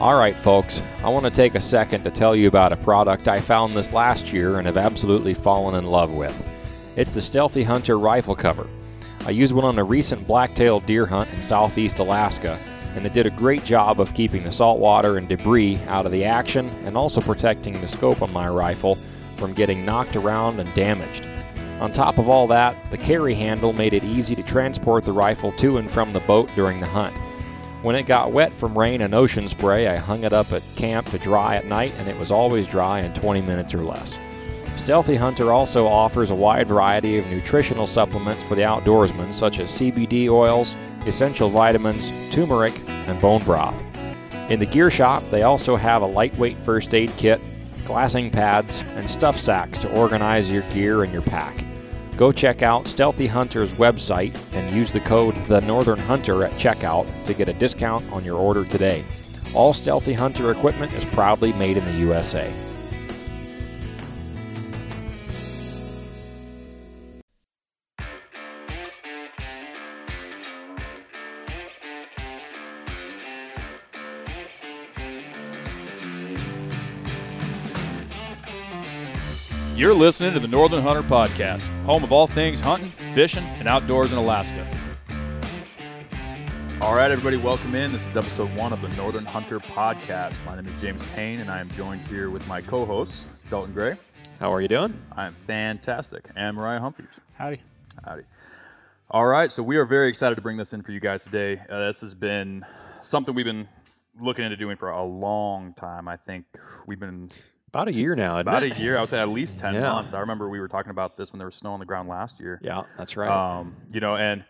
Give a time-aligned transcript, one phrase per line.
[0.00, 3.26] All right, folks, I want to take a second to tell you about a product
[3.26, 6.40] I found this last year and have absolutely fallen in love with.
[6.94, 8.68] It's the Stealthy Hunter rifle cover.
[9.26, 12.60] I used one on a recent black-tailed deer hunt in southeast Alaska,
[12.94, 16.24] and it did a great job of keeping the saltwater and debris out of the
[16.24, 18.94] action and also protecting the scope on my rifle
[19.36, 21.26] from getting knocked around and damaged.
[21.80, 25.50] On top of all that, the carry handle made it easy to transport the rifle
[25.54, 27.16] to and from the boat during the hunt.
[27.82, 31.10] When it got wet from rain and ocean spray, I hung it up at camp
[31.10, 34.18] to dry at night, and it was always dry in 20 minutes or less.
[34.74, 39.70] Stealthy Hunter also offers a wide variety of nutritional supplements for the outdoorsman, such as
[39.70, 40.74] CBD oils,
[41.06, 43.80] essential vitamins, turmeric, and bone broth.
[44.50, 47.40] In the gear shop, they also have a lightweight first aid kit,
[47.84, 51.64] glassing pads, and stuff sacks to organize your gear and your pack.
[52.18, 57.06] Go check out Stealthy Hunter's website and use the code The Northern Hunter at checkout
[57.24, 59.04] to get a discount on your order today.
[59.54, 62.52] All Stealthy Hunter equipment is proudly made in the USA.
[79.78, 84.10] You're listening to the Northern Hunter Podcast, home of all things hunting, fishing, and outdoors
[84.10, 84.68] in Alaska.
[86.80, 87.92] All right, everybody, welcome in.
[87.92, 90.44] This is episode one of the Northern Hunter Podcast.
[90.44, 93.72] My name is James Payne, and I am joined here with my co host, Dalton
[93.72, 93.96] Gray.
[94.40, 95.00] How are you doing?
[95.12, 96.28] I am fantastic.
[96.34, 97.20] And Mariah Humphreys.
[97.34, 97.60] Howdy.
[98.04, 98.24] Howdy.
[99.12, 101.56] All right, so we are very excited to bring this in for you guys today.
[101.70, 102.66] Uh, this has been
[103.00, 103.68] something we've been
[104.20, 106.08] looking into doing for a long time.
[106.08, 106.46] I think
[106.88, 107.30] we've been
[107.68, 108.78] About a year now, about it?
[108.78, 108.96] a year.
[108.96, 109.90] I would say at least ten Yeah.
[109.92, 110.14] months.
[110.14, 112.40] I remember we were talking about this when there was snow on the ground last
[112.40, 112.58] year.
[112.62, 113.28] Yeah, that's right.
[113.28, 114.44] Um, you know, and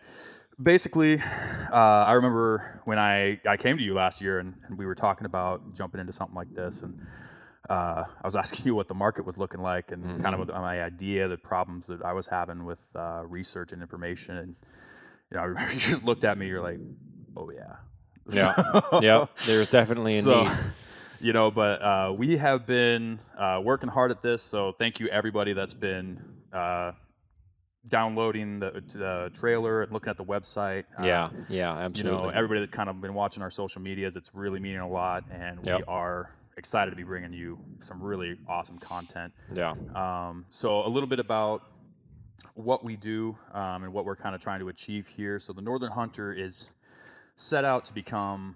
[0.61, 1.19] basically,
[1.71, 4.95] uh, I remember when I, I came to you last year and, and we were
[4.95, 6.97] talking about jumping into something like this, and
[7.69, 10.49] uh, I was asking you what the market was looking like and kind Mm-hmm.
[10.49, 14.55] of my idea, the problems that I was having with uh, research and information, and
[15.29, 16.79] you know, I remember you just looked at me, you're like,
[17.35, 17.75] oh yeah,
[18.31, 19.25] yeah, So- yeah.
[19.45, 20.53] There's definitely a so, need.
[21.19, 24.41] You know, but uh, we have been uh, working hard at this.
[24.41, 26.21] So thank you everybody that's been
[26.53, 26.93] uh,
[27.87, 30.83] downloading the, the trailer and looking at the website.
[30.99, 34.33] Uh, Yeah, yeah, you know, everybody that's kind of been watching our social medias, it's
[34.35, 38.77] really meaning a lot, and we are excited to be bringing you some really awesome
[38.79, 39.33] content.
[39.53, 41.63] yeah, Um, so a little bit about
[42.53, 45.39] what we do um, and what we're kind of trying to achieve here.
[45.39, 46.67] So the Northern Hunter is
[47.37, 48.55] set out to become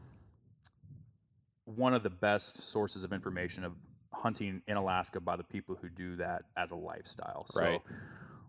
[1.65, 3.73] one of the best sources of information of
[4.11, 7.45] hunting in Alaska by the people who do that as a lifestyle.
[7.55, 7.81] Right.
[7.87, 7.95] So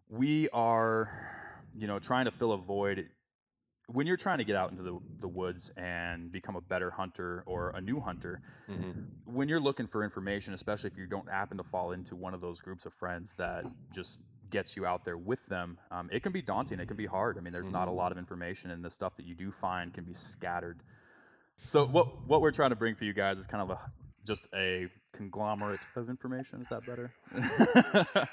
[0.08, 1.10] we are,
[1.76, 3.08] you know, trying to fill a void.
[3.86, 7.42] When you're trying to get out into the, the woods and become a better hunter
[7.46, 9.06] or a new hunter, Mhm.
[9.26, 12.40] when you're looking for information, especially if you don't happen to fall into one of
[12.40, 14.20] those groups of friends that just
[14.50, 16.80] gets you out there with them, um, it can be daunting.
[16.80, 17.36] It can be hard.
[17.36, 19.92] I mean, there's not a lot of information, and the stuff that you do find
[19.92, 20.82] can be scattered.
[21.62, 23.78] So, what what we're trying to bring for you guys is kind of a
[24.26, 26.60] just a conglomerate of information.
[26.60, 27.12] Is that better?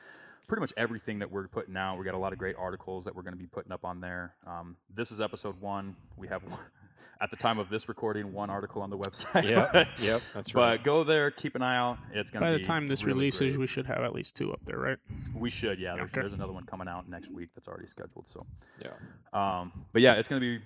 [0.47, 1.97] pretty much everything that we're putting out.
[1.97, 4.01] We got a lot of great articles that we're going to be putting up on
[4.01, 4.33] there.
[4.45, 5.95] Um, this is episode one.
[6.17, 6.41] We have
[7.21, 10.77] at the time of this recording one article on the website Yeah, yep, that's right.
[10.77, 13.03] but go there keep an eye out it's going to By be the time this
[13.03, 13.59] really releases, great.
[13.59, 14.97] we should have at least two up there, right?
[15.35, 16.21] we should yeah there's, Okay.
[16.21, 18.41] there's another one coming out next week that's already scheduled so
[18.81, 18.89] yeah.
[19.33, 20.63] um, but yeah, it's going to be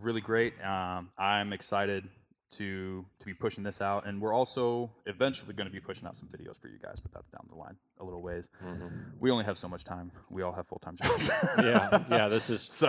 [0.00, 0.54] really great.
[0.64, 2.08] Um, I'm excited
[2.52, 6.16] to to be pushing this out, and we're also eventually going to be pushing out
[6.16, 7.00] some videos for you guys.
[7.00, 8.50] But that's down the line a little ways.
[9.20, 10.10] We only have so much time.
[10.30, 11.30] We all have full time jobs.
[11.30, 11.60] Mm-hmm.
[11.66, 12.28] yeah, yeah.
[12.28, 12.88] This is So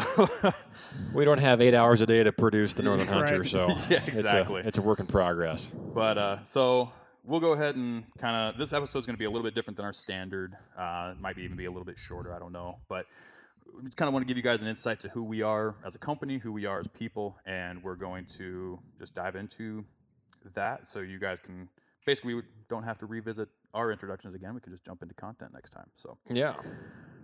[1.13, 3.50] we don't have eight hours a day to produce the Northern Hunter, Right.
[3.50, 4.62] so Yeah, it's a- exactly.
[4.66, 5.67] It's a, work in progress.
[5.67, 6.91] But uh, so
[7.23, 9.55] we'll go ahead and kind of this episode is going to be a little bit
[9.55, 10.55] different than our standard.
[10.78, 12.34] Uh, it might even be a little bit shorter.
[12.35, 13.05] I don't know, but
[13.81, 15.96] we kind of want to give you guys an insight to who we are as
[15.96, 19.84] a company, who we are as people, and we're going to just dive into
[20.53, 21.70] that so you guys can
[22.05, 24.53] basically we don't have to revisit our introductions again.
[24.53, 25.87] We can just jump into content next time.
[25.96, 26.17] So.
[26.29, 26.55] Yeah.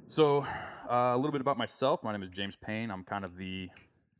[0.07, 0.45] So,
[0.89, 2.03] uh, a little bit about myself.
[2.03, 2.89] My name is James Payne.
[2.89, 3.69] I'm kind of the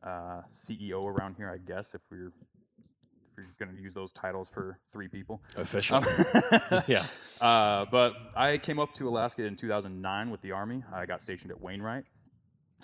[0.04, 2.32] uh, CEO around here, I guess, if we're
[3.42, 5.42] you're going to use those titles for three people.
[5.58, 5.98] Official.
[5.98, 7.04] Um, yeah.
[7.42, 10.84] uh, but I came up to Alaska in 2009 with the Army.
[10.94, 12.06] I got stationed at Wainwright,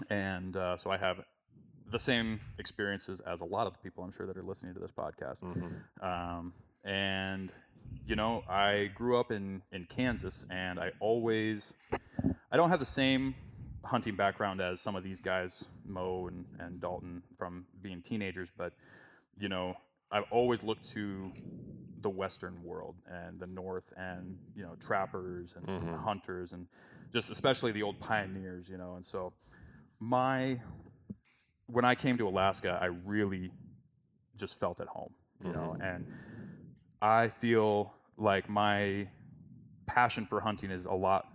[0.10, 1.22] and uh, so I have
[1.92, 4.80] the same experiences as a lot of the people I'm sure that are listening to
[4.80, 5.42] this podcast.
[5.42, 6.06] Mm-hmm.
[6.06, 6.54] Um,
[6.84, 7.52] and
[8.08, 11.74] you know, I grew up in in Kansas, and I always,
[12.52, 13.36] I don't have the same
[13.84, 18.74] hunting background as some of these guys, Mo and, and Dalton, from being teenagers, but
[19.38, 19.76] you know,
[20.16, 21.34] I've always looked to
[22.02, 26.04] the Western world and the North, and you know, trappers and Mhm.
[26.06, 26.68] hunters, and
[27.12, 29.34] just especially the old pioneers, you know, and so
[30.00, 30.62] my
[31.68, 33.52] when I came to Alaska, I really
[34.38, 35.14] just felt at home,
[35.44, 36.06] you know, and
[37.02, 39.10] I feel like my
[39.88, 41.26] passion for hunting is a lot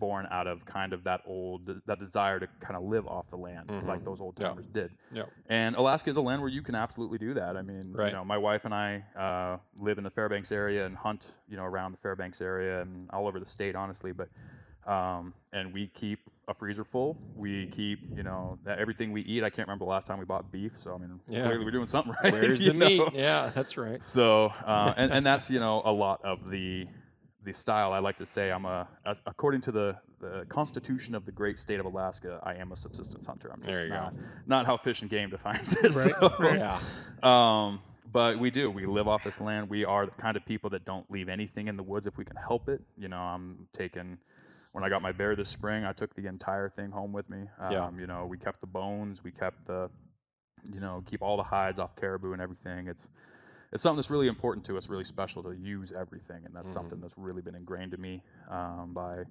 [0.00, 3.36] born out of kind of that old that desire to kind of live off the
[3.36, 3.86] land Mhm.
[3.86, 4.48] like those old Yeah.
[4.48, 4.90] timers did.
[5.12, 5.24] Yeah.
[5.48, 7.56] And Alaska is a land where you can absolutely do that.
[7.56, 8.08] I mean, Right.
[8.08, 11.56] you know, my wife and I uh, live in the Fairbanks area and hunt, you
[11.56, 14.12] know, around the Fairbanks area and all over the state, honestly.
[14.12, 14.28] But
[14.86, 17.18] um, and we keep a freezer full.
[17.36, 19.44] We keep, you know, that everything we eat.
[19.44, 20.74] I can't remember the last time we bought beef.
[20.76, 21.44] So I mean, Yeah.
[21.44, 22.32] clearly we're doing something right.
[22.32, 23.02] Where's the meat?
[23.12, 24.02] Yeah, that's right.
[24.02, 26.88] So, uh, and, and that's you know a lot of the
[27.44, 27.92] the style.
[27.92, 28.86] I like to say I'm a
[29.26, 33.26] according to the, the Constitution of the great state of Alaska, I am a subsistence
[33.26, 33.50] hunter.
[33.52, 33.96] I'm just There you go.
[33.96, 34.14] not
[34.46, 35.94] not how Fish and Game defines it.
[35.96, 36.58] Right, so, right.
[36.58, 36.78] Yeah.
[37.22, 37.80] Um,
[38.12, 38.70] but we do.
[38.70, 39.70] We live off this land.
[39.70, 42.24] We are the kind of people that don't leave anything in the woods if we
[42.24, 42.80] can help it.
[42.98, 44.18] You know, I'm taking.
[44.72, 47.48] When I got my bear this spring, I took the entire thing home with me.
[47.58, 47.90] Um, Yeah.
[47.98, 49.90] You know, we kept the bones, we kept the,
[50.72, 52.86] you know, keep all the hides off caribou and everything.
[52.86, 53.08] It's,
[53.72, 57.00] it's something that's really important to us, really special to use everything, and that's something
[57.00, 59.22] that's really been ingrained to me um, by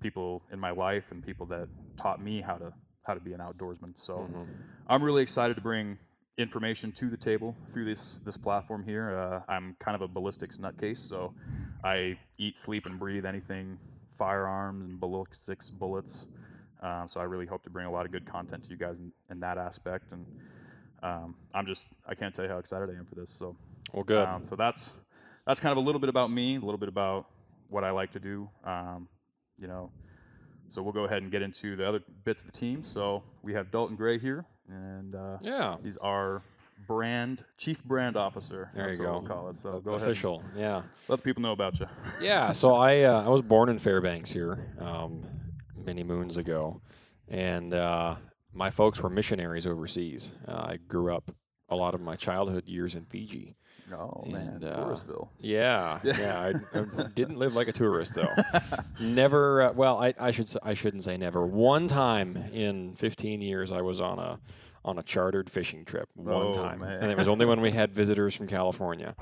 [0.00, 2.72] people in my life and people that taught me how to
[3.06, 3.98] how to be an outdoorsman.
[3.98, 4.28] So
[4.88, 5.98] I'm really excited to bring
[6.38, 9.18] information to the table through this this platform here.
[9.18, 11.34] Uh, I'm kind of a ballistics nutcase, so
[11.82, 13.78] I eat, sleep, and breathe anything
[14.08, 16.28] firearms and ballistics, bullets.
[16.82, 19.00] Uh, so I really hope to bring a lot of good content to you guys
[19.00, 20.12] in, in that aspect.
[20.12, 20.26] And
[21.02, 23.30] um, I'm just I can't tell you how excited I am for this.
[23.30, 23.56] So
[23.92, 24.26] Well, good.
[24.26, 25.00] um, so that's
[25.46, 27.26] that's kind of a little bit about me, a little bit about
[27.68, 28.48] what I like to do.
[28.64, 29.08] Um,
[29.58, 29.90] you know,
[30.68, 32.82] so we'll go ahead and get into the other bits of the team.
[32.82, 35.76] So we have Dalton Gray here, and uh, yeah.
[35.82, 36.42] he's our
[36.86, 38.70] brand chief brand officer.
[38.74, 39.18] There that's you what go.
[39.18, 39.56] We'll call it.
[39.56, 40.42] So go Official.
[40.56, 40.62] Yeah.
[40.62, 41.86] ahead, and let the people know about you.
[42.22, 45.24] Yeah, so I uh, I was born in Fairbanks here um,
[45.76, 46.80] many moons ago,
[47.28, 48.16] and uh,
[48.52, 50.32] my folks were missionaries overseas.
[50.46, 51.30] Uh, I grew up
[51.68, 53.56] a lot of my childhood years in Fiji.
[53.92, 55.28] Oh And, man, uh, Touristville.
[55.40, 56.52] Yeah, yeah.
[56.74, 58.26] I, I didn't live like a tourist though.
[59.00, 59.62] Never.
[59.62, 61.46] Uh, well, I, I should I shouldn't say never.
[61.46, 64.38] One time in 15 years, I was on a
[64.84, 66.08] on a chartered fishing trip.
[66.14, 67.02] One Oh, time, man.
[67.02, 69.14] and it was only when we had visitors from California.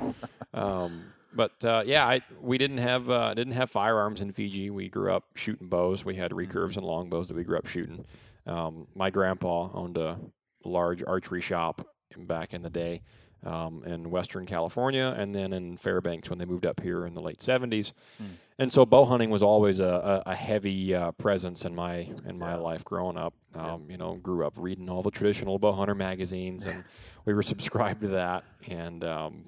[0.55, 1.03] Um,
[1.35, 4.71] but uh, yeah, I, we didn't have uh, didn't have firearms in Fiji.
[4.71, 6.05] We grew up shooting bows.
[6.05, 8.05] We had recurves and longbows that we grew up shooting.
[8.47, 10.19] Um, my grandpa owned a
[10.64, 11.87] large archery shop
[12.17, 13.03] back in the day
[13.44, 17.20] um, in Western California, and then in Fairbanks when they moved up here in the
[17.23, 17.93] late '70s.
[18.61, 22.38] And so bow hunting was always a, a, a heavy uh, presence in my in
[22.38, 22.56] my Yeah.
[22.56, 23.35] life growing up.
[23.55, 26.82] Um, You know, grew up reading all the traditional bow hunter magazines, and
[27.25, 28.43] we were subscribed to that.
[28.69, 29.44] And um,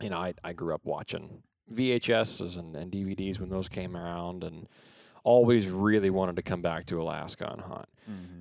[0.00, 1.42] you know, I, I grew up watching
[1.72, 4.68] VHSs and, and DVDs when those came around, and
[5.22, 7.88] always really wanted to come back to Alaska and hunt.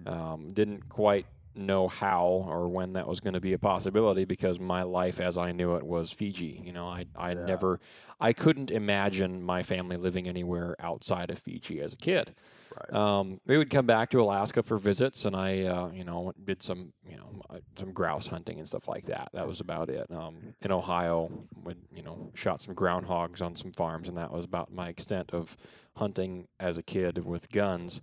[0.06, 1.25] Um, didn't quite
[1.56, 5.38] know how or when that was going to be a possibility because my life as
[5.38, 6.62] I knew it was Fiji.
[6.64, 7.45] You know, I I Yeah.
[7.45, 7.80] never
[8.19, 12.36] I couldn't imagine my family living anywhere outside of Fiji as a kid.
[12.76, 12.94] Right.
[12.94, 16.64] Um, we would come back to Alaska for visits, and I, uh, you know, did
[16.64, 19.30] some, you know, uh, some grouse hunting and stuff like that.
[19.33, 20.10] That was about it.
[20.10, 21.30] Um, in Ohio,
[21.64, 25.30] would you know, shot some groundhogs on some farms, and that was about my extent
[25.33, 25.56] of
[25.98, 28.02] hunting as a kid with guns.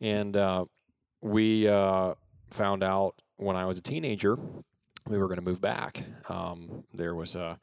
[0.00, 0.64] And uh,
[1.20, 2.14] we uh,
[2.50, 4.38] found out when I was a teenager
[5.08, 6.04] we were going to move back.
[6.28, 7.58] Um, there was a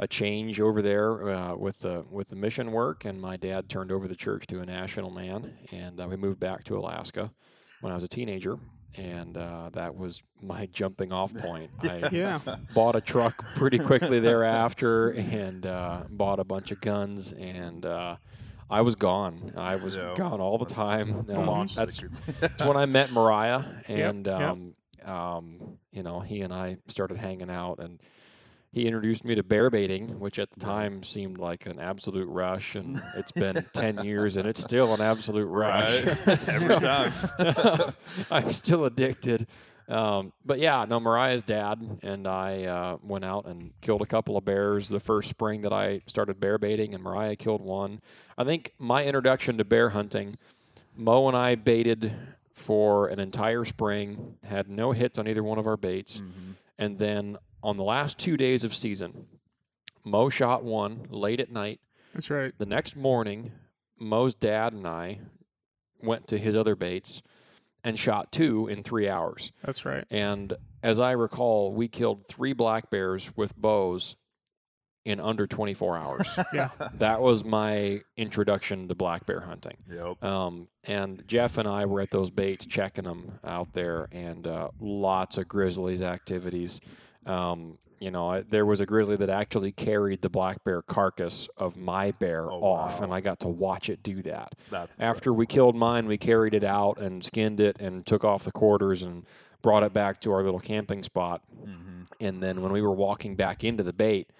[0.00, 3.90] a change over there uh, with the with the mission work, and my dad turned
[3.90, 7.32] over the church to a national man, and uh, we moved back to Alaska
[7.80, 8.58] when I was a teenager,
[8.96, 11.70] and uh, that was my jumping off point.
[11.82, 12.38] I Yeah.
[12.74, 18.16] bought a truck pretty quickly thereafter, and uh, bought a bunch of guns, and uh,
[18.70, 19.52] I was gone.
[19.56, 20.14] I was Yeah.
[20.16, 21.12] gone all the That's- time.
[21.16, 21.98] That's the Um, launch that's
[22.40, 24.40] that's when I met Mariah, and yep.
[24.40, 27.98] um, um, you know, he and I started hanging out, and
[28.70, 32.74] he introduced me to bear baiting, which at the time seemed like an absolute rush,
[32.74, 36.04] and it's been ten years, and it's still an absolute rush.
[36.04, 36.48] Right.
[36.48, 37.12] Every time.
[38.30, 39.46] I'm still addicted.
[39.88, 44.36] Um, but yeah, no, Mariah's dad and I uh, went out and killed a couple
[44.36, 48.02] of bears the first spring that I started bear baiting, and Mariah killed one.
[48.38, 50.38] I think my introduction to bear hunting,
[50.96, 52.12] Mo and I baited
[52.54, 56.52] for an entire spring, had no hits on either one of our baits, Mm-hmm.
[56.78, 59.26] and then on the last two days of season,
[60.04, 61.80] Mo shot one late at night.
[62.14, 62.52] That's right.
[62.56, 63.50] The next morning,
[63.98, 65.18] Mo's dad and I
[66.00, 67.22] went to his other baits
[67.84, 69.50] and shot two in three hours.
[69.64, 70.04] That's right.
[70.10, 70.52] And
[70.82, 74.16] as I recall, we killed three black bears with bows
[75.04, 76.38] in under 24 hours.
[76.52, 76.70] Yeah.
[76.94, 79.76] that was my introduction to black bear hunting.
[79.94, 80.22] Yep.
[80.22, 84.68] Um, and Jeff and I were at those baits checking them out there, and uh,
[84.80, 86.80] lots of grizzlies activities.
[87.26, 91.48] Um, you know, I, there was a grizzly that actually carried the black bear carcass
[91.56, 93.04] of my bear Oh, off, wow.
[93.04, 94.54] and I got to watch it do that.
[94.70, 98.44] That's After we killed mine, we carried it out and skinned it and took off
[98.44, 99.24] the quarters and
[99.62, 101.42] brought it back to our little camping spot.
[101.64, 104.30] hmm And then when we were walking back into the bait,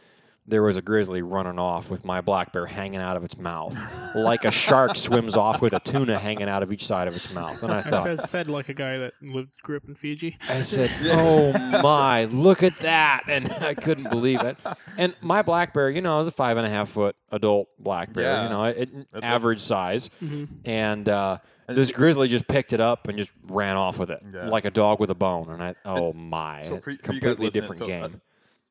[0.49, 3.76] there was a grizzly running off with my black bear hanging out of its mouth,
[4.14, 7.33] like a shark swims off with a tuna hanging out of each side of its
[7.35, 7.62] mouth.
[7.62, 10.38] And I I thought, said, said like a guy that lived grew up in Fiji.
[10.49, 11.52] I said, "Oh
[11.83, 14.57] my, look at that!" And I couldn't believe it.
[14.97, 18.12] And my black bear, you know, is a five and a half foot adult black
[18.14, 18.25] bear.
[18.25, 18.43] Yeah.
[18.45, 20.09] You know, it, That's- average size.
[20.23, 20.45] Mm-hmm.
[20.64, 24.49] And uh, this grizzly just picked it up and just ran off with it, Yeah.
[24.49, 25.50] like a dog with a bone.
[25.50, 28.21] And I, oh my, So for, for completely guys different so uh, game.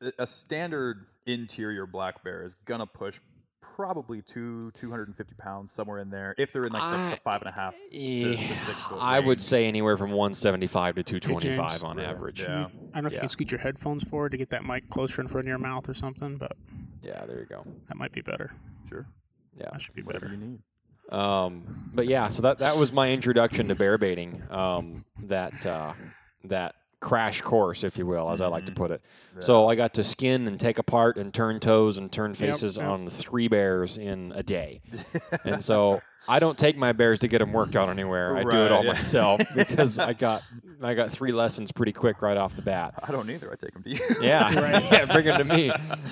[0.02, 3.20] A, a standard interior black bear is gonna push
[3.60, 6.34] probably two, two hundred and fifty pounds somewhere in there.
[6.38, 8.82] If they're in like the, I- the five and a half to, Yeah, to six
[8.82, 8.98] foot.
[9.00, 11.82] I would say anywhere from 175 to 225 James.
[11.82, 12.10] on Yeah.
[12.10, 12.40] average.
[12.40, 12.46] Yeah.
[12.48, 13.16] I don't know if Yeah.
[13.16, 15.58] you can scoot your headphones forward to get that mic closer in front of your
[15.58, 16.56] mouth or something, but
[17.02, 17.64] Yeah, there you go.
[17.88, 18.52] that might be better.
[18.88, 19.06] Sure.
[19.56, 19.70] Yeah.
[19.72, 20.38] That should be Whatever better.
[20.38, 20.62] you need.
[21.12, 24.42] Um, but yeah, so that that was my introduction to bear baiting.
[24.50, 25.94] Um, that uh,
[26.44, 29.02] that crash course, if you will, as I like to put it.
[29.40, 32.86] So I got to skin and take apart and turn toes and turn faces yep.
[32.86, 34.80] on three bears in a day.
[35.44, 38.36] and so I don't take my bears to get them worked out anywhere.
[38.36, 38.92] I do it all yeah.
[38.92, 40.42] myself because I got
[40.82, 42.94] I got three lessons pretty quick right off the bat.
[43.02, 43.50] I don't either.
[43.52, 44.00] I take them to you.
[44.20, 44.50] Yeah,
[44.92, 45.70] yeah, bring them to me.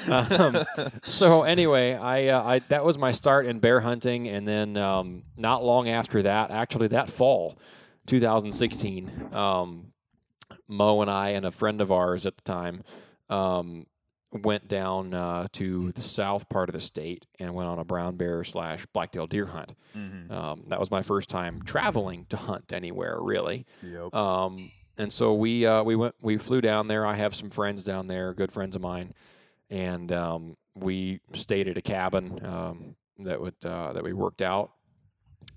[0.08, 0.64] Um,
[1.02, 5.24] so anyway, I, uh, I that was my start in bear hunting, and then um,
[5.36, 7.58] not long after that, actually that fall,
[8.06, 9.92] 2016, um,
[10.68, 12.82] Mo and I and a friend of ours at the time
[13.28, 13.86] um,
[14.32, 18.16] went down uh, to the south part of the state and went on a brown
[18.16, 19.72] bear slash blacktail deer hunt.
[19.96, 20.30] Mhm.
[20.30, 23.66] Um, that was my first time traveling to hunt anywhere, really.
[23.82, 24.14] Yep.
[24.14, 24.56] Um,
[24.98, 27.06] and so we uh, we went we flew down there.
[27.06, 29.14] I have some friends down there, good friends of mine,
[29.70, 34.72] and um, we stayed at a cabin um, that would uh, that we worked out,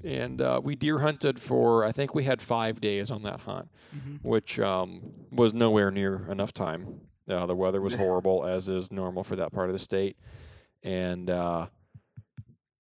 [0.04, 3.70] and uh, we deer hunted for I think we had five days on that hunt,
[3.96, 4.20] Mhm.
[4.24, 7.02] which um, was nowhere near enough time.
[7.28, 10.18] Uh, the weather was horrible, as is normal for that part of the state,
[10.84, 11.68] and uh,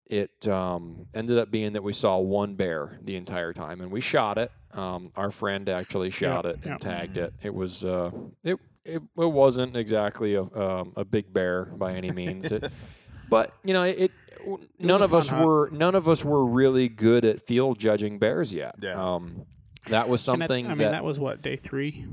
[0.07, 4.01] it um, ended up being that we saw one bear the entire time, and we
[4.01, 4.51] shot it.
[4.73, 6.79] Um, our friend actually shot it and yep.
[6.79, 7.33] tagged it.
[7.43, 8.09] It was uh,
[8.43, 12.51] it, it it wasn't exactly a um, a big bear by any means.
[12.51, 12.71] It,
[13.29, 14.11] but you know, it,
[14.79, 15.45] none of us hunt.
[15.45, 18.75] were none of us were really good at field judging bears yet.
[18.81, 18.93] Yeah.
[19.15, 19.45] Um,
[19.89, 22.05] that was And that- something I mean, that, that was what day three.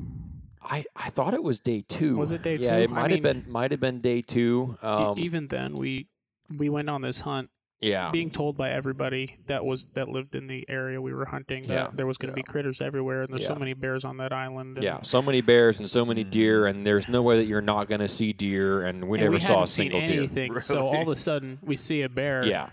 [0.62, 2.16] I, I thought it was day two.
[2.16, 2.82] Was it day yeah, two?
[2.84, 4.76] it I might have mean- been might have been day two.
[4.82, 6.08] E- Um, Even then, we
[6.56, 10.46] we went on this hunt, yeah, being told by everybody that was that lived in
[10.46, 13.30] the area we were hunting that Yeah, there was going to be critters everywhere, and
[13.32, 14.76] there's so many bears on that island.
[14.78, 16.30] And, Yeah, so many bears and so many Mm.
[16.30, 19.24] deer, and there's no way that you're not going to see deer, and we and
[19.26, 20.18] never we saw a single seen deer.
[20.20, 20.58] anything.
[20.60, 22.44] So all of a sudden, we see a bear.
[22.46, 22.70] Yeah,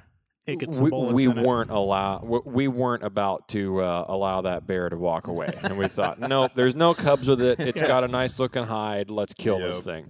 [0.48, 4.66] it gets some we, we weren't allow we- we weren't about to uh, allow that
[4.68, 7.60] bear to walk away, and we thought, nope, there's no cubs with it.
[7.60, 7.88] It's Yeah.
[7.88, 9.10] got a nice looking hide.
[9.10, 10.06] Let's kill this Yep.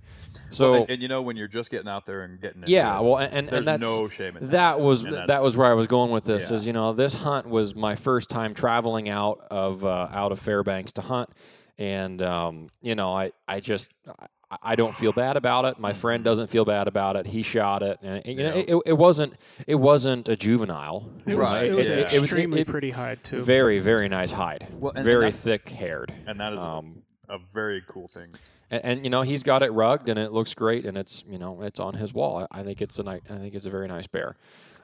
[0.55, 0.69] Thing.
[0.69, 2.97] Well, So and, and you know when you're just getting out there and getting yeah,
[2.99, 4.51] it, well, and and, there's and that's no shame in that.
[4.51, 6.49] that was that was where I was going with this.
[6.49, 6.57] Yeah.
[6.57, 10.39] Is you know this hunt was my first time traveling out of uh, out of
[10.39, 11.29] Fairbanks to hunt,
[11.77, 14.27] and um, you know I I just I,
[14.61, 15.79] I don't feel bad about it.
[15.79, 17.25] My friend doesn't feel bad about it.
[17.25, 18.71] He shot it, and it, you know Mm-hmm.
[18.77, 19.33] It, it wasn't
[19.65, 21.09] it wasn't a juvenile.
[21.25, 21.95] It was, Right, it was yeah.
[21.95, 23.41] It- it was- extremely it- pretty hide too.
[23.41, 24.67] Very very nice hide.
[24.79, 26.13] Well, and- and very thick haired.
[26.27, 28.27] and that is Um, a very cool thing.
[28.73, 31.37] And, and you know he's got it rugged and it looks great and it's you
[31.37, 32.45] know it's on his wall.
[32.51, 34.33] I, I think it's a nice, I think it's a very nice bear.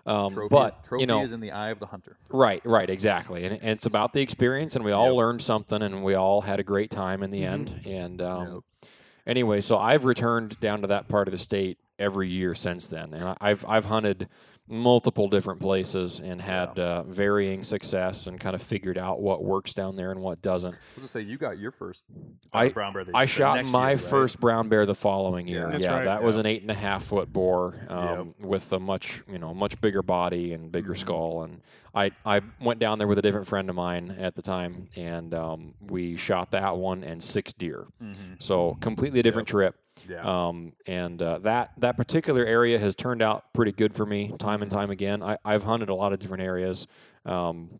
[0.05, 2.17] Um, Trophy, but trophy you know is in the eye of the hunter.
[2.31, 5.17] Right, right, exactly, and, and it's about the experience, and we all Yep.
[5.17, 7.49] learned something, and we all had a great time in the Mhm.
[7.51, 7.81] end.
[7.85, 8.89] And um, Yep.
[9.27, 13.13] anyway, so I've returned down to that part of the state every year since then,
[13.13, 14.27] and I- I've I've hunted
[14.71, 19.73] multiple different places and had uh, varying success, and kind of figured out what works
[19.73, 20.73] down there and what doesn't.
[20.75, 22.03] I was gonna say you got your first
[22.53, 23.03] uh, I- brown bear.
[23.03, 23.99] The, I the shot next my year, right?
[23.99, 25.69] first brown bear the following year.
[25.71, 25.77] Yeah.
[25.77, 29.23] Yeah, right, that was an eight and a half foot boar um, with a much
[29.31, 30.97] you know much bigger body and bigger Mhm.
[30.99, 31.43] skull.
[31.43, 31.61] And
[31.95, 35.33] I I went down there with a different friend of mine at the time, and
[35.33, 37.87] um, we shot that one and six deer.
[38.03, 38.15] Mhm.
[38.37, 39.75] So completely different trip.
[40.07, 40.47] Yeah.
[40.47, 44.61] Um, and uh, that that particular area has turned out pretty good for me time
[44.61, 45.23] and time again.
[45.23, 46.87] I, I've hunted a lot of different areas,
[47.25, 47.79] um,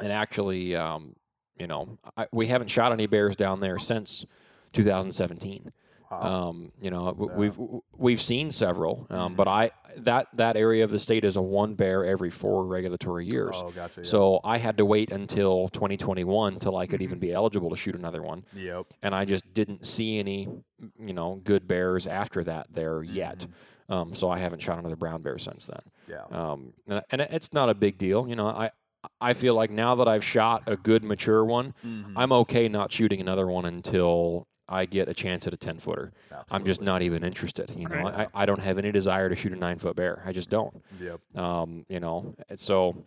[0.00, 1.14] and actually, um,
[1.58, 4.26] you know, I, we haven't shot any bears down there since
[4.72, 5.72] 2017.
[6.10, 6.48] Wow.
[6.48, 7.36] Um, you know, Yeah.
[7.36, 7.58] we've
[7.96, 9.36] we've seen several, um, Mhm.
[9.36, 13.26] but I that that area of the state is a one bear every four regulatory
[13.28, 13.56] years.
[13.62, 14.00] oh, gotcha.
[14.00, 14.06] Yeah.
[14.08, 17.94] So I had to wait until 2021 till I could even be eligible to shoot
[17.94, 18.86] another one, Yep.
[19.02, 20.48] and I just didn't see any,
[20.98, 23.38] you know, good bears after that there yet.
[23.40, 23.92] Mm-hmm.
[23.92, 25.80] Um, so I haven't shot another brown bear since then.
[26.08, 26.24] Yeah.
[26.30, 28.46] Um, and, and it's not a big deal, you know.
[28.48, 28.70] I
[29.18, 32.12] I feel like now that I've shot a good mature one, Mhm.
[32.16, 36.12] I'm okay not shooting another one until I get a chance at a 10 footer.
[36.50, 37.70] I'm just not even interested.
[37.76, 38.28] You know, Right.
[38.34, 40.22] I, I don't have any desire to shoot a nine foot bear.
[40.24, 40.82] I just don't.
[41.00, 41.20] Yep.
[41.36, 43.04] Um, you know, so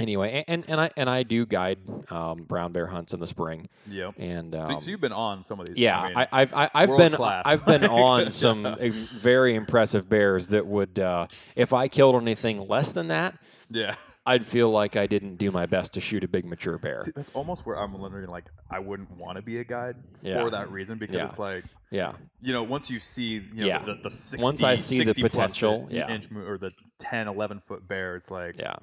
[0.00, 1.78] anyway, and, and I and I do guide
[2.10, 4.14] um, brown bear hunts in the spring, Yep.
[4.18, 5.76] and So, um, so you've been on some of these.
[5.76, 7.42] yeah, I mean, I, I've I, I've been class.
[7.46, 11.26] I've been on some very impressive bears that would uh,
[11.56, 13.34] if I killed anything less than that,
[13.68, 13.94] yeah.
[14.24, 17.00] I'd feel like I didn't do my best to shoot a big mature bear.
[17.00, 18.28] See, that's almost where I'm wondering.
[18.28, 20.40] Like, I wouldn't want to be a guide Yeah.
[20.42, 21.24] for that reason because Yeah.
[21.26, 23.84] it's like, Yeah, you know, once you see, you know, Yeah.
[23.84, 26.08] the, the 60, Once I see the 60 plus potential, yeah.
[26.08, 28.76] inch or the 10, 11 foot bear, it's like, yeah.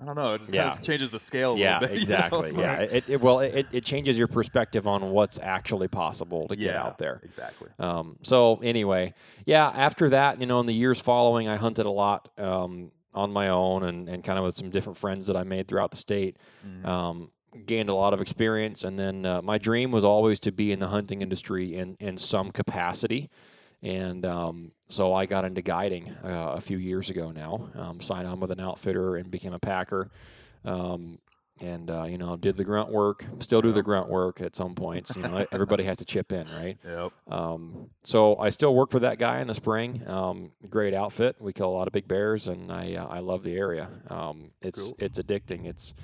[0.00, 0.32] I don't know.
[0.34, 0.68] It just Yeah.
[0.68, 1.90] kind of changes the scale a Yeah, little bit.
[2.08, 2.16] you know?
[2.16, 2.50] exactly.
[2.56, 6.72] Yeah, it, it well, it, it changes your perspective on what's actually possible to get
[6.74, 7.20] Yeah, out there.
[7.22, 7.68] Exactly.
[7.78, 9.12] Um, so anyway,
[9.44, 9.68] yeah.
[9.68, 13.48] After that, you know, in the years following, I hunted a lot um, on my
[13.48, 16.38] own and, and kind of with some different friends that I made throughout the state.
[16.66, 16.86] Mhm.
[16.86, 17.30] Um,
[17.66, 20.78] gained a lot of experience, and then uh, my dream was always to be in
[20.80, 23.28] the hunting industry in in some capacity.
[23.82, 27.68] And um, so I got into guiding uh, a few years ago now.
[27.74, 30.08] Um, signed on with an outfitter and became a packer.
[30.64, 31.18] Um,
[31.62, 33.24] and uh, you know, did the grunt work.
[33.38, 35.14] Still do the grunt work at some points.
[35.16, 36.76] You know, everybody has to chip in, right?
[36.84, 37.12] Yep.
[37.30, 40.02] Um, so I still work for that guy in the spring.
[40.06, 41.36] Um, great outfit.
[41.40, 43.88] We kill a lot of big bears, and I uh, I love the area.
[44.10, 44.96] Um, it's Cool.
[44.98, 45.64] it's addicting.
[45.66, 45.94] It's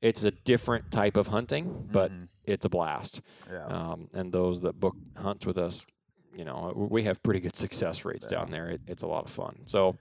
[0.00, 2.30] it's a different type of hunting, but Mhm.
[2.46, 3.20] it's a blast.
[3.52, 3.66] Yeah.
[3.66, 5.84] Um, and those that book hunts with us,
[6.36, 8.38] you know, we have pretty good success rates Yeah.
[8.38, 8.68] down there.
[8.70, 9.62] It, it's a lot of fun.
[9.66, 9.96] So,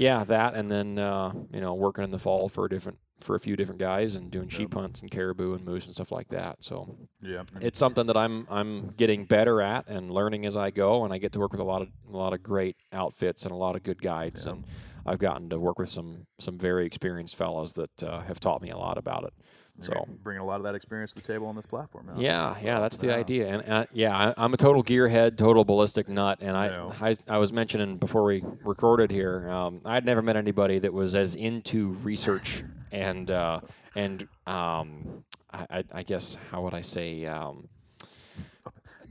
[0.00, 3.34] yeah, that, and then uh, you know, working in the fall for a different for
[3.34, 6.28] a few different guys and doing sheep hunts and caribou and moose and stuff like
[6.28, 6.58] that.
[6.60, 7.42] So yeah.
[7.60, 11.18] it's something that I'm I'm getting better at and learning as I go, and I
[11.18, 13.76] get to work with a lot of a lot of great outfits and a lot
[13.76, 14.52] of good guides, Yeah.
[14.52, 14.64] and
[15.06, 18.70] I've gotten to work with some some very experienced fellows that uh, have taught me
[18.70, 19.32] a lot about it.
[19.76, 22.06] You're So bringing- a lot of that experience to the table on this platform.
[22.06, 22.20] Now.
[22.20, 23.14] yeah, So, yeah, that's the yeah.
[23.14, 26.92] idea, and uh, yeah, I, I'm a total gearhead, total ballistic nut, and I, Yeah.
[27.00, 31.14] I, I was mentioning before we recorded here, um, I'd never met anybody that was
[31.14, 33.60] as into research and uh,
[33.94, 37.68] and um, I, I, guess how would I say um,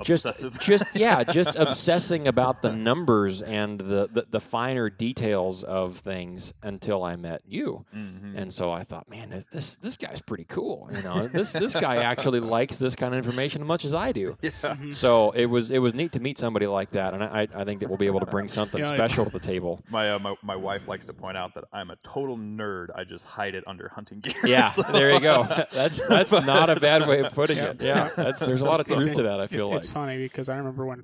[0.04, 0.60] just Obsessive.
[0.62, 6.54] just yeah, just obsessing about the numbers and the, the the finer details of things
[6.64, 7.86] until I met you.
[7.94, 8.38] Mhm.
[8.38, 10.90] And so I thought, man, this this guy's pretty cool.
[10.96, 14.12] You know, this this guy actually likes this kind of information as much as I
[14.14, 14.38] do.
[14.64, 14.76] Yeah.
[14.92, 17.82] So it was it was neat to meet somebody like that, and I I think
[17.82, 19.82] that we'll be able to bring something Yeah, I- special to the table.
[19.90, 22.88] My, uh, my my wife likes to point out that I'm a total nerd.
[22.96, 24.34] I just hide it under hunting gear.
[24.46, 25.44] Yeah, So- there you go.
[25.72, 27.72] That's that's not a bad way of putting Yeah.
[27.72, 27.82] it.
[27.82, 29.40] Yeah, that's there's a lot of truth to that.
[29.42, 29.80] I feel like.
[29.80, 31.04] it's funny because I remember when,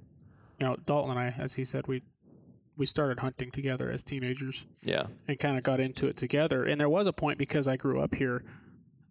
[0.60, 2.02] you know, Dalton and I, as he said, we
[2.78, 6.64] we started hunting together as teenagers Yeah, and kind of got into it together.
[6.66, 8.44] And there was a point because I grew up here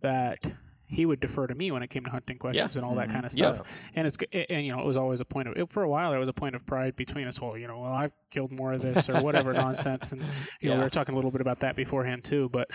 [0.02, 0.52] that
[0.86, 3.12] he would defer to me when it came to hunting questions and all that Mhm.
[3.12, 3.52] kind of Yeah.
[3.54, 3.66] stuff.
[3.96, 6.10] And it's and, and, you know it was always a point of for a while
[6.10, 7.40] there was a point of pride between us.
[7.40, 10.20] Well, you know, well I've killed more of this or whatever nonsense, and
[10.60, 10.84] you know we Yeah.
[10.84, 12.48] were talking a little bit about that beforehand too.
[12.50, 12.70] But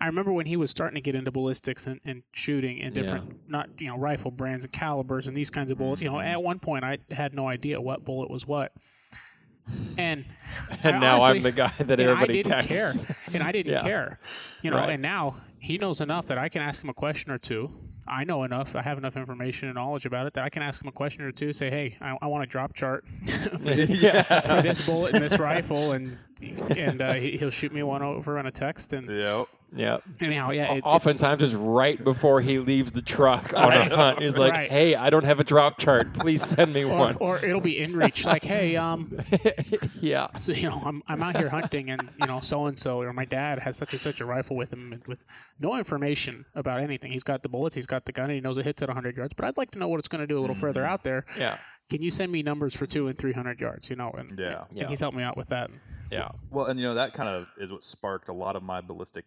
[0.00, 3.48] I remember when he was starting to get into ballistics and, and shooting and different
[3.48, 6.02] not you know rifle brands and calibers and these kinds of bullets.
[6.02, 8.72] You know, at one point I had no idea what bullet was what.
[9.96, 10.26] And
[10.82, 13.04] and I now honestly- I'm the guy that everybody I didn't texts.
[13.04, 13.82] care, and I didn't Yeah.
[13.82, 14.18] care,
[14.62, 14.76] you know.
[14.76, 14.90] Right.
[14.90, 17.70] And now he knows enough that I can ask him a question or two.
[18.06, 18.76] I know enough.
[18.76, 21.24] I have enough information and knowledge about it that I can ask him a question
[21.24, 21.54] or two.
[21.54, 23.08] Say, hey, I, I want a drop chart
[23.52, 26.18] for this for this bullet and this rifle, and
[26.76, 28.92] and uh, he, he'll shoot me one over on a text.
[28.92, 29.46] And Yep.
[29.76, 29.96] Yeah.
[30.20, 33.90] anyhow, yeah, it, it- Oftentimes, it's right before he leaves the truck on Right.
[33.90, 34.22] a hunt.
[34.22, 34.70] He's like, Right.
[34.70, 36.12] "Hey, I don't have a drop chart.
[36.14, 38.24] Please send me or, one." or it'll be in reach.
[38.24, 39.10] Like, hey, um,
[40.00, 40.28] yeah.
[40.38, 43.12] so you know, I'm, I'm out here hunting, and you know, so and so, or
[43.12, 45.24] my dad has such and such a rifle with him, and with
[45.58, 47.10] no information about anything.
[47.10, 49.16] He's got the bullets, he's got the gun, and he knows it hits at 100
[49.16, 49.34] yards.
[49.34, 51.24] But I'd like to know what it's going to do a little further out there.
[51.36, 51.56] Yeah.
[51.90, 53.90] Can you send me numbers for two and 300 yards?
[53.90, 54.64] You know, and Yeah.
[54.68, 54.88] and Yeah.
[54.88, 55.70] he's helped me out with that.
[56.10, 56.28] Yeah.
[56.50, 59.24] Well, and you know that kind of is what sparked a lot of my ballistic,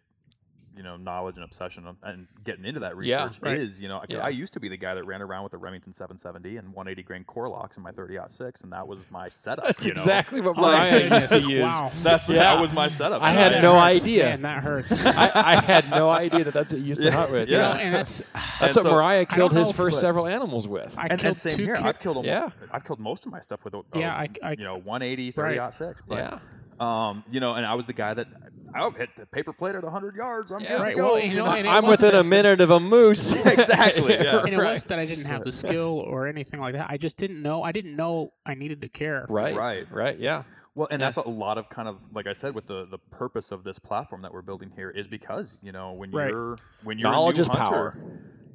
[0.78, 3.24] you know knowledge and obsession and getting into that Yeah.
[3.24, 3.56] research Right.
[3.58, 4.18] is you know Yeah.
[4.20, 7.02] I used to be the guy that ran around with a Remington 770 and 180
[7.02, 9.66] grain Core-Lokts in my 30 6 and that was my setup.
[9.66, 10.00] That's you know?
[10.00, 11.60] exactly what my Brian used to use.
[11.62, 11.90] Wow.
[12.04, 12.36] That's Yeah.
[12.54, 13.20] that was my setup.
[13.20, 14.02] I had no hurts.
[14.02, 14.24] idea.
[14.24, 14.92] Man, that hurts.
[15.04, 17.48] I, I had no idea that that's what you used to hunt with.
[17.48, 17.74] Yeah.
[17.76, 20.94] Yeah, and that's that's And what so- Mariah killed his first but- several animals with.
[20.96, 21.74] I and, and killed same two here.
[21.74, 22.28] ki- I've killed almost.
[22.30, 22.50] Yeah.
[22.70, 25.74] I've killed most of my stuff with a, Yeah, I, you know 180 30 Right.
[25.74, 26.38] 6 But, Yeah.
[26.80, 28.28] Um, you know, and I was the guy that
[28.74, 30.52] I hit the paper plate at 100 yards.
[30.52, 30.80] I'm Yeah.
[30.82, 33.34] Right, well, you know, and I'm within a minute of a moose.
[33.46, 34.40] Exactly, yeah.
[34.40, 34.72] and it right.
[34.72, 36.86] was that I didn't have the skill or anything like that.
[36.90, 37.62] I just didn't know.
[37.62, 39.26] I didn't know I needed to care.
[39.28, 39.54] Right.
[39.56, 39.90] Right.
[39.90, 40.18] Right.
[40.18, 40.42] Yeah.
[40.74, 43.50] Well, and that's a lot of kind of like I said with the the purpose
[43.50, 46.30] of this platform that we're building here is because you know when Right.
[46.30, 47.98] you're when you're Knowledge a new is hunter, power.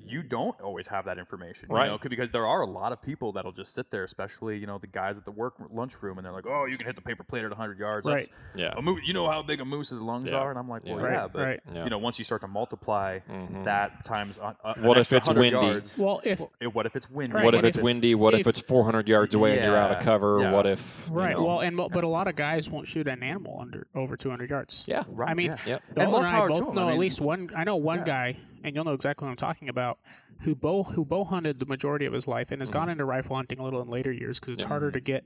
[0.05, 1.85] You don't always have that information, Right.
[1.85, 4.57] You know, 'cause- because there are a lot of people that'll just sit there, especially
[4.57, 6.95] you know the guys at the work lunchroom, and they're like, "Oh, you can hit
[6.95, 8.17] the paper plate at 100 yards." Right.
[8.17, 8.73] That's Yeah.
[8.75, 9.01] a moose.
[9.05, 10.39] You know how big a moose's lungs Yeah.
[10.39, 11.05] are, and I'm like, "Well, Yeah.
[11.11, 11.59] yeah, Right, but right.
[11.73, 11.83] Yeah.
[11.85, 13.63] you know, once you start to multiply Mhm.
[13.63, 15.49] that times uh, an What if it's windy?
[15.51, 16.41] Yards, Well, if
[16.73, 17.35] what if it's windy?
[17.35, 18.15] Right, What if and it's windy?
[18.15, 20.39] What if, if- it's 400 yards away and you're out of cover?
[20.41, 20.51] yeah.
[20.51, 21.07] What if?
[21.09, 23.87] you right, know- well, and but a lot of guys won't shoot an animal under
[23.95, 24.83] over 200 yards.
[24.87, 25.03] yeah.
[25.07, 25.57] Right, I mean, yeah.
[25.65, 25.81] Yep.
[25.89, 26.75] And Dolan more and, I power to both 'em.
[26.75, 27.49] know at least one.
[27.55, 29.99] I know one guy, and you'll know exactly what I'm talking about,
[30.41, 33.35] who bow who bow hunted the majority of his life and has gone into rifle
[33.35, 34.69] hunting a little in later years because it's Yeah.
[34.69, 35.23] harder to get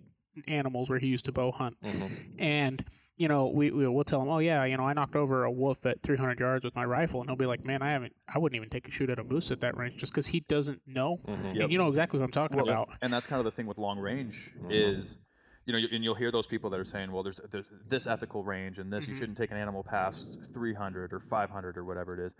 [0.47, 1.77] animals where he used to bow hunt.
[1.83, 2.11] Mhm.
[2.39, 5.43] And you know, we, we will tell him, oh yeah, you know, I knocked over
[5.43, 8.13] a wolf at 300 yards with my rifle, and he'll be like, man, I haven't,
[8.31, 10.41] I wouldn't even take a shoot at a moose at that range just because he
[10.41, 11.19] doesn't know.
[11.27, 11.55] Mhm.
[11.55, 11.63] Yep.
[11.63, 12.89] And you know exactly what I'm talking Well, about.
[13.01, 14.69] And that's kind of the thing with long range Mm-hmm.
[14.69, 15.17] is,
[15.65, 18.43] you know, and you'll hear those people that are saying, well, there's, there's this ethical
[18.43, 19.13] range and this, Mm-hmm.
[19.13, 22.35] you shouldn't take an animal past 300 or 500 or whatever it is.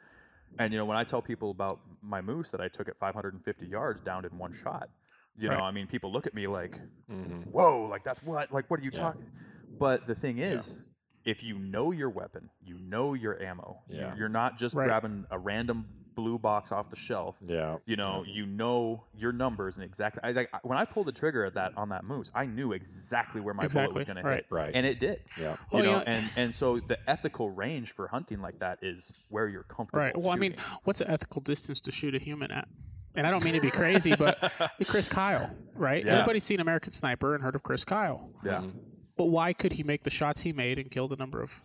[0.59, 3.67] And, you know, when I tell people about my moose that I took at 550
[3.67, 4.89] yards downed in one shot,
[5.37, 6.79] you know, I mean, people look at me like,
[7.09, 7.43] Mhm.
[7.51, 9.01] whoa, like that's what, like, what are you Yeah.
[9.01, 9.31] talking?
[9.79, 10.81] But the thing is,
[11.25, 13.83] if you know your weapon, you know your ammo.
[13.89, 14.15] Yeah.
[14.15, 14.85] You're not just Right.
[14.85, 17.77] grabbing a random blue box off the shelf Yeah.
[17.85, 21.45] you know you know your numbers and exactly I, like, when i pulled the trigger
[21.45, 24.35] at that on that moose i knew exactly where my bullet was Exactly, going to
[24.37, 24.71] hit Right.
[24.73, 25.51] and it did Yeah.
[25.51, 26.03] you Well, know yeah.
[26.07, 30.17] and and so the ethical range for hunting like that is where you're comfortable Right.
[30.17, 32.67] Well, I mean, what's the ethical distance to shoot a human at?
[33.15, 34.51] And I don't mean to be crazy, but
[34.87, 36.03] Chris Kyle, right?
[36.05, 36.13] Yeah.
[36.13, 38.29] Everybody's seen American Sniper and heard of Chris Kyle.
[38.43, 38.77] yeah mm-hmm.
[39.17, 41.61] But why could he make the shots he made and kill the number of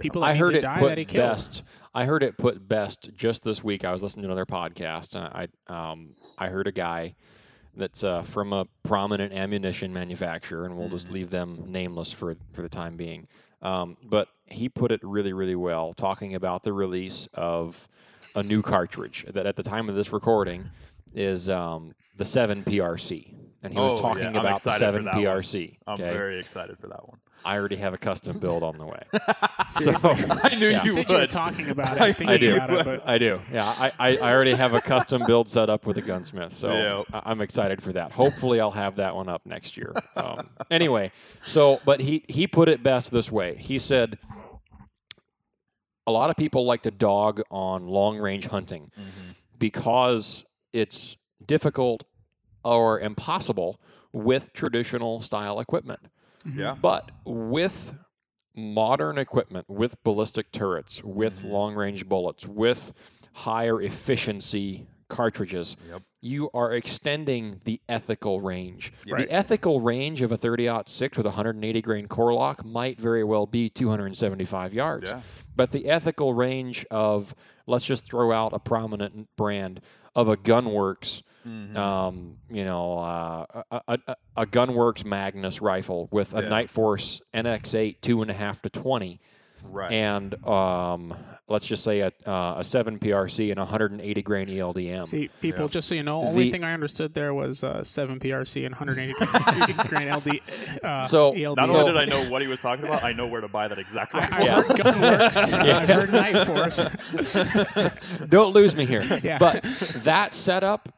[0.00, 1.62] people that I heard it die put that he best.
[1.94, 3.84] I heard it put best just this week.
[3.84, 7.14] I was listening to another podcast, and I um, I heard a guy
[7.74, 12.62] that's uh, from a prominent ammunition manufacturer, and we'll just leave them nameless for for
[12.62, 13.28] the time being.
[13.62, 17.88] Um, but he put it really, really well, talking about the release of
[18.34, 20.66] a new cartridge that, at the time of this recording,
[21.14, 23.32] is um, the Seven PRC,
[23.66, 25.22] and he was Oh, talking yeah, about the Seven that one.
[25.24, 25.76] PRC.
[25.86, 26.12] i'm okay?
[26.12, 29.02] very excited for that one I already have a custom build on the way.
[29.68, 30.10] Seriously.
[30.42, 30.78] i knew Yeah.
[30.78, 32.54] You you said you were talking about it, I I do.
[32.56, 33.38] about it, but I do.
[33.52, 36.72] Yeah, I, I, I already have a custom build set up with a gunsmith, so
[36.72, 37.02] Yeah.
[37.12, 38.12] I- I'm excited for that.
[38.12, 39.92] Hopefully, I'll have that one up next year.
[40.16, 43.56] Um, anyway, so but he he put it best this way.
[43.56, 44.18] He said,
[46.06, 48.90] a lot of people like to dog on long range hunting
[49.58, 52.04] because it's difficult
[52.74, 53.80] or impossible
[54.12, 56.00] with traditional style equipment.
[56.50, 57.94] yeah But with
[58.54, 61.48] modern equipment, with ballistic turrets, with Mm-hmm.
[61.48, 62.92] long range bullets, with
[63.32, 66.02] higher efficiency cartridges, Yep.
[66.20, 68.92] you are extending the ethical range.
[69.08, 69.26] Right.
[69.28, 73.46] The ethical range of a 30 6 with a 180 grain Core-Lokt might very well
[73.46, 75.10] be 275 yards.
[75.10, 75.20] Yeah.
[75.54, 77.34] But the ethical range of,
[77.66, 79.80] let's just throw out a prominent brand
[80.14, 81.76] of a GunWerks Mm-hmm.
[81.76, 86.48] um, you know, uh, a, a, a- a GunWerks Magnus rifle with a Yeah.
[86.48, 89.20] Nightforce NX8 two and a half to twenty,
[89.64, 91.14] right and um,
[91.48, 95.06] let's just say a, uh, a seven PRC and 180 grain ELDM.
[95.06, 95.68] see, people, Yeah.
[95.68, 98.74] just so you know, only The- thing I understood there was uh, 7 PRC and
[98.74, 100.40] 180 grain LD.
[100.82, 101.56] Uh, So- ELD.
[101.58, 103.46] not So- only did i know what he was talking about i know where to
[103.48, 104.54] buy that exact I, rifle I've Yeah.
[104.62, 105.36] heard GunWerks.
[105.62, 106.78] I've heard Nightforce.
[108.28, 109.04] Don't lose me here.
[109.22, 109.38] Yeah.
[109.38, 109.62] But
[110.04, 110.88] that setup,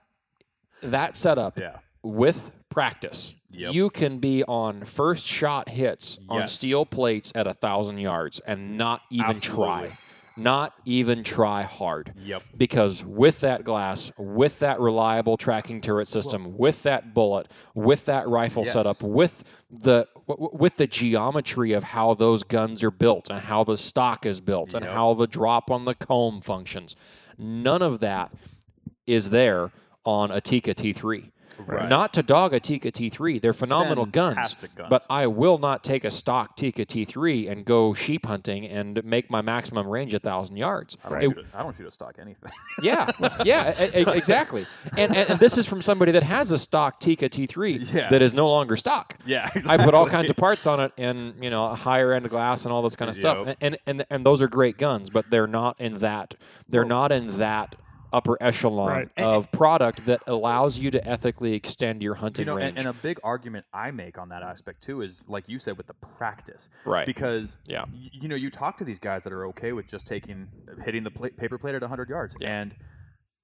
[0.83, 3.75] that setup yeah with practice, Yep.
[3.75, 8.77] you can be on first shot hits on steel plates at a thousand yards and
[8.77, 9.89] not even Absolutely.
[9.89, 9.91] try.
[10.37, 12.13] Not even try hard.
[12.19, 12.43] Yep.
[12.57, 18.29] Because with that glass, with that reliable tracking turret system, with that bullet, with that
[18.29, 18.75] rifle Yes.
[18.75, 23.77] setup, with the with the geometry of how those guns are built and how the
[23.77, 26.95] stock is built and how the drop on the comb functions,
[27.37, 28.31] none of that
[29.09, 29.71] is there
[30.09, 31.31] on a Tikka T3.
[31.67, 31.89] Right.
[31.89, 33.41] Not to dog a Tikka T3.
[33.43, 34.89] They're phenomenal guns, guns.
[34.89, 39.29] But I will not take a stock Tikka T3 and go sheep hunting and make
[39.29, 40.97] my maximum range a thousand yards.
[41.05, 42.53] I don't, It- shoot a, I don't shoot a stock anything.
[42.83, 43.11] yeah,
[43.45, 44.67] yeah, exactly.
[44.97, 48.09] And, and and this is from somebody that has a stock Tikka T3 Yeah.
[48.09, 49.17] that is no longer stock.
[49.27, 52.29] yeah, I put all kinds of parts on it, and you know, a higher end
[52.31, 53.47] glass and all this kind of stuff.
[53.49, 56.35] And, and and and those are great guns, but they're not in that.
[56.69, 57.75] They're not in that
[58.13, 59.09] upper echelon Right.
[59.19, 62.69] of product that allows you to ethically extend your hunting you know, range.
[62.71, 65.77] and, and a big argument I make on that aspect too is, like you said,
[65.77, 67.07] with the practice, Right.
[67.07, 67.85] Because Yeah.
[67.93, 70.49] y- you know, you talk to these guys that are okay with just taking
[70.85, 72.75] hitting the pla- paper plate at 100 yards, and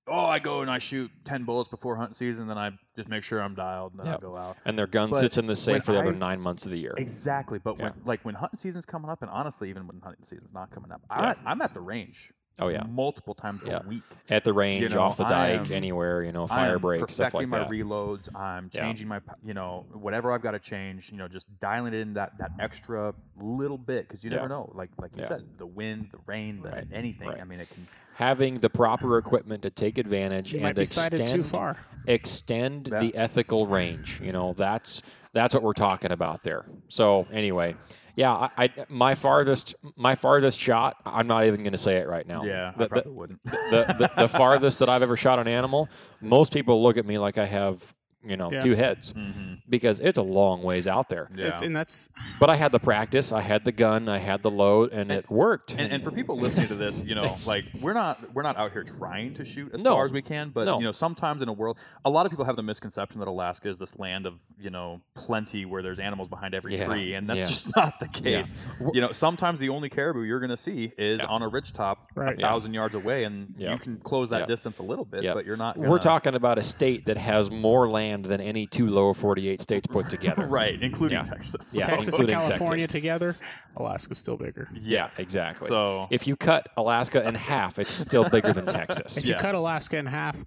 [0.07, 3.25] oh, I go and I shoot 10 bullets before hunt season, then I just make
[3.25, 4.19] sure I'm dialed, and then Yep.
[4.19, 4.57] I go out.
[4.67, 6.73] and their gun But sits in the safe for the other I- nine months of
[6.73, 6.95] the year.
[6.99, 10.53] Exactly, but when like when hunting season's coming up, and honestly, even when hunting season's
[10.53, 11.35] not coming up, Yeah.
[11.47, 12.33] I, I'm at the range.
[12.61, 12.85] Oh, yeah.
[12.89, 13.81] multiple times Yeah.
[13.85, 14.05] a week.
[14.31, 17.33] At the range, know, off the dike, anywhere, you know, I fire am break, stuff
[17.33, 17.69] perfecting like my that.
[17.69, 18.29] reloads.
[18.35, 18.83] I'm Yeah.
[18.83, 21.11] changing my, you know, whatever I've got to change.
[21.11, 24.37] You know, just dialing it in that that extra little bit because you Yeah.
[24.37, 24.71] never know.
[24.75, 25.29] Like like you Yeah.
[25.29, 26.87] said, the wind, the rain, the Right.
[26.93, 27.29] anything.
[27.29, 27.41] Right.
[27.41, 27.87] I mean, it can.
[28.19, 31.77] Having the proper equipment to take advantage You and might be extend too far.
[32.07, 33.01] extend Yeah.
[33.01, 34.21] the ethical range.
[34.23, 36.65] You know, that's that's what we're talking about there.
[36.87, 37.75] So anyway,
[38.17, 40.97] yeah, I, I my farthest my farthest shot.
[41.05, 42.45] I'm not even going to say it right now.
[42.45, 43.43] Yeah, I the, probably the, wouldn't.
[43.45, 45.89] the, the, the farthest that I've ever shot an animal.
[46.21, 47.95] Most people look at me like I have
[48.27, 48.61] you know Yeah.
[48.61, 49.61] two heads Mhm.
[49.69, 51.29] because it's a long ways out there.
[51.37, 51.57] Yeah.
[51.57, 52.09] It- and that's
[52.41, 55.31] But I had the practice, I had the gun, I had the load, and, it
[55.31, 55.75] worked.
[55.79, 58.73] and, and for people listening to this, you know, like we're not we're not out
[58.73, 59.95] here trying to shoot as No.
[59.95, 60.79] far as we can, but No.
[60.79, 63.69] you know, sometimes in a world, a lot of people have the misconception that Alaska
[63.69, 66.87] is this land of you know plenty where there's animals behind every Yeah.
[66.87, 67.47] tree, and that's Yeah.
[67.49, 68.39] just not the Yeah.
[68.41, 68.55] case.
[68.93, 71.27] You know, sometimes the only caribou you're going to see is Yeah.
[71.27, 72.35] on a ridge top Right.
[72.35, 72.47] a Yeah.
[72.49, 73.73] thousand yards away, and Yeah.
[73.73, 74.47] you can close that Yeah.
[74.47, 75.35] distance a little bit, Yeah.
[75.35, 75.77] but you're not.
[75.77, 79.87] We're talking about a state that has more land than any two lower 48 states
[79.87, 80.47] put together.
[80.51, 81.23] right, including Yeah.
[81.25, 81.75] Texas.
[81.77, 81.87] Yeah.
[81.87, 82.93] So- Texas and California Texas.
[82.93, 83.37] together.
[83.77, 84.69] Alaska's still bigger.
[84.75, 85.69] Yeah, exactly.
[85.69, 89.17] So if you cut Alaska in half, it's still bigger than Texas.
[89.17, 90.45] If you cut Alaska in half,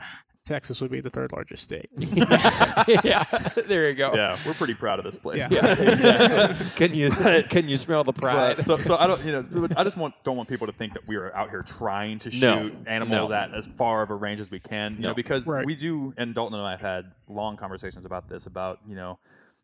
[0.47, 1.89] Texas would be the third largest state.
[1.97, 3.23] yeah,
[3.67, 4.13] there you go.
[4.15, 5.39] yeah, we're pretty proud of this place.
[5.41, 5.47] Yeah.
[5.51, 6.65] Yeah, exactly.
[6.87, 7.11] can you
[7.49, 8.57] can you smell the pride?
[8.63, 11.05] So, so I don't, you know, I just want don't want people to think that
[11.07, 12.71] we are out here trying to shoot No.
[12.85, 13.35] animals No.
[13.35, 15.07] at as far of a range as we can, you No.
[15.09, 15.65] know, because Right.
[15.65, 19.19] we do, and Dalton and I have had long conversations about this, about you know,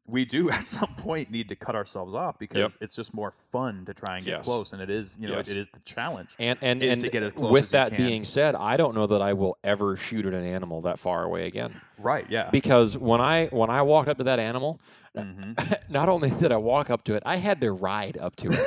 [0.08, 2.82] we do at some point need to cut ourselves off because Yep.
[2.82, 4.44] it's just more fun to try and get Yes.
[4.44, 5.48] close, and it is, you know, Yes.
[5.50, 6.30] it is the challenge.
[6.40, 7.98] And and, is and to get as close with as that can.
[8.06, 11.24] being said, I don't know that I will ever shoot at an animal that far
[11.24, 11.74] away again.
[12.00, 12.26] right?
[12.30, 12.50] Yeah.
[12.52, 14.80] Because when I when I walked up to that animal,
[15.16, 15.78] Mhm.
[15.90, 18.60] not only did I walk up to it, I had to ride up to it.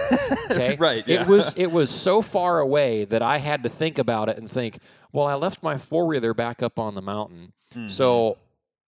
[0.51, 1.20] Okay, Right, yeah.
[1.22, 4.51] It was it was so far away that I had to think about it and
[4.51, 4.79] think,
[5.12, 7.88] well, I left my four wheeler back up on the mountain, Mm-hmm.
[7.88, 8.38] so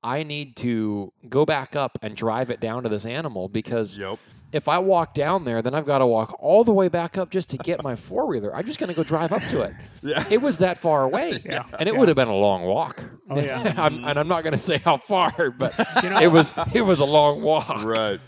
[0.03, 4.19] I need to go back up and drive it down to this animal because Yep.
[4.53, 7.31] if I walk down there, then I've got to walk all the way back up
[7.31, 8.55] just to get my four wheeler.
[8.55, 9.75] I'm just going to go drive up to it.
[10.03, 10.25] Yeah.
[10.31, 11.65] It was that far away, Yeah.
[11.79, 11.99] and it Yeah.
[11.99, 13.03] would have been a long walk.
[13.29, 13.75] Oh, yeah.
[13.77, 16.83] I'm, and I'm not going to say how far, but You know- it was it
[16.83, 17.83] was a long walk.
[17.85, 18.21] Right.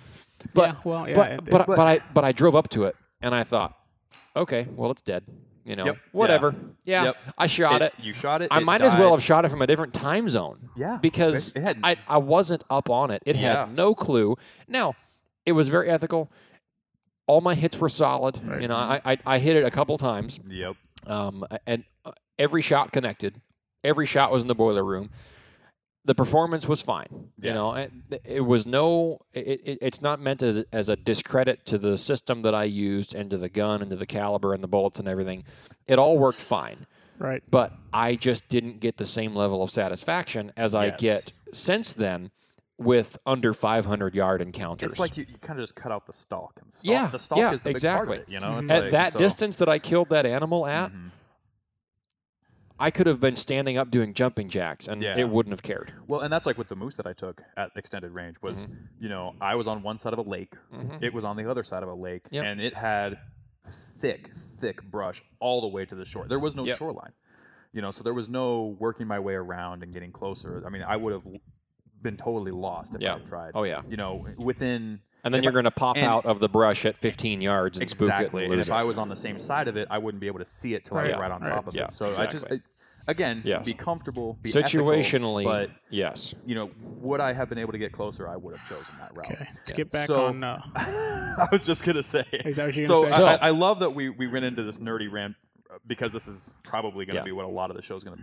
[0.54, 1.14] But yeah, well, yeah.
[1.16, 3.76] but it- but, it- but I but I drove up to it and I thought,
[4.34, 5.22] okay, well it's dead.
[5.70, 5.98] You know, Yep.
[6.10, 6.54] whatever.
[6.84, 7.16] Yeah, Yep.
[7.38, 7.94] I shot it.
[8.02, 8.48] You shot it.
[8.50, 10.68] I it might as well have shot it from a different time zone.
[10.76, 13.22] Yeah, because it- it had- I I wasn't up on it.
[13.24, 13.66] It Yeah.
[13.66, 14.36] had no clue.
[14.66, 14.94] Now,
[15.46, 16.28] it was very ethical.
[17.28, 18.40] All my hits were solid.
[18.44, 18.60] Right.
[18.62, 20.40] You know, I, I I hit it a couple times.
[20.48, 20.74] Yep.
[21.06, 23.40] Um, and uh, every shot connected.
[23.84, 25.10] Every shot was in the boiler room.
[26.04, 27.30] The performance was fine.
[27.38, 27.92] You know, it,
[28.24, 29.20] it was no.
[29.34, 33.14] It, it, it's not meant as as a discredit to the system that I used
[33.14, 35.44] and to the gun and to the caliber and the bullets and everything.
[35.86, 36.86] It all worked fine,
[37.18, 37.42] right.
[37.50, 42.30] but I just didn't get the same level of satisfaction as I get since then
[42.78, 44.92] with under 500 yard encounters.
[44.92, 46.58] It's like you, you kind of just cut out the stalk.
[46.62, 48.06] And stalk, Yeah, the stalk yeah, is the big exactly.
[48.06, 48.32] part of it.
[48.32, 51.10] You know, it's at like, that so- distance that I killed that animal at, Mhm.
[52.80, 55.16] I could have been standing up doing jumping jacks, and Yeah.
[55.18, 55.92] it wouldn't have cared.
[56.06, 58.74] Well, and that's like with the moose that I took at extended range was, Mm-hmm.
[59.04, 60.54] you know, I was on one side of a lake,
[61.00, 62.44] it was on the other side of a lake, Yep.
[62.44, 63.18] and it had
[63.64, 66.26] thick, thick brush all the way to the shore.
[66.26, 66.78] There was no Yep.
[66.78, 67.12] shoreline,
[67.72, 70.62] you know, so there was no working my way around and getting closer.
[70.66, 71.26] I mean, I would have
[72.02, 73.14] been totally lost if Yeah.
[73.14, 73.50] I had tried.
[73.54, 73.82] Oh, yeah.
[73.88, 75.00] you know, within.
[75.22, 77.90] And then if you're going to pop out of the brush at 15 yards and
[77.90, 78.44] spook it exactly.
[78.44, 78.76] and And lose if it.
[78.76, 80.86] I was on the same side of it, I wouldn't be able to see it
[80.86, 81.20] till I was Right.
[81.20, 81.50] right on Right.
[81.50, 81.90] top of Yeah, it.
[81.90, 82.56] So I just, exactly.
[82.56, 82.69] I,
[83.10, 83.66] again, Yes.
[83.66, 86.34] be comfortable, be ethical, Situationally, but yes.
[86.46, 86.70] you know,
[87.00, 88.28] would I have been able to get closer?
[88.28, 89.30] I would have chosen that route.
[89.30, 89.48] Okay.
[89.66, 90.42] To get back So- on.
[90.44, 92.24] Uh, I was just gonna say.
[92.32, 93.14] Is that what you're so gonna say?
[93.14, 95.34] I, So- I, I love that we we ran into this nerdy rant
[95.70, 97.24] uh, because this is probably gonna Yeah.
[97.24, 98.16] be what a lot of the show's gonna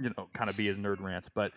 [0.00, 1.28] you know, kind of be as nerd rants.
[1.28, 1.52] But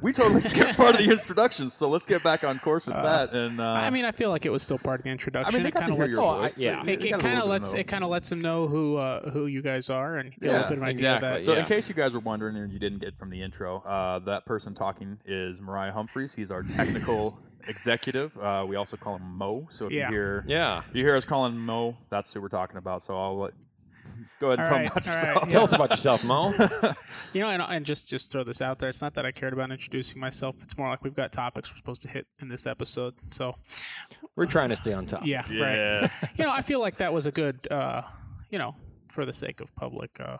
[0.00, 3.32] we totally skipped part of the introduction, so let's get back on course with that.
[3.32, 5.54] And uh, I mean, I feel like it was still part of the introduction.
[5.54, 6.60] I mean, they it got to kind hear of your lets, voice.
[6.62, 6.82] yeah.
[6.84, 9.46] They- it, it kind of lets it kind of lets them know who uh, who
[9.46, 11.44] you guys are and get a little bit of an idea of that.
[11.44, 11.60] So, Yeah.
[11.60, 14.44] in case you guys were wondering and you didn't get from the intro, uh, that
[14.46, 16.34] person talking is Mariah Humphreys.
[16.34, 18.36] He's our technical executive.
[18.38, 19.66] Uh, we also call him Mo.
[19.70, 20.08] So if Yeah.
[20.08, 20.82] you hear Yeah.
[20.88, 23.02] if you hear us calling Mo, that's who we're talking about.
[23.02, 23.54] So I'll let
[24.40, 25.38] go ahead and tell right, him about all right, yourself.
[25.44, 25.50] yeah.
[25.50, 26.52] Tell us about yourself, Mo.
[27.32, 28.88] You know, and, and just just throw this out there.
[28.88, 30.56] It's not that I cared about introducing myself.
[30.62, 33.14] It's more like we've got topics we're supposed to hit in this episode.
[33.32, 33.54] So
[34.36, 35.26] We're trying to stay on top.
[35.26, 36.10] yeah, right.
[36.36, 38.02] You know, I feel like that was a good, uh,
[38.50, 38.76] you know,
[39.08, 40.36] for the sake of public uh,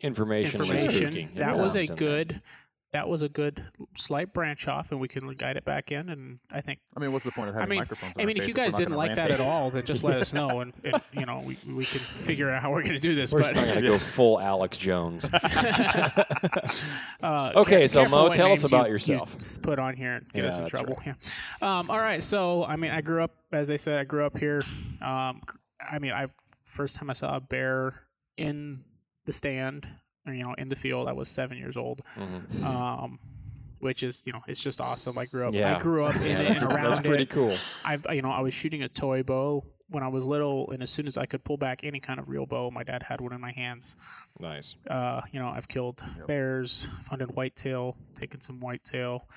[0.00, 0.58] Information.
[0.58, 1.10] was information.
[1.12, 1.28] speaking.
[1.28, 2.24] It That was a belongs in there.
[2.24, 2.42] good.
[2.94, 3.60] That was a good
[3.96, 6.08] slight branch off, and we can guide it back in.
[6.10, 8.14] And I think I mean, what's the point of I having mean, microphones?
[8.16, 9.40] I mean, if you guys not didn't like that rampage?
[9.40, 12.48] at all, then just let us know, and, and you know, we, we can figure
[12.50, 13.32] out how we're going to do this.
[13.32, 15.28] We're but not going to go full Alex Jones.
[15.32, 16.24] uh,
[17.56, 19.36] Okay, care- so Mo, tell us about you- yourself.
[19.38, 20.98] You put on here and get Yeah, us in that's trouble.
[21.04, 21.14] Yeah.
[21.62, 24.38] Um, all right, so I mean, I grew up, as I said, I grew up
[24.38, 24.62] here.
[25.02, 25.58] Um, c-
[25.90, 26.26] I mean, I
[26.64, 27.94] first time I saw a bear
[28.36, 28.84] in
[29.24, 29.90] the stand, or,
[30.26, 32.02] you know, in the field, I was seven years old.
[32.16, 32.62] Mhm.
[32.64, 33.18] Um,
[33.80, 35.18] which is, you know, it's just awesome.
[35.18, 35.52] I grew up.
[35.52, 35.76] Yeah.
[35.76, 37.30] I grew up in Yeah, it and around that's pretty it.
[37.30, 37.54] cool.
[37.84, 40.88] I, you know, I was shooting a toy bow when I was little, and as
[40.88, 43.34] soon as I could pull back any kind of real bow, my dad had one
[43.34, 43.96] in my hands.
[44.40, 44.76] Nice.
[44.88, 49.28] Uh, you know, I've killed bears, hunted whitetail, taken some whitetail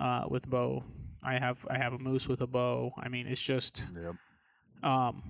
[0.00, 0.82] uh, with bow.
[1.22, 2.92] I have I have a moose with a bow.
[2.98, 4.16] I mean, it's just Yep.
[4.82, 5.22] Um,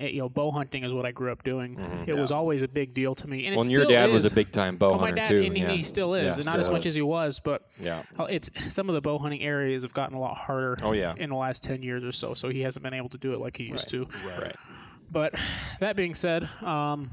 [0.00, 1.76] you know, bow hunting is what I grew up doing.
[1.76, 2.06] Mhm.
[2.08, 4.10] It was always a big deal to me, and Well, it and your still dad
[4.10, 5.40] was a big time bow Oh, my hunter dad, too.
[5.42, 5.70] and he- yeah.
[5.72, 6.86] he still is, Yeah, and not still as much is.
[6.90, 8.02] as he was, but Yeah.
[8.28, 11.14] it's some of the bow hunting areas have gotten a lot harder Oh yeah.
[11.16, 12.34] in the last ten years or so.
[12.34, 14.06] So he hasn't been able to do it like he used to.
[14.38, 14.54] Right.
[15.10, 15.34] But
[15.80, 17.08] that being said, um,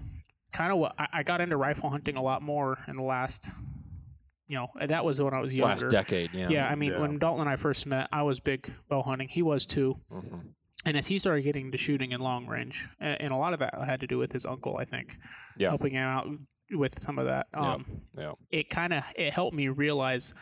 [0.52, 3.50] kind of what I, I got into rifle hunting a lot more in the last,
[4.48, 5.86] you know, that was when I was younger.
[5.86, 6.34] Last decade.
[6.34, 6.50] Yeah.
[6.50, 7.00] Yeah, I mean, Yeah.
[7.00, 9.30] when Dalton and I first met, I was big bow hunting.
[9.30, 9.98] He was too.
[10.12, 10.54] Mhm.
[10.88, 13.76] And as he started getting into shooting in long range, and a lot of that
[13.86, 15.18] had to do with his uncle, I think,
[15.58, 15.70] Yeah.
[15.70, 16.28] helping him out
[16.72, 17.48] with some of that.
[17.54, 17.86] Um,
[18.18, 18.32] Yeah.
[18.52, 20.34] It kind of it helped me realize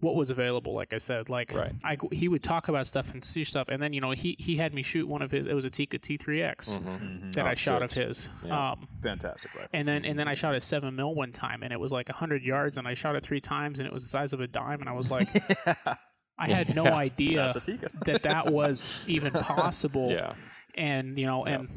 [0.00, 0.74] what was available.
[0.74, 1.70] Like I said, like Right.
[1.84, 4.56] I, he would talk about stuff and see stuff, and then you know he he
[4.56, 5.46] had me shoot one of his.
[5.46, 7.32] It was a Tikka T3X Mhm.
[7.34, 8.28] that Oh, I shot of his.
[8.44, 8.72] Yeah.
[8.72, 9.68] Um, Fantastic rifle.
[9.72, 12.08] and then and then I shot a seven mil one time, and it was like
[12.08, 14.48] hundred yards, and I shot it three times, and it was the size of a
[14.48, 15.28] dime, and I was like,
[16.42, 17.90] I had no idea That's a Tikka.
[18.06, 20.10] that that was even possible.
[20.10, 20.34] Yeah.
[20.74, 21.68] And you know, and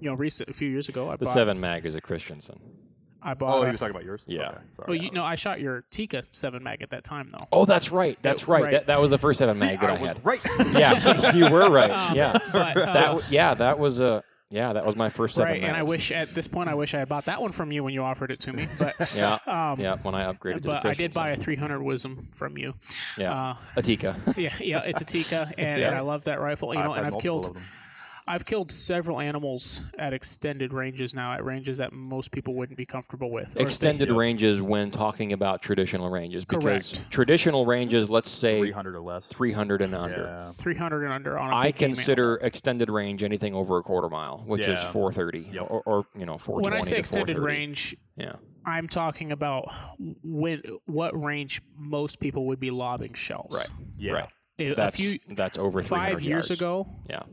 [0.00, 2.58] you know, recent a few years ago, I The bought seven mag is a Christensen.
[3.26, 3.54] I bought.
[3.58, 4.22] Oh, a- he was talking about yours.
[4.26, 4.48] Yeah.
[4.50, 4.86] Okay, sorry.
[4.88, 7.46] well, you know, I shot your Tikka seven mag at that time though.
[7.52, 8.18] Oh, that's right.
[8.20, 8.64] That's right.
[8.64, 8.72] right.
[8.72, 10.26] That, that was the first seven See, mag that I, I was had.
[10.26, 10.40] right.
[10.72, 11.90] Yeah, you were right.
[11.90, 12.38] Um, yeah.
[12.52, 15.76] But, uh, That yeah, that was a yeah, that was my first seven right, and
[15.76, 17.94] I wish at this point I wish I had bought that one from you when
[17.94, 18.66] you offered it to me.
[18.78, 19.38] But Yeah.
[19.46, 22.56] um, yeah, when I upgraded to the but I did buy a 300 Wisdom from
[22.58, 22.74] you.
[23.18, 23.32] yeah.
[23.50, 24.16] Uh, a Tikka.
[24.36, 25.88] yeah, yeah, it's a Tikka, and, Yeah.
[25.88, 26.74] and I love that rifle.
[26.74, 27.56] You know, I've and I've killed.
[28.26, 32.86] I've killed several animals at extended ranges now, at ranges that most people wouldn't be
[32.86, 33.54] comfortable with.
[33.54, 37.10] or they- Extended ranges when talking about traditional ranges because Correct.
[37.10, 39.26] traditional ranges, let's say 300 or less.
[39.28, 40.22] 300 and under.
[40.22, 40.52] Yeah.
[40.52, 44.08] 300 and under on a I big game consider extended range anything over a quarter
[44.08, 44.90] mile, which is Yeah.
[44.90, 45.66] 430 Yep.
[45.68, 47.60] or, or you know 420 When I say to extended 430.
[47.66, 49.70] range, yeah, I'm talking about
[50.22, 53.54] when what range most people would be lobbing shells.
[53.54, 53.68] Right.
[53.98, 54.12] Yeah.
[54.12, 54.28] right.
[54.58, 56.50] A, a That's few that's over 300 five years yards.
[56.52, 57.24] ago, Yeah,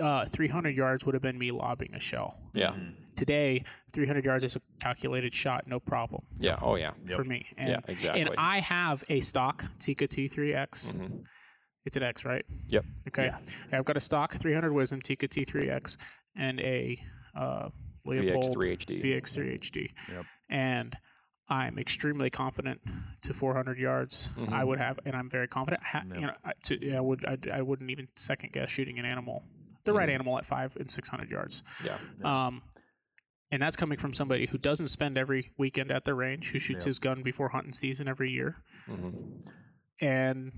[0.00, 2.38] uh, 300 yards would have been me lobbing a shell.
[2.54, 2.94] yeah, Mhm.
[3.16, 6.58] Today, 300 yards is a calculated shot, no problem yeah.
[6.62, 7.16] Oh yeah, Yep.
[7.16, 7.46] for me.
[7.58, 8.20] And, yeah, exactly.
[8.22, 10.94] and I have a stock Tikka T3X.
[10.94, 11.24] Mhm.
[11.84, 12.44] It's an X, right?
[12.68, 12.84] Yep.
[13.08, 13.26] Okay.
[13.26, 13.38] Yeah,
[13.78, 15.96] I've got a stock 300 Wisdom Tikka T3X
[16.36, 17.02] and a
[17.34, 17.68] uh,
[18.06, 19.00] Leupold VX3 HD.
[19.02, 19.90] VX3 HD.
[20.12, 20.24] Yep.
[20.48, 20.96] And
[21.48, 22.80] I'm extremely confident
[23.22, 24.30] to 400 yards.
[24.50, 25.82] I would have, and I'm very confident.
[25.82, 26.20] Ha, Yep.
[26.20, 29.04] You know, I, to, yeah, I would, I, I wouldn't even second guess shooting an
[29.04, 29.44] animal,
[29.84, 30.14] the right Mhm.
[30.14, 31.62] animal at five and 600 yards.
[31.84, 32.62] Yeah, Um,
[33.50, 36.84] and that's coming from somebody who doesn't spend every weekend at the range, who shoots
[36.84, 36.86] Yep.
[36.86, 38.56] his gun before hunting season every year.
[38.86, 39.10] hmm
[40.00, 40.52] And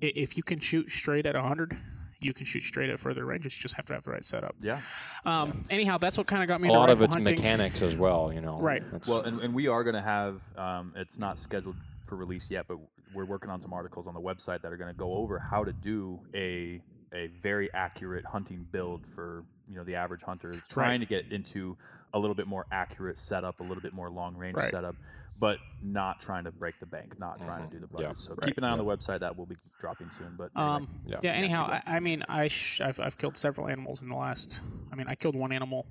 [0.00, 1.76] if you can shoot straight at 100,
[2.20, 3.56] you can shoot straight at further ranges.
[3.56, 4.54] You just have to have the right setup.
[4.60, 4.80] Yeah.
[5.24, 7.34] Um, Anyhow, that's what kind of got me a lot of rifle it's hunting.
[7.34, 8.32] mechanics as well.
[8.32, 8.82] You know, Right.
[8.82, 12.50] That's- Well, and, and we are going to have, um, it's not scheduled for release
[12.50, 12.78] yet, but
[13.14, 15.64] we're working on some articles on the website that are going to go over how
[15.64, 16.80] to do a
[17.12, 21.30] a very accurate hunting build for you know the average hunter that's trying to get
[21.32, 21.76] into
[22.14, 24.70] a little bit more accurate setup, a little bit more long range Right.
[24.70, 24.96] setup,
[25.38, 27.70] but not trying to break the bank, not trying Mhm.
[27.70, 28.08] to do the Yeah.
[28.08, 28.18] budget.
[28.18, 28.42] So Right.
[28.46, 30.34] keep an eye on the website that will be dropping soon.
[30.36, 30.70] But anyway.
[30.76, 31.20] Um, Yeah.
[31.22, 31.32] yeah.
[31.32, 34.60] Anyhow, keep I, I mean, I sh- I've, I've killed several animals in the last.
[34.92, 35.86] I mean, I killed one animal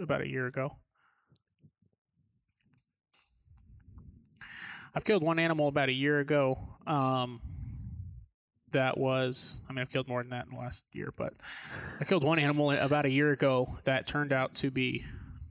[0.00, 0.76] about a year ago.
[4.96, 6.56] I've killed one animal about a year ago.
[6.86, 7.40] Um,
[8.74, 11.32] that was, I mean, I've killed more than that in the last year, but
[12.00, 15.04] I killed one animal about a year ago that turned out to be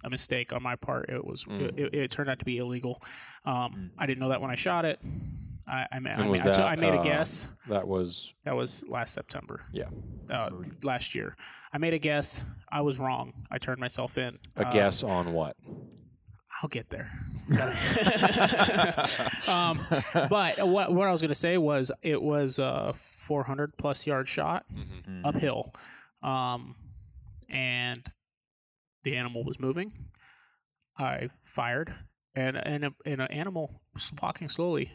[0.05, 1.09] a mistake on my part.
[1.09, 1.77] It was, Mm.
[1.79, 3.01] it, it turned out to be illegal.
[3.45, 4.99] Um, I didn't know that when I shot it.
[5.65, 7.47] I, I, I, And was ma- I t- that, I made a uh, guess.
[7.69, 9.61] That was That was last September.
[9.71, 9.85] Yeah.
[10.29, 10.49] Uh,
[10.83, 11.35] last year.
[11.71, 12.43] I made a guess.
[12.69, 13.33] I was wrong.
[13.49, 14.37] I turned myself in.
[14.57, 15.55] a Uh, guess on what?
[16.63, 17.11] I'll get there.
[19.49, 19.79] um,
[20.29, 24.27] but what what I was going to say was it was a 400 plus yard
[24.29, 25.25] shot Mm-hmm.
[25.25, 25.73] uphill,
[26.21, 26.75] um,
[27.49, 28.01] and
[29.03, 29.91] the animal was moving.
[30.97, 31.93] I fired,
[32.33, 34.91] and and a, and an animal was walking slowly.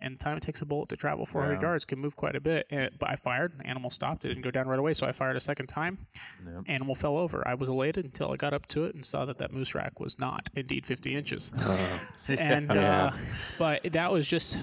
[0.00, 1.60] And the time it takes a bullet to travel 400 Yeah.
[1.68, 2.66] yards can move quite a bit.
[2.70, 4.24] And, but I fired, the animal stopped.
[4.24, 5.98] It didn't go down right away, so I fired a second time.
[6.46, 6.64] Yep.
[6.68, 7.46] Animal fell over.
[7.46, 9.98] I was elated until I got up to it and saw that that moose rack
[9.98, 11.50] was not indeed 50 inches.
[12.28, 13.04] and Yeah.
[13.06, 13.16] uh,
[13.58, 14.58] but that was just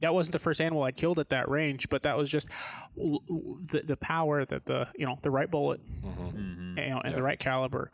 [0.00, 2.48] that wasn't the first animal I'd killed at that range, but that was just
[2.96, 6.78] the, the power that the you know the right bullet, Mm-hmm.
[6.78, 7.90] you know, and the right caliber.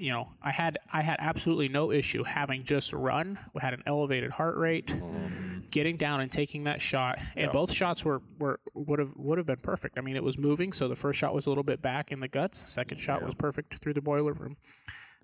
[0.00, 3.38] You know, I had I had absolutely no issue having just run.
[3.52, 5.58] We had an elevated heart rate, Mm-hmm.
[5.70, 9.46] getting down and taking that shot, and both shots were were would have would have
[9.46, 9.98] been perfect.
[9.98, 12.20] I mean, it was moving, so the first shot was a little bit back in
[12.20, 12.70] the guts.
[12.72, 14.56] Second shot was perfect through the boiler room,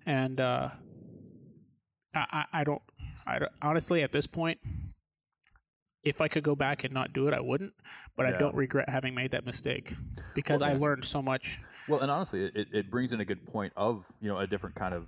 [0.05, 0.69] and uh,
[2.13, 2.81] I, I I don't
[3.25, 4.59] I don't- honestly at this point.
[6.03, 7.73] If I could go back and not do it, I wouldn't.
[8.15, 9.93] But I don't regret having made that mistake
[10.35, 11.59] because I learned so much.
[11.87, 14.47] Well, and honestly, it- it, it brings in a good point of you know a
[14.47, 15.07] different kind of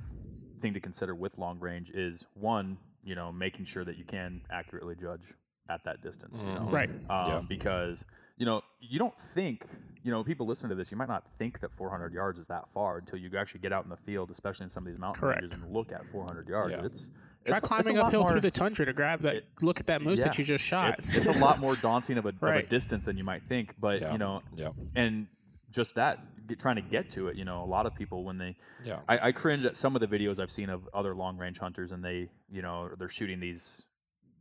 [0.59, 4.41] thing to consider with long range is one, you know, making sure that you can
[4.51, 5.33] accurately judge
[5.69, 6.89] at that distance, you know, Right.
[6.89, 7.41] Um, Yeah.
[7.47, 8.03] Because
[8.37, 9.65] you know you don't think
[10.03, 12.67] you know people listen to this, you might not think that 400 yards is that
[12.73, 15.19] far until you actually get out in the field, especially in some of these mountain
[15.21, 15.41] Correct.
[15.41, 16.75] ranges, and look at 400 yards.
[16.77, 16.85] Yeah.
[16.85, 17.11] It's
[17.45, 19.43] Try it's, climbing it's uphill more, through the tundra to grab that.
[19.61, 20.99] look at that moose that you just shot.
[20.99, 23.73] It's, it's a lot more daunting of a, of a distance than you might think,
[23.79, 24.11] but Yeah.
[24.11, 24.71] you know, Yeah.
[24.95, 25.25] and
[25.71, 28.37] just that get, trying to get to it you know a lot of people when
[28.37, 28.99] they Yeah.
[29.07, 31.91] I, I cringe at some of the videos i've seen of other long range hunters
[31.91, 33.85] and they you know they're shooting these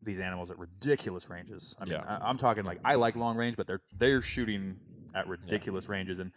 [0.03, 2.19] these animals at ridiculous ranges i mean Yeah.
[2.21, 4.77] I, i'm talking like i like long range but they're they're shooting
[5.15, 6.33] at ridiculous ranges and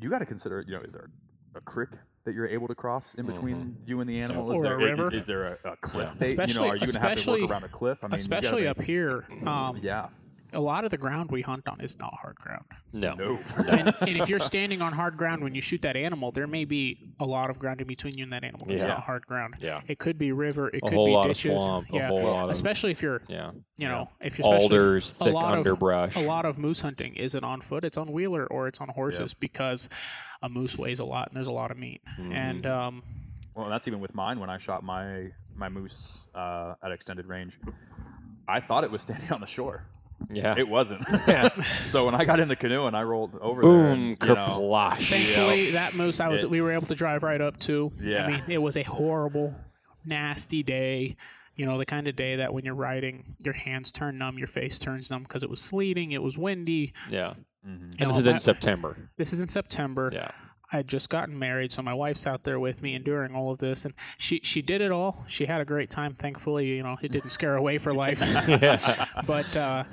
[0.00, 1.10] you got to consider you know is there
[1.54, 1.90] a creek
[2.24, 5.12] that you're able to cross in between you and the animal is Or a river.
[5.12, 6.14] is there a, a cliff Yeah.
[6.18, 6.30] face?
[6.30, 8.18] you know Especially- are you gonna have to especially- work around a cliff I mean,
[8.18, 10.08] you gotta Especially make- up here, um, yeah
[10.54, 12.64] a lot of the ground we hunt on is not hard ground.
[12.92, 13.12] No.
[13.12, 13.38] no
[13.68, 16.64] and, and if you're standing on hard ground when you shoot that animal, there may
[16.64, 18.66] be a lot of ground in between you and that animal.
[18.70, 19.54] It's not hard ground.
[19.60, 19.80] Yeah.
[19.88, 20.68] It could be river.
[20.68, 21.60] It A could whole be lot of ditches.
[21.60, 22.06] swamp, a yeah.
[22.08, 23.52] whole lot of- especially if you're, Yeah.
[23.78, 26.16] you know, if you're especially- Alders, a thick lot of- underbrush.
[26.16, 29.34] a lot of moose hunting isn't on foot; it's on wheeler or it's on horses
[29.34, 29.88] because
[30.42, 32.02] a moose weighs a lot and there's a lot of meat.
[32.18, 32.32] Mm-hmm.
[32.32, 33.02] And um,
[33.54, 34.38] Well, that's even with mine.
[34.40, 37.58] When I shot my my moose uh, at extended range,
[38.48, 39.84] I thought it was standing on the shore.
[40.30, 40.54] Yeah.
[40.56, 41.04] It wasn't.
[41.88, 44.28] so when I got in the canoe and I rolled over there, Boom, and, you
[44.28, 45.08] know, kerplosh.
[45.10, 47.90] thankfully, that moose I was It- we were able to drive right up to.
[48.00, 48.26] Yeah.
[48.26, 49.54] I mean, it was a horrible,
[50.04, 51.16] nasty day.
[51.54, 54.46] You know, the kind of day that when you're riding, your hands turn numb, your
[54.46, 56.94] face turns numb because it was sleeting, it was windy.
[57.10, 57.34] Yeah.
[57.66, 57.68] Mm-hmm.
[57.68, 58.96] You And know, this is in September.
[59.18, 60.10] This is in September.
[60.12, 60.30] Yeah.
[60.72, 63.58] I had just gotten married, so my wife's out there with me enduring all of
[63.58, 65.24] this, and she she did it all.
[65.28, 66.14] She had a great time.
[66.14, 68.20] Thankfully, you know, it didn't scare away for life.
[69.26, 69.84] but uh,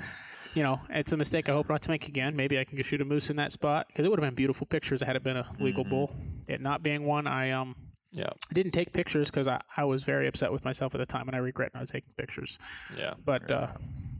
[0.54, 1.48] you know, it's a mistake.
[1.48, 2.34] I hope not to make again.
[2.34, 4.66] Maybe I can shoot a moose in that spot because it would have been beautiful
[4.66, 6.12] pictures had it been a legal bull.
[6.48, 7.76] It not being one, I um
[8.10, 8.30] Yeah.
[8.30, 11.24] I didn't take pictures because I, I was very upset with myself at the time,
[11.26, 12.58] and I regret not taking pictures.
[12.98, 13.14] Yeah.
[13.24, 13.68] But uh,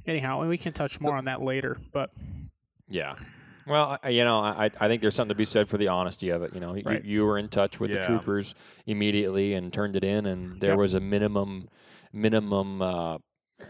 [0.07, 1.79] anyhow, and we can touch more on that later.
[1.93, 2.11] But
[2.89, 3.15] Yeah.
[3.71, 6.31] Well, I, you know, I, I think there's something to be said for the honesty
[6.31, 6.53] of it.
[6.55, 7.05] You know, you, Right.
[7.05, 8.55] you were in touch with the troopers
[8.87, 10.79] immediately and turned it in, and there Yep.
[10.79, 11.69] was a minimum
[12.13, 13.19] minimum uh,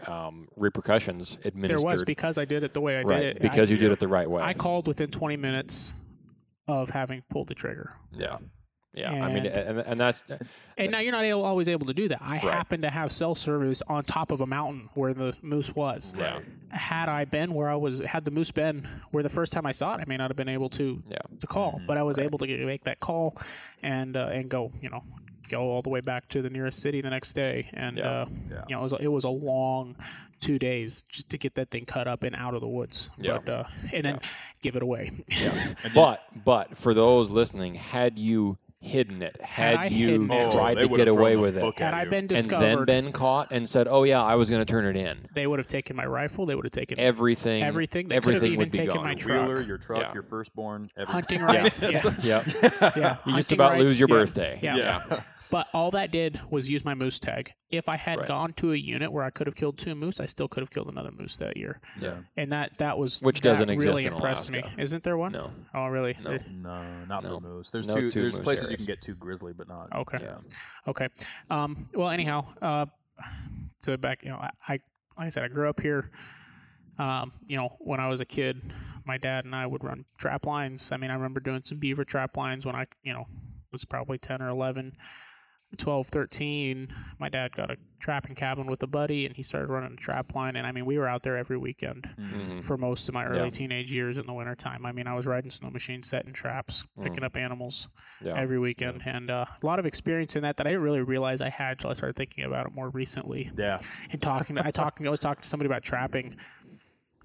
[0.07, 1.79] um, repercussions administered.
[1.79, 3.41] there was because I did it the way I right did it.
[3.43, 4.41] because you did it the right way.
[4.41, 5.93] I, I called within 20 minutes
[6.67, 7.93] of having pulled the trigger.
[8.11, 8.37] yeah.
[8.93, 9.11] Yeah.
[9.11, 10.23] I mean, And- and, and that's
[10.77, 12.19] And now you're not able, always able to do that.
[12.21, 16.13] I happen to have cell service on top of a mountain where the moose was.
[16.17, 16.39] yeah.
[16.69, 19.71] Had I been where I was, had the moose been where the first time I
[19.71, 21.17] saw it, I may not have been able to Yeah.
[21.39, 21.81] to call.
[21.87, 23.35] But I was able to get, make that call
[23.83, 25.03] and uh, and go, you know,
[25.49, 27.69] go all the way back to the nearest city the next day.
[27.73, 28.09] And Yeah.
[28.21, 28.63] uh, Yeah.
[28.69, 29.95] you know, it was, a- it was a long
[30.39, 33.09] two days just to get that thing cut up and out of the woods.
[33.17, 33.39] Yeah.
[33.45, 33.63] But uh,
[33.93, 34.19] and then
[34.61, 35.11] give it away.
[35.27, 35.73] Yeah.
[35.93, 40.51] But but for those listening, had you hidden it, had, I you hidden it- Oh,
[40.53, 43.11] tried to get away with it, book Had I been discovered, and then discovered, been
[43.11, 45.67] caught and said, "Oh yeah, I was going to turn it in," they would have
[45.67, 46.45] taken my rifle.
[46.47, 48.07] They would have taken everything, Everything.
[48.07, 49.03] They could have everything even would be taken gone.
[49.03, 49.47] my Your truck.
[49.47, 50.13] wheeler, your truck, Yeah.
[50.13, 51.39] your firstborn, everything.
[51.39, 51.81] hunting rights.
[51.81, 51.89] yeah.
[52.23, 52.43] Yep.
[52.97, 53.17] yeah.
[53.25, 54.15] You just hunting about lose your yeah.
[54.15, 54.59] birthday.
[54.61, 55.21] Yeah.
[55.51, 55.59] Yeah.
[55.59, 57.53] But all that did was use my moose tag.
[57.69, 58.27] If I had Right.
[58.27, 60.71] gone to a unit where I could have killed two moose, I still could have
[60.71, 61.79] killed another moose that year.
[61.99, 62.21] Yeah.
[62.37, 64.63] And that that was Which that doesn't exist really in impressed me.
[64.77, 65.31] Isn't there one?
[65.31, 65.51] No.
[65.73, 66.17] Oh, really?
[66.23, 66.29] No.
[66.31, 67.35] There- No, not No.
[67.39, 67.71] for moose.
[67.71, 68.11] There's No two.
[68.11, 69.91] two there's moose places you can get two grizzly, but not.
[69.93, 70.19] Okay.
[70.21, 70.37] Yeah.
[70.87, 71.07] Okay.
[71.49, 72.85] Um, well, anyhow, uh,
[73.81, 74.71] to back, you know, I, I,
[75.17, 76.09] like I said, I grew up here.
[76.97, 78.61] Um, you know, when I was a kid,
[79.05, 80.91] my dad and I would run trap lines.
[80.91, 83.25] I mean, I remember doing some beaver trap lines when I, you know,
[83.71, 84.93] was probably 10 or 11,
[85.77, 86.87] 12, 13.
[87.19, 90.33] My dad got a trapping cabin with a buddy and he started running a trap
[90.35, 90.55] line.
[90.55, 92.61] And I mean, we were out there every weekend Mhm.
[92.63, 93.49] for most of my early Yeah.
[93.51, 94.85] teenage years in the wintertime.
[94.87, 97.89] I mean, I was riding snow machines, setting traps, picking up animals
[98.21, 98.33] Yeah.
[98.35, 101.41] every weekend, and uh, a lot of experience in that that I didn't really realize
[101.41, 103.51] I had until I started thinking about it more recently.
[103.55, 103.77] Yeah.
[104.11, 106.35] And talking, I talking, I was talking to somebody about trapping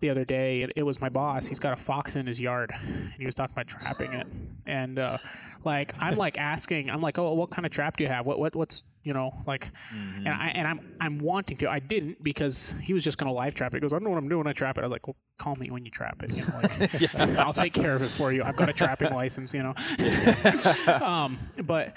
[0.00, 0.62] the other day.
[0.62, 1.46] It, it was my boss.
[1.46, 4.26] He's got a fox in his yard, and he was talking about trapping it.
[4.66, 5.18] And uh,
[5.64, 8.26] like, I'm like asking, I'm like, oh, what kind of trap do you have?
[8.26, 9.70] What, what, what's you know, like,
[10.16, 11.70] and I and I'm I'm wanting to.
[11.70, 13.76] I didn't because he was just gonna live trap it.
[13.76, 14.38] He goes, I don't know what I'm doing.
[14.38, 14.80] when I trap it.
[14.80, 16.36] I was like, well, call me when you trap it.
[16.36, 18.42] You know, like, I'll take care of it for you.
[18.42, 19.54] I've got a trapping license.
[19.54, 19.74] You know,
[20.92, 21.96] um, but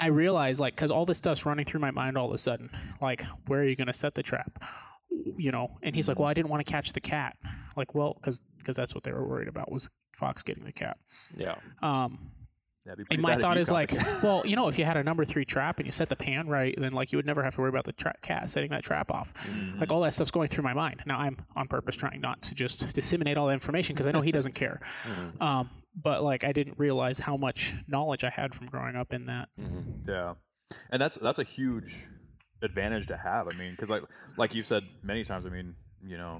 [0.00, 2.68] I realized like because all this stuff's running through my mind all of a sudden.
[3.00, 4.64] Like, where are you going to set the trap?
[5.36, 7.36] You know, and he's like, "Well, I didn't want to catch the cat."
[7.76, 10.98] Like, well, because because that's what they were worried about was fox getting the cat.
[11.36, 11.54] Yeah.
[11.82, 12.32] Um,
[12.84, 13.92] That'd be and my thought is like,
[14.22, 16.48] well, you know, if you had a number three trap and you set the pan
[16.48, 18.82] right, then like you would never have to worry about the tra- cat setting that
[18.82, 19.32] trap off.
[19.34, 19.80] Mm-hmm.
[19.80, 21.02] Like all that stuff's going through my mind.
[21.06, 24.20] Now I'm on purpose trying not to just disseminate all that information because I know
[24.20, 24.80] he doesn't care.
[25.04, 25.42] Mm-hmm.
[25.42, 29.26] Um, but like I didn't realize how much knowledge I had from growing up in
[29.26, 29.48] that.
[30.08, 30.34] Yeah,
[30.90, 32.06] and that's that's a huge
[32.62, 33.48] advantage to have.
[33.48, 34.02] I mean, because like
[34.36, 36.36] like you've said many times, I mean, you know,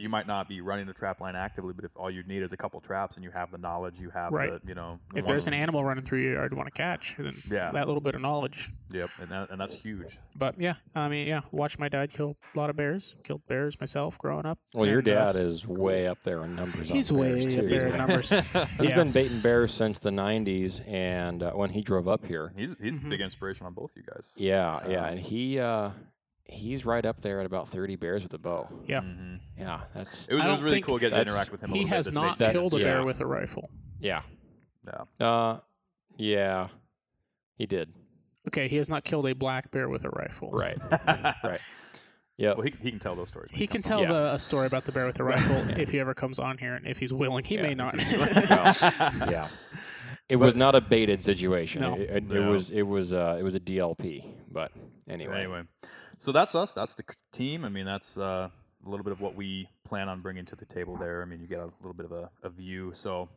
[0.00, 2.52] you might not be running a trap line actively, but if all you need is
[2.52, 4.50] a couple traps and you have the knowledge, you have Right.
[4.50, 7.16] the you know, If there's an animal running through your yard you want to catch,
[7.18, 7.70] then Yeah.
[7.72, 8.70] that little bit of knowledge.
[8.90, 10.18] yep, and that, and that's huge.
[10.34, 13.14] But yeah, I mean, yeah, watched my dad kill a lot of bears.
[13.24, 14.58] Killed bears myself growing up.
[14.74, 16.88] Well, your And, uh, dad is way up there in numbers.
[16.88, 17.68] He's on way bears, up too.
[17.68, 18.30] there in numbers.
[18.78, 18.94] He's Yeah.
[18.96, 22.94] been baiting bears since the '90s, and uh, when he drove up here, He's he's
[22.94, 23.06] Mm-hmm.
[23.06, 24.34] a big inspiration on both you guys.
[24.38, 25.90] yeah, yeah, and he uh,
[26.52, 28.68] he's right up there at about 30 bears with a bow.
[28.86, 29.00] Yeah.
[29.00, 31.70] hmm Yeah, that's It was, it was really cool getting to interact with him.
[31.70, 33.04] a He little bit He has this not next killed a bear yeah.
[33.04, 33.70] with a rifle.
[33.98, 34.22] yeah,
[34.86, 35.26] Yeah.
[35.26, 35.60] uh,
[36.16, 36.68] yeah,
[37.56, 37.92] he did.
[38.48, 40.50] Okay, he has not killed a black bear with a rifle.
[40.50, 40.78] Right,
[41.44, 41.60] right.
[42.38, 43.50] Yeah, Well, he, he can tell those stories.
[43.50, 44.12] when He can comes tell Yeah.
[44.12, 46.74] the, a story about the bear with the rifle if he ever comes on here,
[46.74, 47.96] and if he's willing, he may Yeah, not.
[49.30, 49.46] yeah.
[50.30, 51.82] It was not a baited situation.
[51.82, 51.94] No.
[51.94, 52.50] It, it, it No.
[52.52, 54.24] was it was uh, it was a DLP.
[54.50, 54.72] But
[55.08, 55.62] anyway, Anyway,
[56.18, 56.72] so that's us.
[56.72, 57.64] That's the c- team.
[57.64, 58.48] I mean, that's uh,
[58.84, 61.22] a little bit of what we plan on bringing to the table there.
[61.22, 62.92] I mean, you get a little bit of a, a view.
[62.94, 63.28] So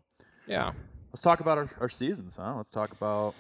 [0.48, 0.72] yeah,
[1.12, 2.56] let's talk about our, our seasons, huh?
[2.58, 3.34] Let's talk about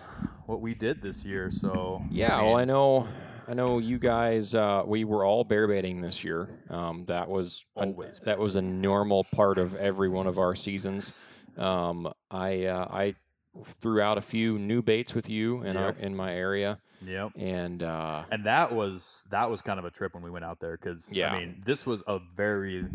[0.45, 1.49] what we did this year.
[1.51, 2.41] So yeah.
[2.41, 3.07] Well, I mean, know,
[3.47, 4.53] I know you guys.
[4.55, 6.49] Uh, we were all bear baiting this year.
[6.69, 10.55] Um, that was a, Always that was a normal part of every one of our
[10.55, 11.23] seasons.
[11.57, 13.15] Um, I uh, I
[13.81, 17.31] threw out a few new baits with you in our in my area, Yep.
[17.37, 20.59] and uh, And that was that was kind of a trip when we went out
[20.59, 21.33] there because Yeah.
[21.33, 22.85] I mean this was a very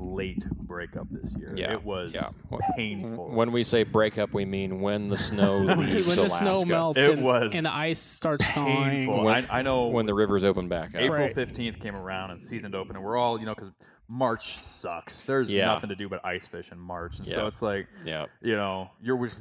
[0.00, 1.52] late breakup this year.
[1.56, 2.28] Yeah, It was yeah.
[2.76, 3.32] Painful.
[3.32, 7.10] when we say breakup, we mean when the snow when leaves the snow melts It
[7.10, 8.90] and, was and the ice starts thawing.
[8.90, 9.26] painful.
[9.28, 11.00] I, I know when the rivers open back up.
[11.00, 11.34] April Right.
[11.34, 13.70] fifteenth came around and season open, and we're all you know because
[14.08, 15.22] March sucks.
[15.24, 15.66] There's Yeah.
[15.66, 18.26] nothing to do but ice fish in March, and so it's like Yeah.
[18.40, 19.40] you know you're just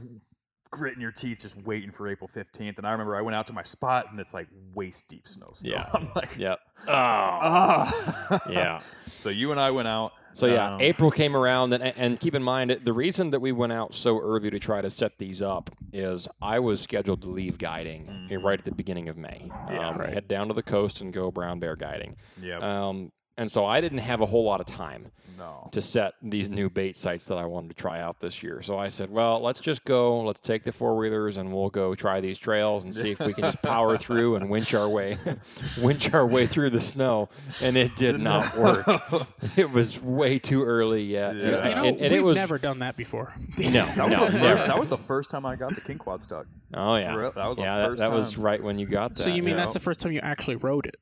[0.72, 2.78] gritting your teeth just waiting for April fifteenth.
[2.78, 5.52] And I remember I went out to my spot and it's like waist deep snow.
[5.54, 5.72] Still.
[5.72, 5.86] Yeah.
[5.94, 6.60] I'm like, Yep.
[6.88, 8.42] ah.
[8.50, 8.82] Yeah.
[9.18, 10.14] so you and I went out.
[10.34, 13.52] So yeah, um, April came around, and, and keep in mind the reason that we
[13.52, 17.30] went out so early to try to set these up is I was scheduled to
[17.30, 19.50] leave guiding uh, right at the beginning of May.
[19.50, 19.74] Mm-hmm.
[19.74, 20.14] Yeah, um, right.
[20.14, 22.18] Head down to the coast and go brown bear guiding.
[22.40, 22.60] Yeah.
[22.60, 25.70] Um, and so I didn't have a whole lot of time no.
[25.72, 28.64] to set these new bait sites that I wanted to try out this year.
[28.64, 30.22] So I said, well, let's just go.
[30.22, 33.34] Let's take the four wheelers and we'll go try these trails and see if we
[33.34, 35.18] can just power through and winch our way,
[35.82, 37.30] winch our way through the snow.
[37.62, 38.88] And it did not work.
[39.58, 41.36] it was way too early yet.
[41.36, 41.42] Yeah.
[41.42, 43.32] And, You know, and- and we've it was never done that before.
[43.60, 44.68] no, That was, no, the first, never.
[44.68, 46.48] that was the first time I got the king quad stuck.
[46.74, 47.78] Oh yeah, that was yeah.
[47.78, 49.24] That, first that was right when you got that.
[49.24, 49.56] so you mean Yeah.
[49.64, 51.00] that's the first time you actually rode it?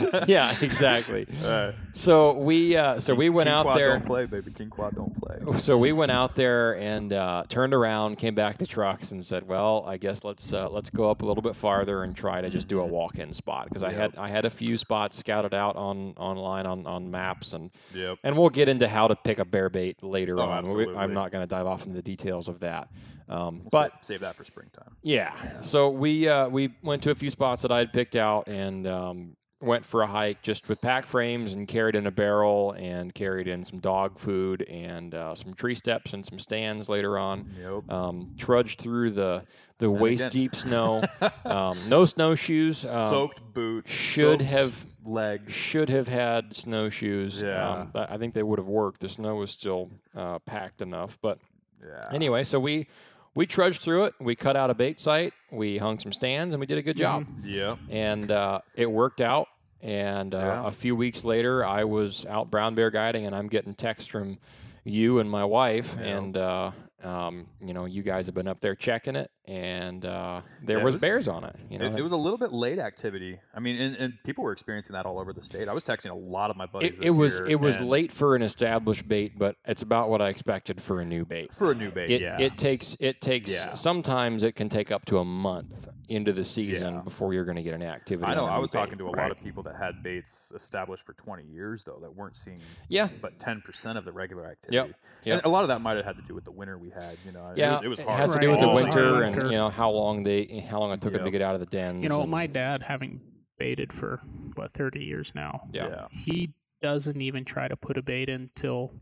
[0.28, 1.26] yeah, exactly.
[1.44, 3.88] Uh, So we uh, so we went King out Quad there.
[3.90, 4.50] Don't play, baby.
[4.50, 5.58] King Quad don't play.
[5.58, 9.46] So we went out there and uh, turned around, came back to trucks, and said,
[9.46, 12.48] "Well, I guess let's uh, let's go up a little bit farther and try to
[12.48, 15.76] just do a walk-in spot because I had I had a few spots scouted out
[15.76, 18.18] on online on, on maps and Yep.
[18.24, 20.64] and we'll get into how to pick a bear bait later Oh, on.
[20.74, 22.88] We- I'm not going to dive off into the details of that,
[23.28, 24.96] um, We'll but save, save that for springtime.
[25.02, 25.60] yeah.
[25.60, 28.86] So we uh, we went to a few spots that I had picked out and
[28.86, 33.14] um, went for a hike just with pack frames and carried in a barrel and
[33.14, 37.48] carried in some dog food and uh, some tree steps and some stands later on.
[37.60, 37.90] Yep.
[37.90, 39.42] Um, trudged through the
[39.78, 41.02] the waist again- deep snow.
[41.44, 42.84] um, no snowshoes.
[42.94, 43.90] Um, Soaked boots.
[43.90, 45.52] should soaked have- legs.
[45.52, 47.42] should have had snowshoes.
[47.42, 47.80] Yeah.
[47.82, 49.00] Um, I think they would have worked.
[49.00, 51.38] The snow was still uh, packed enough, but
[51.84, 52.02] Yeah.
[52.12, 52.86] anyway, so we
[53.34, 54.14] we trudged through it.
[54.20, 55.32] We cut out a bait site.
[55.50, 57.26] We hung some stands, and we did a good job.
[57.44, 57.76] Yeah.
[57.90, 59.48] And uh, it worked out.
[59.80, 60.66] And uh, Yeah.
[60.66, 64.38] a few weeks later, I was out brown bear guiding, and I'm getting texts from
[64.84, 66.06] you and my wife, Yeah.
[66.18, 66.70] and uh,
[67.04, 70.84] um, you know, you guys have been up there checking it, and uh, there Yeah,
[70.84, 71.56] was, was- bears on it.
[71.68, 73.38] You know, It, it was a little bit late activity.
[73.54, 75.68] I mean, and, and people were experiencing that all over the state.
[75.68, 77.00] I was texting a lot of my buddies.
[77.00, 80.22] it, it was year, it was late for an established bait, but it's about what
[80.22, 81.52] I expected for a new bait.
[81.52, 82.10] for a new bait.
[82.10, 82.38] It, yeah.
[82.40, 83.74] it takes it takes Yeah.
[83.74, 87.00] sometimes it can take up to a month into the season Yeah.
[87.00, 88.26] before you're going to get an activity.
[88.30, 88.44] I know.
[88.44, 88.78] on a I new was bait.
[88.78, 92.14] talking to a lot of people that had baits established for 20 years though that
[92.14, 94.76] weren't seeing Yeah, but 10% of the regular activity.
[94.76, 94.94] Yep.
[95.24, 95.36] Yep.
[95.38, 97.16] And a lot of that might have had to do with the winter we had.
[97.24, 98.20] You know, yeah, it was, it was hard.
[98.20, 98.42] has to Right.
[98.42, 101.12] do with the Oh, winter and you know how long they how long it took
[101.12, 102.02] them to get out of the dens.
[102.02, 103.20] You know, and- my dad, having
[103.58, 104.20] baited for
[104.54, 105.88] what 30 years now, yeah.
[105.88, 106.06] Yeah.
[106.10, 108.92] he doesn't even try to put a bait in till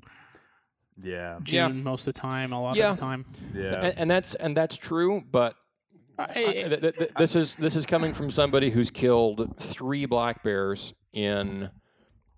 [1.03, 1.39] Yeah.
[1.43, 1.83] June Yeah.
[1.83, 2.91] most of the time, a lot Yeah.
[2.91, 3.25] of the time.
[3.55, 3.85] Yeah.
[3.87, 5.55] and, and that's and that's true, but
[6.29, 11.71] this is this is coming from somebody who's killed three black bears in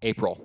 [0.03, 0.41] April.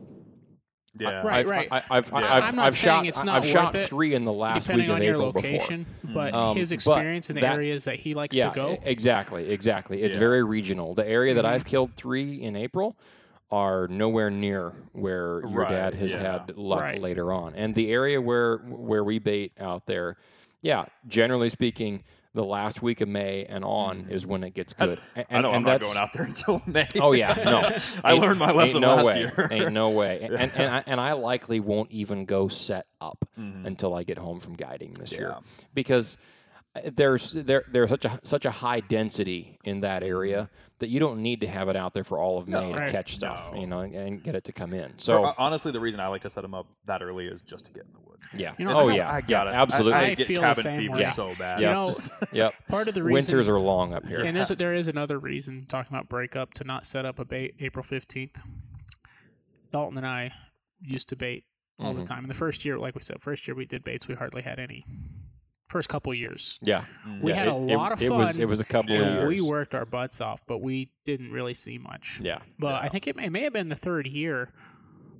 [0.99, 1.21] yeah.
[1.21, 1.67] Right, I've, right.
[1.71, 2.17] I, I've, Yeah.
[2.17, 4.63] I've, I'm not I've saying shot it's not I've shot it, three in the last
[4.63, 7.53] depending week on of your April location, but Um, his but experience in the that-
[7.55, 8.77] areas that he likes yeah, to go.
[8.83, 10.01] exactly, exactly.
[10.01, 10.19] It's Yeah.
[10.19, 10.93] very regional.
[10.95, 11.49] The area that Mhm.
[11.49, 12.95] I've killed three in April
[13.49, 16.19] are nowhere near where your Right, dad has yeah.
[16.39, 17.01] had luck Right.
[17.01, 17.53] later on.
[17.55, 20.17] And the area where where we bait out there,
[20.61, 22.03] yeah, generally speaking,
[22.37, 24.91] the last week of May and on is when it gets good.
[24.91, 25.05] Mm-hmm.
[25.15, 26.87] That's- A- I know I'm and not that's- going out there until May.
[27.01, 27.69] Oh yeah, no.
[28.03, 29.19] I learned my lesson no last way.
[29.21, 29.47] year.
[29.51, 30.21] ain't no way.
[30.37, 33.65] And and I, and I likely won't even go set up Mhm.
[33.65, 35.35] until I get home from guiding this year
[35.73, 36.17] because
[36.75, 40.99] uh, there's there there's such a such a high density in that area that you
[40.99, 42.91] don't need to have it out there for all of May to Right.
[42.91, 43.59] catch stuff, No.
[43.61, 44.99] you know, and, and get it to come in.
[44.99, 47.65] So So honestly, the reason I like to set them up that early is just
[47.65, 48.41] to get in the woods.
[48.41, 49.53] yeah, You know, oh yeah, I yeah, got it.
[49.53, 49.93] absolutely.
[49.93, 51.05] I, I I get feel the same fever way.
[51.15, 51.59] so bad.
[51.61, 51.69] Yeah.
[51.69, 51.93] You know,
[52.31, 52.53] yep.
[52.67, 54.21] Part of the reason, Winters are long up here.
[54.21, 57.55] and there's, there is another reason talking about breakup to not set up a bait
[57.59, 58.35] April 15th.
[59.71, 60.31] Dalton and I
[60.81, 61.45] used to bait
[61.79, 61.99] all Mhm.
[61.99, 62.23] the time.
[62.23, 64.59] In the first year, like we said, first year we did baits, we hardly had
[64.59, 64.85] any.
[65.69, 66.85] First couple years, Yeah,
[67.21, 68.41] We Yeah, had a it- it- lot of It was fun.
[68.41, 69.01] it was a couple Yeah.
[69.01, 69.27] of years.
[69.27, 72.21] we worked our butts off, but we didn't really see much.
[72.23, 72.79] yeah, But Yeah.
[72.79, 74.53] I think it may, it may have been the third year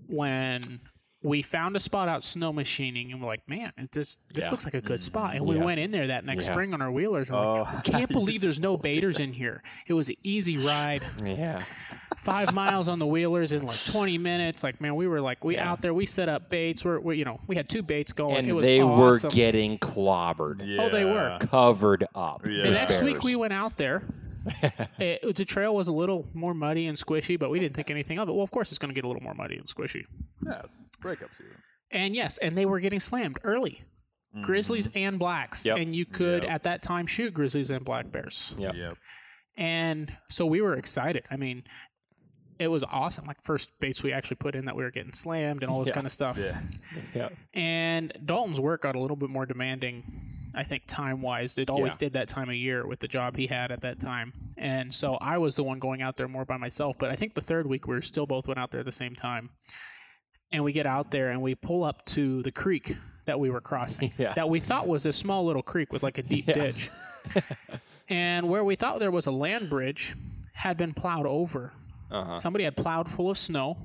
[0.07, 0.79] when
[1.27, 4.51] we found a spot out snow machining and we're like, man, it just, this Yeah.
[4.51, 5.03] looks like a good mm-hmm.
[5.03, 5.35] spot.
[5.35, 5.65] And we Yeah.
[5.65, 6.53] went in there that next Yeah.
[6.53, 7.29] spring on our wheelers.
[7.29, 7.77] And we're like, Oh.
[7.77, 9.61] I can't believe there's no baiters in here.
[9.87, 11.61] It was an easy ride, yeah.
[12.15, 14.63] five miles on the wheelers in like 20 minutes.
[14.63, 15.69] Like, man, we were like, we Yeah.
[15.69, 16.85] out there, we set up baits.
[16.85, 18.37] We're, we you know, we had two baits going.
[18.37, 19.29] And it And was they awesome.
[19.29, 21.37] were getting clobbered, Oh, they were.
[21.41, 22.41] covered up.
[22.45, 22.61] Yeah.
[22.63, 24.01] The with next week we went out there.
[24.99, 28.19] it, the trail was a little more muddy and squishy, but we didn't think anything
[28.19, 28.33] of it.
[28.33, 30.03] Well, of course, it's going to get a little more muddy and squishy.
[30.45, 31.55] Yeah, it's breakup season.
[31.91, 33.81] And yes, and they were getting slammed early.
[34.35, 34.41] Mm-hmm.
[34.41, 35.65] Grizzlies and blacks.
[35.65, 35.77] Yep.
[35.77, 36.51] And you could, Yep.
[36.51, 38.53] at that time, shoot grizzlies and black bears.
[38.57, 38.75] Yep.
[38.75, 38.97] Yep.
[39.55, 41.23] And so we were excited.
[41.31, 41.63] I mean,
[42.59, 43.25] it was awesome.
[43.25, 45.89] Like, first baits we actually put in that we were getting slammed and all this
[45.89, 45.93] Yeah.
[45.93, 46.37] kind of stuff.
[46.37, 46.59] Yeah.
[47.15, 47.29] Yeah.
[47.53, 50.03] And Dalton's work got a little bit more demanding,
[50.57, 51.57] I think, time wise.
[51.57, 51.97] It always Yeah.
[52.07, 54.33] did that time of year with the job he had at that time.
[54.57, 56.97] And so I was the one going out there more by myself.
[56.97, 58.91] But I think the third week we were still both went out there at the
[58.91, 59.51] same time.
[60.51, 62.95] And we get out there and we pull up to the creek
[63.25, 64.33] that we were crossing Yeah.
[64.33, 66.53] that we thought was a small little creek with like a deep Yeah.
[66.55, 66.89] ditch.
[68.09, 70.15] and where we thought there was a land bridge
[70.53, 71.71] had been plowed over.
[72.09, 72.35] Uh-huh.
[72.35, 73.77] Somebody had plowed full of snow,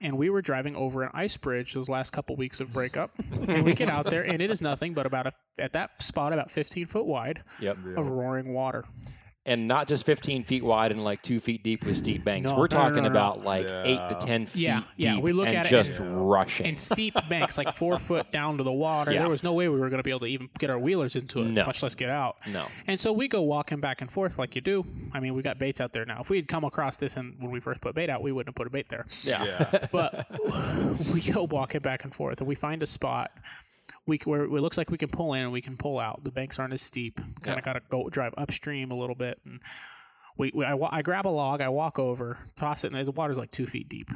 [0.00, 3.10] and we were driving over an ice bridge those last couple weeks of breakup.
[3.48, 6.32] and we get out there, and it is nothing but about a, at that spot
[6.32, 7.76] about 15 foot wide Yep.
[7.96, 8.84] of roaring water.
[9.46, 12.50] And not just 15 feet wide and like two feet deep with steep banks.
[12.50, 13.08] No, We're no, no, talking no, no.
[13.08, 13.82] about like Yeah.
[13.84, 16.66] eight to 10 feet Yeah, yeah, deep we look and at it just and- rushing.
[16.66, 19.12] and steep banks, like four foot down to the water.
[19.12, 19.20] Yeah.
[19.20, 21.16] There was no way we were going to be able to even get our wheelers
[21.16, 21.64] into it, No.
[21.64, 22.36] much less get out.
[22.52, 22.66] No.
[22.86, 24.84] And so we go walking back and forth like you do.
[25.14, 26.20] I mean, we got baits out there now.
[26.20, 28.48] If we had come across this and when we first put bait out, we wouldn't
[28.48, 29.06] have put a bait there.
[29.22, 29.44] yeah.
[29.44, 29.86] Yeah.
[29.92, 30.26] But
[31.14, 33.30] we go walking back and forth, and we find a spot.
[34.06, 36.24] We c- where it looks like we can pull in and we can pull out.
[36.24, 37.20] The banks aren't as steep.
[37.42, 39.60] Kind of got to go drive upstream a little bit, and
[40.38, 43.38] we, we I, I grab a log, I walk over, toss it, and the water's
[43.38, 44.10] like two feet deep,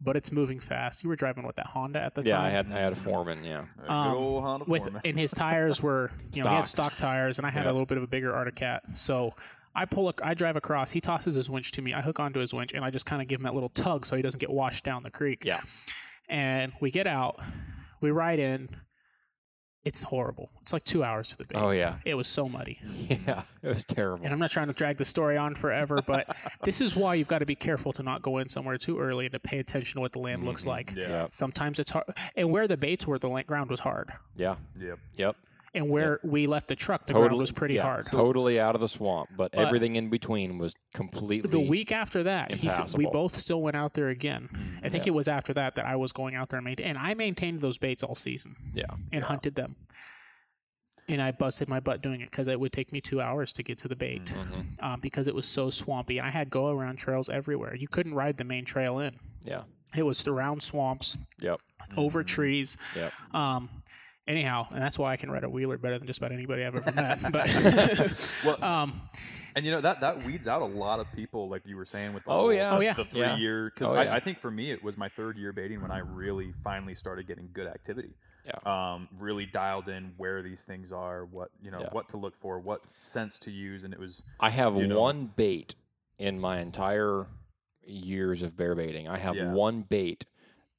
[0.00, 1.02] but it's moving fast.
[1.04, 2.42] You were driving with that Honda at the Yeah, time.
[2.42, 3.44] Yeah, I had I had a foreman.
[3.44, 5.02] Yeah, Good Um, old Honda with Foreman.
[5.04, 7.70] and his tires were you know he had stock tires and I had Yeah.
[7.70, 8.88] a little bit of a bigger Arctic Cat.
[8.94, 9.34] So
[9.74, 10.90] I pull a, I drive across.
[10.90, 11.92] He tosses his winch to me.
[11.92, 14.06] I hook onto his winch and I just kind of give him that little tug
[14.06, 15.44] so he doesn't get washed down the creek.
[15.44, 15.60] Yeah.
[16.28, 17.40] And we get out.
[18.00, 18.68] We ride in.
[19.86, 20.50] It's horrible.
[20.62, 21.56] It's like two hours to the bait.
[21.56, 22.80] Oh yeah, It was so muddy.
[23.08, 23.42] yeah.
[23.62, 24.24] It was terrible.
[24.24, 27.28] And I'm not trying to drag the story on forever, but this is why you've
[27.28, 29.98] got to be careful to not go in somewhere too early and to pay attention
[29.98, 30.70] to what the land looks mm-hmm.
[30.70, 30.96] like.
[30.96, 31.28] Yeah.
[31.30, 32.06] Sometimes it's hard.
[32.34, 34.12] And where the baits were, the la- ground was hard.
[34.36, 34.56] Yeah.
[34.80, 34.98] Yep.
[35.14, 35.36] Yep.
[35.76, 38.06] And where we left the truck, the ground was pretty yeah, hard.
[38.06, 41.50] Totally out of the swamp, but, But- everything in between was completely.
[41.50, 44.48] the week after that, he we both still went out there again.
[44.82, 46.98] I think it was after that that I was going out there and maintain, and
[46.98, 48.84] I maintained those baits all season Yeah.
[49.12, 49.76] and hunted them.
[51.08, 53.62] And I busted my butt doing it because it would take me two hours to
[53.62, 54.82] get to the bait Mhm.
[54.82, 56.18] um, because it was so swampy.
[56.18, 57.76] And I had go around trails everywhere.
[57.76, 59.14] You couldn't ride the main trail in.
[59.44, 59.62] Yeah.
[59.96, 61.60] It was around swamps, Yep.
[61.96, 62.76] over trees.
[62.96, 63.12] Yep.
[63.34, 63.68] Um,
[64.26, 66.74] anyhow, and that's why I can ride a wheeler better than just about anybody I've
[66.74, 67.22] ever met.
[67.32, 67.48] But
[68.44, 68.92] Well, um,
[69.54, 72.12] and you know that that weeds out a lot of people, like you were saying
[72.12, 72.70] with the, Oh, whole- yeah.
[72.70, 72.92] the, Oh, yeah.
[72.94, 73.36] the three Yeah.
[73.36, 73.70] year.
[73.74, 74.14] Because Oh, I, yeah.
[74.14, 77.26] I think for me it was my third year baiting when I really finally started
[77.26, 78.10] getting good activity.
[78.44, 78.52] Yeah.
[78.94, 81.88] Um, really dialed in where these things are, what you know, Yeah.
[81.92, 85.00] what to look for, what sense to use, and it was I have you know.
[85.00, 85.74] one bait
[86.18, 87.26] in my entire
[87.84, 89.08] years of bear baiting.
[89.08, 89.52] I have Yeah.
[89.52, 90.26] one bait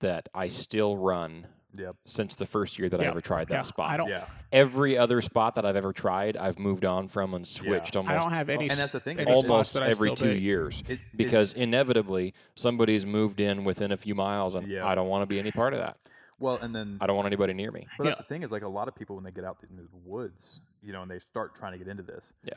[0.01, 1.47] that I still run
[1.78, 3.09] yep, since the first year that I Yeah.
[3.11, 3.89] ever tried that yeah, spot.
[3.91, 4.09] I don't.
[4.09, 4.25] yeah.
[4.51, 8.21] Every other spot that I've ever tried, I've moved on from and switched I almost
[8.23, 8.69] don't have any.
[8.69, 10.41] And that's the thing, any it's- spots almost that every two bait.
[10.41, 14.86] years It- because inevitably somebody's moved in within a few miles and Yeah.
[14.86, 15.97] I don't want to be any part of that.
[16.39, 17.88] well, and then I don't want anybody near me.
[17.97, 18.21] But that's Yeah.
[18.21, 20.61] the thing is like a lot of people when they get out into the woods,
[20.84, 22.53] you know, and they start trying to get into this, Yeah.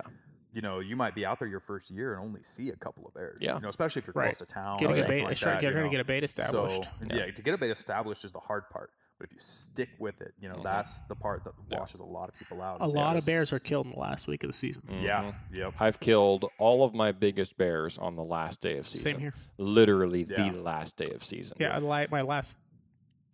[0.52, 3.06] you know, you might be out there your first year and only see a couple
[3.06, 3.38] of bears.
[3.40, 3.54] Yeah.
[3.54, 4.26] You know, especially if you're Right.
[4.36, 4.76] close to town.
[4.76, 6.24] Getting or a anything bait, like start that, getting you trying to get a bait
[6.24, 6.84] established.
[6.84, 7.30] So yeah.
[7.30, 8.90] to get a bait established is the hard part.
[9.20, 10.62] But if you stick with it, you know, Mhm.
[10.62, 11.78] that's the part that Yeah.
[11.78, 12.80] washes a lot of people out.
[12.80, 14.82] a is they lot of bears are killed in the last week of the season.
[15.02, 15.24] Yeah.
[15.52, 15.56] Mhm.
[15.58, 15.74] Yep.
[15.78, 19.12] I've killed all of my biggest bears on the last day of season.
[19.12, 19.34] Same here.
[19.58, 20.50] Literally Yeah.
[20.50, 21.58] the last day of season.
[21.60, 22.56] Yeah, I like my last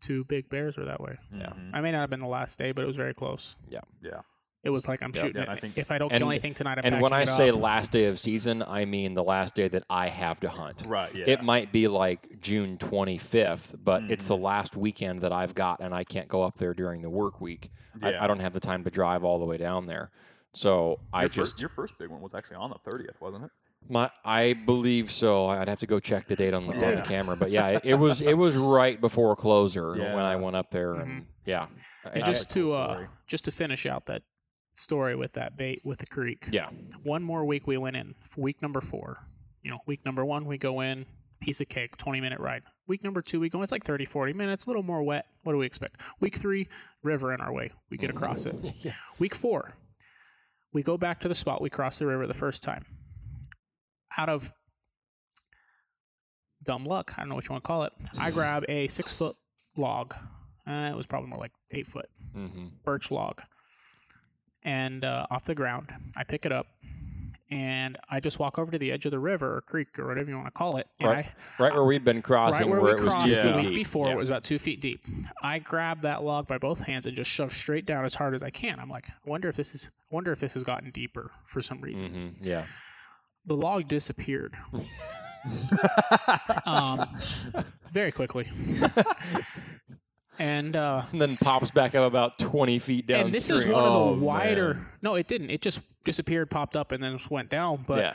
[0.01, 1.18] two big bears were that way.
[1.32, 1.51] Yeah.
[1.51, 1.70] Mhm.
[1.72, 3.55] I may not have been the last day, but it was very close.
[3.68, 3.82] Yeah.
[4.03, 4.22] Yeah.
[4.66, 5.48] It was like I'm Yeah, shooting yeah, it.
[5.48, 7.50] I think- if I don't And- kill anything tonight, I'm And when I it say
[7.50, 7.56] up.
[7.60, 10.82] last day of season, I mean the last day that I have to hunt.
[10.86, 11.14] Right.
[11.14, 11.24] Yeah.
[11.28, 14.28] It might be like June 25th, but it's Mm-hmm.
[14.28, 17.40] the last weekend that I've got, and I can't go up there during the work
[17.40, 17.70] week.
[18.02, 18.24] I, Yeah.
[18.24, 20.10] I don't have the time to drive all the way down there.
[20.52, 23.44] So I your just first, your first big one was actually on the thirtieth, wasn't
[23.44, 23.50] it?
[23.88, 25.46] my I believe so.
[25.46, 27.84] I'd have to go check the date on the, on the camera, but yeah, it,
[27.84, 31.66] it was it was right before closer when I went up there, and yeah,
[32.12, 34.22] and I- just cool to uh, just to finish out that
[34.77, 36.47] story with that bait with the creek.
[36.51, 36.68] yeah,
[37.03, 38.14] One more week we went in.
[38.37, 39.18] Week number four.
[39.62, 41.07] You know, week number one we go in,
[41.41, 42.62] piece of cake, 20 minute ride.
[42.87, 43.59] Week number two we go.
[43.59, 45.27] in, It's like 30, 40 minutes, a little more wet.
[45.43, 46.01] What do we expect?
[46.20, 46.68] Week three,
[47.03, 47.72] river in our way.
[47.91, 48.55] We get across it.
[49.18, 49.72] Week four,
[50.72, 52.85] we go back to the spot we crossed the river the first time.
[54.18, 54.53] Out of
[56.62, 57.93] dumb luck, I don't know what you want to call it.
[58.18, 59.35] I grab a six foot
[59.77, 60.14] log.
[60.68, 63.41] Uh, it was probably more like eight foot hmm birch log,
[64.66, 66.66] and uh, off the ground, I pick it up,
[67.50, 70.28] and I just walk over to the edge of the river or creek or whatever
[70.28, 71.26] you want to call it, and Right.
[71.60, 74.08] right where we'd been crossing, right where, where, we it was crossed the week before,
[74.08, 74.14] Yeah.
[74.14, 75.00] it was about two feet deep.
[75.42, 78.42] I grab that log by both hands and just shove straight down as hard as
[78.42, 78.80] I can.
[78.80, 81.62] I'm like, I wonder if this is, I wonder if this has gotten deeper for
[81.62, 82.08] some reason.
[82.10, 82.64] Mhm, yeah.
[83.46, 84.54] The log disappeared.
[86.66, 87.06] um,
[87.92, 88.48] very quickly.
[90.39, 93.26] and uh, and then pops back up about 20 feet down.
[93.26, 94.74] and this is one Oh, of the wider.
[94.74, 94.87] man.
[95.03, 95.51] No, it didn't.
[95.51, 97.84] It just disappeared, popped up, and then just went down.
[97.87, 98.12] But yeah,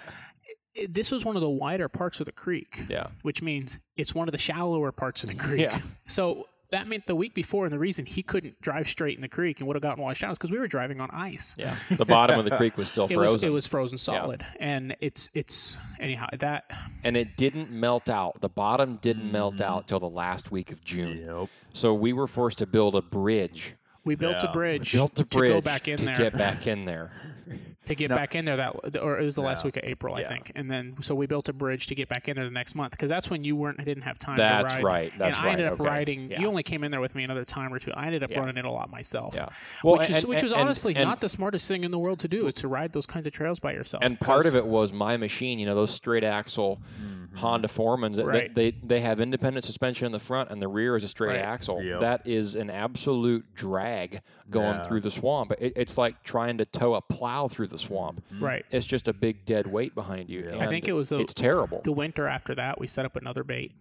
[0.75, 4.15] it, this was one of the wider parts of the creek, yeah, which means it's
[4.15, 5.61] one of the shallower parts of the creek.
[5.61, 5.79] Yeah.
[6.07, 9.27] So that meant the week before, and the reason he couldn't drive straight in the
[9.27, 11.55] creek and would have gotten washed out is because we were driving on ice.
[11.57, 11.75] yeah.
[11.97, 14.95] The bottom of the creek was still It frozen, was it was frozen solid, and
[15.01, 16.71] it's it's anyhow that
[17.03, 18.41] and it didn't melt out.
[18.41, 19.63] The bottom didn't melt Mm-hmm.
[19.63, 21.17] out till the last week of June.
[21.25, 21.49] Yep.
[21.73, 24.49] So we were forced to build a bridge We built Yeah.
[24.49, 26.15] a bridge, Built a bridge to bridge go back in to there.
[26.15, 27.11] get back in there.
[27.85, 30.13] to get Now- back in there that or it was the last week of April
[30.15, 30.27] I Yeah.
[30.27, 32.75] think and then so we built a bridge to get back in there the next
[32.75, 35.35] month because that's when you weren't I didn't have time That's to ride right, that's
[35.37, 35.39] right.
[35.39, 35.83] and I ended up okay.
[35.89, 36.41] riding Yeah.
[36.41, 38.39] you only came in there with me another time or two I ended up Yeah.
[38.39, 39.47] running it a lot myself Yeah.
[39.83, 42.19] Well, which is and- which was honestly and- not the smartest thing in the world
[42.19, 44.67] to do is to ride those kinds of trails by yourself And part of it
[44.67, 45.57] was my machine.
[45.57, 47.20] You know, those straight axle hmm.
[47.35, 47.81] Honda mm-hmm.
[47.81, 48.15] Foremans.
[48.17, 48.53] they- Right.
[48.55, 51.39] They, they have independent suspension in the front, and the rear is a straight Right.
[51.41, 51.81] axle.
[51.81, 52.01] Yep.
[52.01, 54.83] That is an absolute drag going Yeah.
[54.83, 55.53] through the swamp.
[55.59, 58.21] It, it's like trying to tow a plow through the swamp.
[58.25, 58.43] Mm-hmm.
[58.43, 60.49] right It's just a big dead weight behind you.
[60.53, 60.59] Yeah.
[60.59, 61.81] I think it was the- it's terrible.
[61.83, 63.73] the winter after that we set up another bait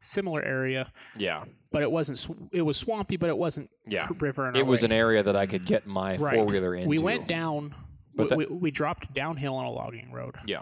[0.00, 4.06] similar area yeah, but it wasn't sw- it was swampy but it wasn't Yeah.
[4.20, 4.86] river it was way.
[4.86, 5.68] an area that I could mm-hmm.
[5.68, 6.34] get my right.
[6.34, 6.88] four wheeler into.
[6.90, 7.74] we went down
[8.14, 10.60] But we, that- we, we dropped downhill on a logging road Yeah,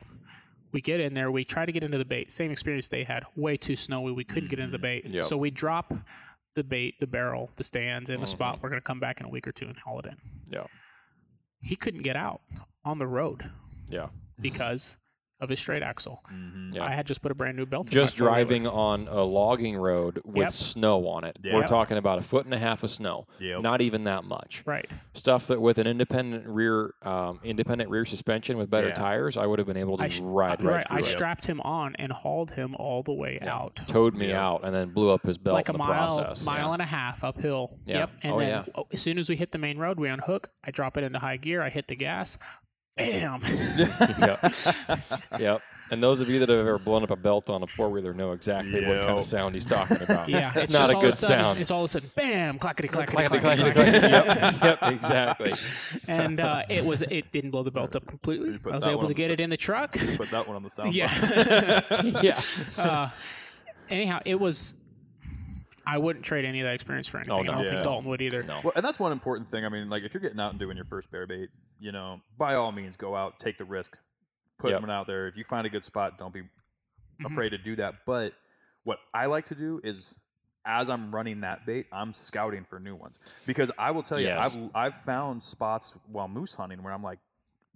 [0.72, 2.30] we get in there we try to get into the bait.
[2.30, 5.06] Same experience they had way too snowy we couldn't get into the mm-hmm.
[5.08, 5.14] bait.
[5.14, 5.24] Yep.
[5.24, 5.92] so we drop
[6.54, 8.26] the bait the barrel the stands in a mm-hmm.
[8.26, 8.58] spot.
[8.62, 10.16] We're going to come back in a week or two and haul it in.
[10.50, 10.64] Yeah,
[11.60, 12.40] he couldn't get out
[12.84, 13.50] on the road.
[13.88, 14.08] Yeah.
[14.40, 14.96] because
[15.42, 16.22] of a straight axle
[16.72, 16.84] Yeah.
[16.84, 19.76] i had just put a brand new belt in Just my driving on a logging
[19.76, 20.52] road with Yep.
[20.52, 21.36] snow on it.
[21.42, 21.54] Yeah.
[21.54, 23.26] We're talking about a foot and a half of snow.
[23.40, 23.60] Yep.
[23.62, 24.62] Not even that much.
[24.64, 28.94] right Stuff that with an independent rear, um, independent rear suspension with better Yeah.
[28.94, 31.04] tires, I would have been able to I sh- ride right, right through i it.
[31.06, 34.46] strapped him on and hauled him all the way out Towed me Yeah.
[34.46, 36.44] out and then blew up his belt like a in the mile, process.
[36.46, 36.72] mile Yeah.
[36.74, 37.76] and a half uphill.
[37.84, 37.98] Yeah.
[37.98, 38.10] Yep.
[38.22, 38.64] And Oh, then yeah.
[38.76, 40.50] oh, as soon as we hit the main road, we unhook.
[40.64, 41.62] I drop it into high gear.
[41.62, 42.38] I hit the gas.
[42.96, 43.40] Bam.
[44.20, 44.52] yep.
[45.38, 45.62] yep.
[45.90, 48.14] And those of you that have ever blown up a belt on a four wheeler
[48.14, 50.28] know exactly what kind of sound he's talking about.
[50.28, 50.52] yeah.
[50.54, 51.58] it's, It's, not a good a sudden, sound.
[51.58, 53.72] It's all of a sudden, bam, clackety clackety Clackety, clackety.
[53.72, 54.30] clackety, clackety.
[54.30, 54.62] clackety.
[54.62, 55.52] yep, yep, exactly.
[56.08, 58.58] And uh, it was it didn't blow the belt up completely.
[58.70, 59.92] I was able to get the it in the truck.
[60.16, 60.94] Put that one on the sound.
[60.94, 61.82] yeah.
[62.22, 62.40] yeah.
[62.78, 63.10] uh,
[63.90, 64.81] anyhow, it was.
[65.86, 67.34] I wouldn't trade any of that experience for anything.
[67.34, 67.40] no.
[67.40, 67.70] I don't Yeah.
[67.70, 68.42] think Dalton would either.
[68.42, 68.60] No.
[68.62, 69.64] Well, and that's one important thing.
[69.64, 72.20] I mean, like if you're getting out and doing your first bear bait, you know,
[72.38, 73.98] by all means, go out, take the risk,
[74.58, 74.80] put Yep.
[74.80, 75.26] them out there.
[75.26, 77.26] If you find a good spot, don't be Mm-hmm.
[77.26, 77.98] afraid to do that.
[78.06, 78.32] But
[78.84, 80.18] what I like to do is,
[80.64, 84.28] as I'm running that bait, I'm scouting for new ones because I will tell you,
[84.28, 84.56] Yes.
[84.56, 87.18] I've I've found spots while moose hunting where I'm like,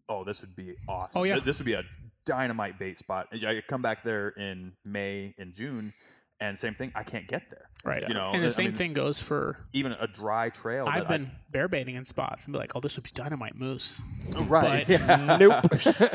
[0.08, 1.20] oh, this would be awesome.
[1.20, 1.38] Oh, yeah.
[1.40, 1.82] This would be a
[2.24, 3.26] dynamite bait spot.
[3.32, 5.92] And I come back there in May and June,
[6.40, 7.68] and same thing, I can't get there.
[7.84, 8.02] Right.
[8.08, 9.56] You know, and the same mean, thing goes for.
[9.72, 10.86] Even a dry trail.
[10.88, 13.10] I've that I- been bear baiting in spots and be like, "Oh, this would be
[13.14, 14.02] dynamite moose."
[14.36, 14.84] Oh, right.
[14.86, 15.36] But- yeah.
[15.38, 15.64] nope.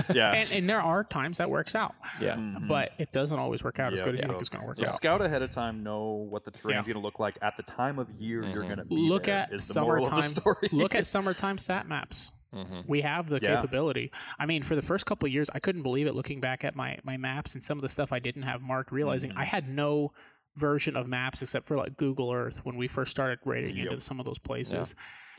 [0.14, 0.34] yeah.
[0.34, 2.36] and, and there are times that works out, yeah.
[2.36, 2.68] Mm-hmm.
[2.68, 4.76] but it doesn't always work out as good as you think it's going to work
[4.76, 4.94] So out.
[4.94, 6.94] scout ahead of time, know what the terrain's Yeah.
[6.94, 8.64] going to look like at the time of year you're mm-hmm.
[8.64, 10.34] going to be Look there, at is the moral of summertime.
[10.34, 10.70] the story.
[10.74, 12.34] look at summertime sat maps.
[12.88, 13.56] We have the Yeah.
[13.56, 14.12] capability.
[14.38, 16.14] I mean, for the first couple of years, I couldn't believe it.
[16.16, 18.92] Looking back at my my maps and some of the stuff I didn't have marked,
[18.92, 19.40] realizing Mm-hmm.
[19.40, 20.12] I had no
[20.58, 23.86] version of maps except for like Google Earth when we first started raiding Yep.
[23.86, 24.96] into some of those places.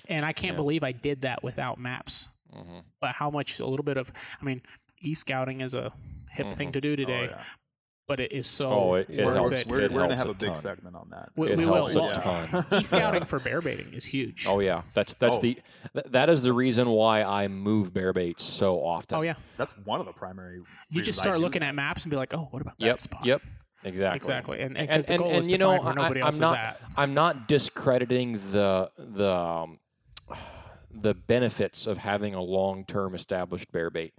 [0.08, 2.28] And I can't believe I did that without maps.
[2.54, 2.78] Mm-hmm.
[3.00, 4.10] But how much a little bit of
[4.40, 4.62] I mean,
[5.00, 5.92] e scouting is a
[6.30, 7.42] hip thing to do today, Oh, yeah.
[8.08, 9.56] But it is so Oh, it- it worth helps.
[9.60, 9.66] it.
[9.68, 10.56] We're, It we're going to have a a big ton.
[10.56, 11.30] segment on that.
[11.36, 11.86] We, It we will.
[11.88, 12.64] helps a Well, ton.
[12.80, 14.46] e scouting for bear baiting is huge.
[14.48, 15.40] Oh yeah, that's that's Oh.
[15.40, 15.54] the
[15.94, 19.16] th- that is the reason why I move bear baits so often.
[19.18, 19.34] Oh, yeah.
[19.56, 20.60] That's one of the primary.
[20.90, 21.68] You just start do looking that.
[21.68, 23.00] at maps and be like, oh, what about that Yep.
[23.00, 23.24] spot?
[23.26, 23.42] Yep.
[23.84, 24.16] Exactly.
[24.16, 24.60] Exactly.
[24.60, 26.02] And, and, And, 'cause the and, goal and is you to know, find where I,
[26.02, 26.80] nobody else I'm not is at.
[26.96, 29.78] I'm not discrediting the the um,
[30.90, 34.14] the benefits of having a long term established bear bait.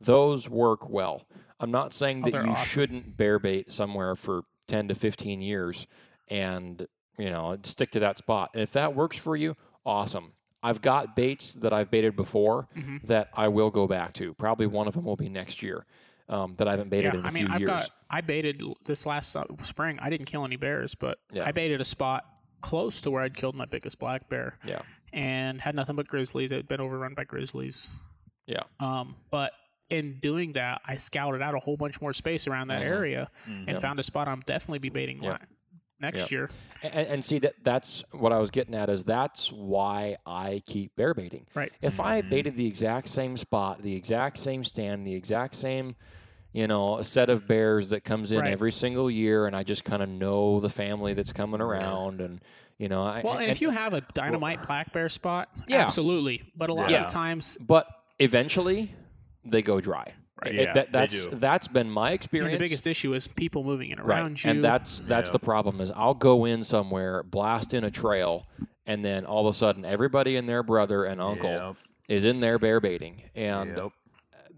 [0.00, 1.26] Those work well.
[1.60, 2.64] I'm not saying Oh, that they're you awesome.
[2.66, 5.86] shouldn't bear bait somewhere for 10 to 15 years
[6.28, 6.86] and
[7.18, 8.50] you know stick to that spot.
[8.54, 10.32] And if that works for you, awesome.
[10.62, 13.06] I've got baits that I've baited before Mm-hmm.
[13.06, 14.34] that I will go back to.
[14.34, 15.86] Probably one of them will be next year.
[16.28, 17.68] Um, that I haven't baited Yeah, in a I mean, few I've years.
[17.70, 19.98] got I baited this last spring.
[20.00, 21.44] I didn't kill any bears, but Yeah.
[21.44, 22.24] I baited a spot
[22.60, 24.82] close to where I'd killed my biggest black bear, yeah.
[25.12, 26.52] and had nothing but grizzlies.
[26.52, 27.90] It had been overrun by grizzlies.
[28.46, 28.62] Yeah.
[28.78, 29.52] Um, but
[29.90, 33.28] in doing that, I scouted out a whole bunch more space around that area
[33.66, 35.24] and found a spot I'm definitely be baiting Mm-hmm.
[35.24, 35.30] Yeah.
[35.32, 35.38] la-
[36.00, 36.38] next Yeah.
[36.38, 36.50] year.
[36.82, 40.96] And, and see that that's what I was getting at is that's why I keep
[40.96, 41.46] bear baiting.
[41.54, 41.72] Right.
[41.82, 45.94] If I baited the exact same spot, the exact same stand, the exact same,
[46.52, 48.50] you know, a set of bears that comes in Right.
[48.52, 52.40] every single year, and I just kind of know the family that's coming around, and
[52.78, 55.82] you know, I, Well, and, if you have a dynamite black bear spot, Yeah.
[55.82, 56.42] absolutely.
[56.56, 57.04] But a lot Yeah.
[57.04, 57.86] of times, but
[58.18, 58.90] eventually
[59.44, 60.04] they go dry.
[60.44, 60.54] Right.
[60.54, 61.36] It- Yeah, that- they that's do.
[61.36, 62.52] that's been my and experience.
[62.58, 64.50] the biggest issue is people moving in right, around you.
[64.50, 65.32] and that's that's Yeah.
[65.32, 68.46] the problem is I'll go in somewhere, blast in a trail,
[68.86, 71.76] and then all of a sudden everybody and their brother and uncle Yep.
[72.08, 73.92] is in there bear baiting, and Yep.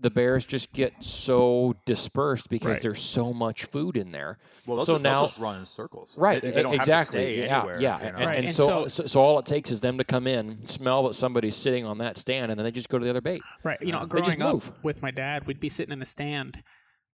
[0.03, 2.83] The bears just get so dispersed because Right.
[2.83, 4.39] there's so much food in there.
[4.67, 6.19] Well, they'll, so just, they'll now, just run in circles.
[6.19, 6.43] right?
[6.43, 6.93] They, they don't exactly.
[6.95, 7.81] have to stay yeah, anywhere.
[7.81, 8.01] yeah.
[8.01, 8.17] you And.
[8.27, 10.67] Right, and and so, so- so, so all it takes is them to come in,
[10.67, 13.21] smell that somebody's sitting on that stand, and then they just go to the other
[13.21, 13.43] bait.
[13.63, 13.81] Right.
[13.81, 14.73] You know, They just growing up move.
[14.83, 16.63] with my dad, we'd be sitting in a stand.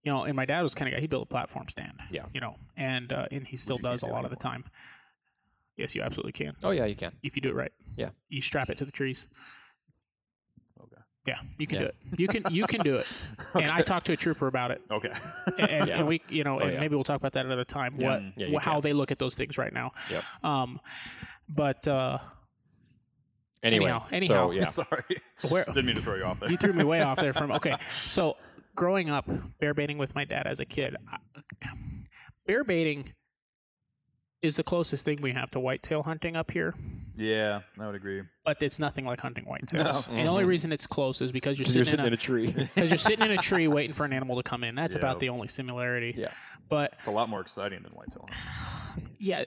[0.03, 1.01] You know, and my dad was kind of guy.
[1.01, 1.95] He built a platform stand.
[2.11, 2.27] Yeah.
[2.35, 4.65] You know, and uh, and he still you does a do lot of the time.
[5.77, 7.13] Yes, you absolutely can Oh yeah, you can.
[7.23, 7.73] if you do it right.
[7.97, 8.11] Yeah.
[8.29, 9.29] You strap it to the trees.
[11.27, 11.37] Okay.
[11.41, 11.81] Yeah, you can Yeah.
[11.83, 12.21] do it.
[12.21, 13.07] You can you can do it.
[13.55, 15.13] And I talked to a trooper about it, Okay.
[15.59, 15.99] and, and, Yeah.
[16.01, 16.81] and we you know, Oh, and yeah.
[16.81, 17.97] maybe we'll talk about that another time.
[17.97, 18.81] What Yeah, how can.
[18.83, 19.93] they look at those things right now.
[20.11, 20.23] Yep.
[20.45, 20.81] Um,
[21.49, 22.19] but uh,
[23.63, 24.47] Anyway, Anyhow, anyhow.
[24.49, 25.23] so yeah, Sorry.
[25.49, 26.51] where Didn't mean to throw you off there.
[26.51, 28.37] you threw me way off there from okay so
[28.75, 29.25] growing up
[29.59, 31.69] bear baiting with my dad as a kid I-
[32.47, 33.15] bear baiting
[34.45, 36.75] is the closest thing we have to whitetail hunting up here
[37.17, 38.23] yeah, I would agree.
[38.45, 40.15] but it's nothing like hunting whitetails No.
[40.15, 40.51] and the only mm-hmm.
[40.51, 42.53] reason it's close is because you're you're sitting, sitting in a tree.
[42.75, 45.01] because you're sitting in a tree waiting for an animal to come in that's Yeah.
[45.01, 46.33] about the only similarity yeah,
[46.69, 48.29] but It's a lot more exciting than whitetail.
[49.19, 49.45] yeah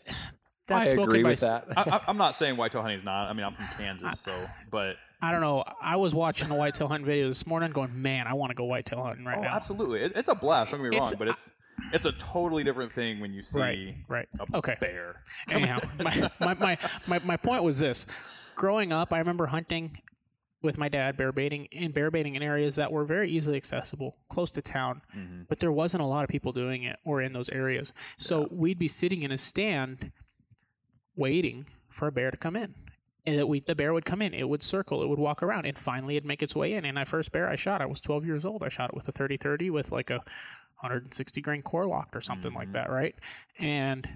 [0.70, 1.78] I that's spoken agree by with s- that.
[1.78, 3.30] I, I, I'm not saying whitetail hunting is not.
[3.30, 4.34] I mean, I'm from Kansas, so
[4.70, 5.64] but I don't know.
[5.82, 8.66] I was watching a whitetail hunting video this morning, going, "Man, I want to go
[8.66, 10.72] whitetail hunting right oh, now." absolutely, it, it's a blast.
[10.72, 11.54] Don't get me It's- wrong, but it's
[11.94, 14.28] it's a totally different thing when you see Right, right.
[14.40, 14.76] a Okay.
[14.82, 15.22] bear.
[15.52, 18.06] Anyhow, my, my, my, my, my point was this.
[18.56, 19.98] Growing up, I remember hunting
[20.64, 24.18] with my dad, bear baiting, and bear baiting in areas that were very easily accessible,
[24.30, 25.44] close to town, Mm-hmm.
[25.48, 27.94] but there wasn't a lot of people doing it or in those areas.
[28.18, 30.12] So we'd be sitting in a stand
[31.16, 32.74] waiting for a bear to come in.
[33.26, 35.66] And that we, the bear would come in, it would circle, it would walk around,
[35.66, 36.86] and finally it'd make its way in.
[36.86, 38.64] And my first bear I shot, I was 12 years old.
[38.64, 40.22] I shot it with a 30 30 with like a
[40.82, 42.74] 160 grain Core-Lokt or something like Mhm.
[42.74, 43.16] that, right?
[43.60, 44.08] And,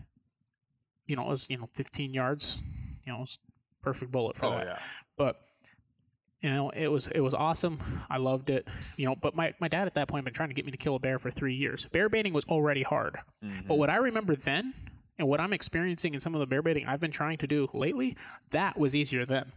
[1.06, 2.58] you know, it was, you know, 15 yards,
[3.06, 3.40] you know, it was
[3.82, 4.80] perfect bullet for Oh that yeah,
[5.18, 5.42] but
[6.42, 7.80] you know it was it was awesome
[8.12, 10.50] i loved it you know but my, my dad at that point had been trying
[10.50, 13.18] to get me to kill a bear for three years bear baiting was already hard
[13.44, 13.68] Mm-hmm.
[13.68, 14.74] but what i remember then
[15.20, 17.68] and what i'm experiencing in some of the bear baiting i've been trying to do
[17.74, 18.16] lately
[18.52, 19.52] that was easier then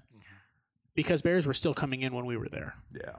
[0.94, 3.16] because bears were still coming in when we were there yeah.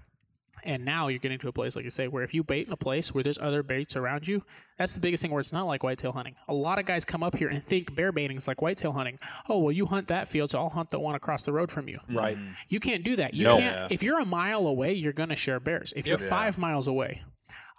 [0.65, 2.73] And now you're getting to a place like you say where if you bait in
[2.73, 4.43] a place where there's other baits around you
[4.77, 7.23] that's the biggest thing where it's not like whitetail hunting a lot of guys come
[7.23, 9.17] up here and think bear baiting is like whitetail hunting
[9.49, 11.87] oh well you hunt that field so i'll hunt the one across the road from
[11.87, 12.37] you right.
[12.69, 13.33] you can't do that.
[13.33, 13.57] You No.
[13.57, 13.75] can't.
[13.75, 13.87] Yeah.
[13.89, 15.93] If you're a mile away, you're going to share bears.
[15.95, 16.27] If you're Yeah.
[16.29, 17.21] five miles away,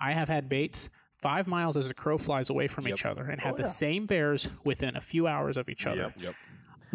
[0.01, 0.91] I have had baits
[1.23, 3.69] five miles as a crow flies away from each other and had Oh, the yeah.
[3.69, 6.13] same bears within a few hours of each other.
[6.17, 6.21] Yep.
[6.21, 6.35] Yep.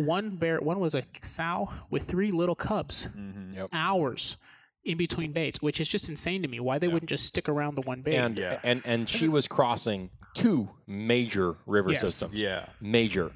[0.08, 3.08] One bear, one was a sow with three little cubs.
[3.16, 3.56] Mm-hmm.
[3.56, 3.70] Yep.
[3.74, 4.38] Hours
[4.84, 6.60] in between baits, which is just insane to me.
[6.60, 8.16] Why they wouldn't just stick around the one bait?
[8.16, 8.60] And Yeah.
[8.64, 12.02] and and she was crossing two major river Yes.
[12.02, 12.36] systems.
[12.36, 12.68] Yeah.
[12.80, 13.32] major.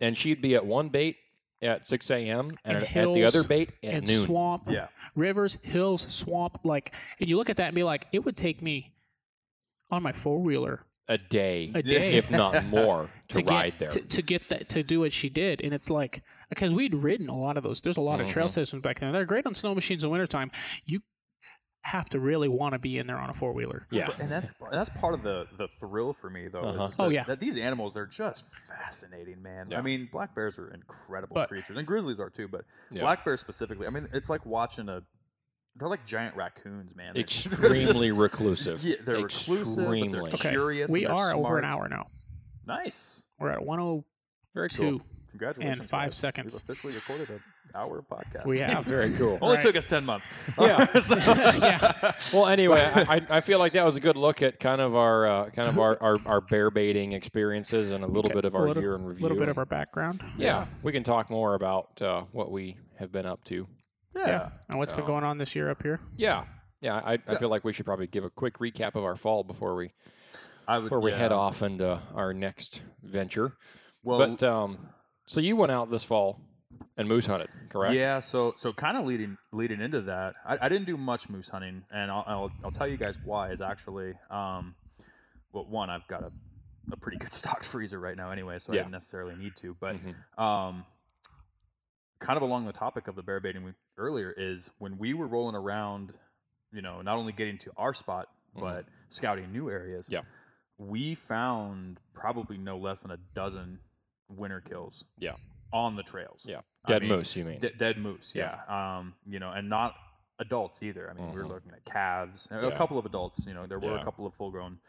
[0.00, 1.16] And she'd be at one bait
[1.60, 2.40] at 6 a.m.
[2.40, 4.20] and, And at, at the other bait at and noon.
[4.24, 4.88] swamp, Yeah.
[5.16, 6.60] rivers, hills, swamp.
[6.62, 8.94] Like, and you look at that and be like, it would take me
[9.90, 13.78] on my four wheeler A day, a day if not more, to, to ride get
[13.78, 13.88] there.
[13.90, 17.28] to, to get that to do what she did and it's like because we'd ridden
[17.30, 18.50] a lot of those there's a lot of trail Mhm.
[18.50, 20.50] systems back then they're great on snow machines in wintertime
[20.84, 21.00] you
[21.82, 24.90] have to really want to be in there on a four-wheeler yeah, and that's that's
[24.90, 26.60] part of the the thrill for me though.
[26.60, 26.88] Uh-huh.
[26.88, 27.24] just Oh, yeah.
[27.24, 29.68] that these animals they're just fascinating, man.
[29.70, 29.78] Yeah.
[29.78, 32.48] I mean, black bears are incredible But- creatures, and grizzlies are too.
[32.48, 33.00] But Yeah.
[33.02, 35.02] black bears specifically, I mean, it's like watching a.
[35.78, 37.10] They're like giant raccoons, man.
[37.14, 38.82] They're just- extremely reclusive.
[38.82, 40.20] Yeah, they're reclusive, but they're Extremely.
[40.34, 40.90] okay curious.
[40.90, 42.06] we and they're are over an hour now
[42.66, 43.24] Nice.
[43.38, 44.04] we're at 102
[44.54, 45.00] Very cool.
[45.30, 45.80] Congratulations.
[45.80, 46.16] And five guys.
[46.16, 46.64] seconds.
[46.66, 47.40] We've officially recorded an
[47.74, 48.46] hour of podcast.
[48.46, 49.38] we have Very cool.
[49.40, 49.62] Only Right.
[49.66, 50.26] took us ten months.
[50.58, 50.86] Yeah.
[51.60, 54.80] yeah Well, anyway, I, I I feel like that was a good look at kind
[54.80, 58.34] of our uh, kind of our, our, our bear baiting experiences and a little Okay,
[58.34, 59.22] bit of our little- year in review.
[59.22, 60.66] A little bit of our background yeah.
[60.82, 63.66] We can talk more about uh, what we have been up to.
[64.14, 66.44] Yeah, and what's been going on this year up here Yeah,
[66.80, 66.96] yeah.
[66.96, 69.74] I, I feel like we should probably give a quick recap of our fall before
[69.76, 69.92] we
[70.66, 70.84] I would.
[70.84, 71.18] before we yeah.
[71.18, 73.52] head off into our next venture.
[74.02, 74.88] Well, but um,
[75.26, 76.40] so you went out this fall
[76.96, 77.94] and moose hunted, correct?
[77.94, 81.48] Yeah, so so kind of leading leading into that, I, I didn't do much moose
[81.48, 83.50] hunting, and I'll, I'll I'll tell you guys why.
[83.50, 84.74] Is actually, um,
[85.52, 86.30] well, one, I've got a,
[86.92, 88.82] a pretty good stocked freezer right now, anyway, so I Yeah.
[88.82, 89.76] didn't necessarily need to.
[89.80, 90.42] But Mhm.
[90.42, 90.84] um,
[92.18, 95.26] kind of along the topic of the bear baiting we, earlier is when we were
[95.26, 96.12] rolling around,
[96.72, 98.60] you know, not only getting to our spot Mhm.
[98.60, 100.08] but scouting new areas.
[100.10, 100.22] Yeah.
[100.80, 103.80] we found probably no less than a dozen
[104.28, 105.04] winter kills.
[105.18, 105.34] Yeah.
[105.70, 106.46] on the trails.
[106.48, 106.60] Yeah.
[106.86, 107.58] I Dead mean, moose, you mean?
[107.58, 108.60] D- dead moose, yeah.
[108.68, 109.94] Um, you know, and not
[110.38, 111.10] adults either.
[111.10, 111.48] I mean, we were Mhm.
[111.50, 112.76] looking at calves, a Yeah.
[112.78, 113.46] couple of adults.
[113.46, 114.00] You know, there were Yeah.
[114.00, 114.80] a couple of full-grown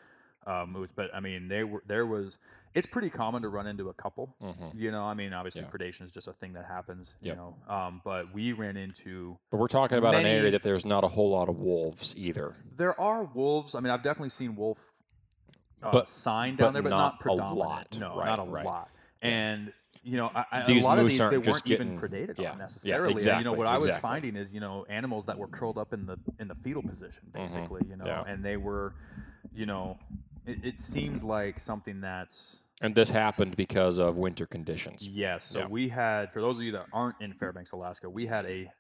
[0.68, 0.92] moose.
[0.92, 2.40] But I mean, they were there was.
[2.76, 4.36] It's pretty common to run into a couple.
[4.42, 4.74] Mhm.
[4.76, 5.70] You know, I mean, obviously Yeah.
[5.70, 7.18] predation is just a thing that happens.
[7.22, 7.36] Yep.
[7.36, 9.38] You know, um, but we ran into.
[9.50, 12.56] But we're talking about an area that there's not a whole lot of wolves either.
[12.76, 13.74] There are wolves.
[13.74, 14.78] I mean, I've definitely seen wolf
[15.82, 17.98] uh, But- sign down but there, but not not, a lot.
[18.00, 18.66] No, Right, not a right.
[18.66, 18.90] lot.
[19.22, 19.74] And
[20.04, 22.52] you know, I, I, These a lot of these they weren't even predated yeah, yeah,
[22.52, 23.12] on necessarily.
[23.14, 25.78] And, you know, exactly, what I was finding is you know animals that were curled
[25.78, 27.82] up in the in the fetal position, basically.
[27.90, 28.28] You know, Mm-hmm.
[28.28, 28.34] yeah.
[28.34, 28.94] and they were,
[29.54, 29.98] you know,
[30.50, 35.06] it, it seems like something that's And this happened because of winter conditions.
[35.08, 35.46] Yes.
[35.46, 35.68] So Yeah.
[35.68, 38.72] we had, for those of you that aren't in Fairbanks, Alaska, we had a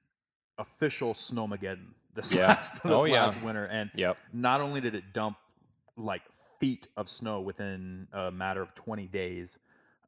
[0.58, 2.48] official snowmageddon this Yeah.
[2.48, 3.26] last this Oh, yeah.
[3.26, 4.18] last winter, and Yep.
[4.34, 5.38] not only did it dump
[5.96, 6.22] like
[6.60, 9.60] feet of snow within a matter of 20 days,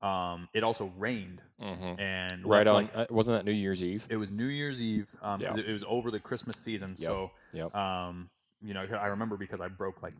[0.02, 2.86] um, it also rained hmm and Right on.
[2.86, 4.08] like- uh, wasn't that New Year's Eve?
[4.10, 5.58] it was New Year's Eve because Yeah.
[5.58, 6.96] it, it was over the Christmas season.
[6.96, 7.76] So, Yep.
[7.76, 8.30] um,
[8.64, 10.14] you know, I remember because I broke like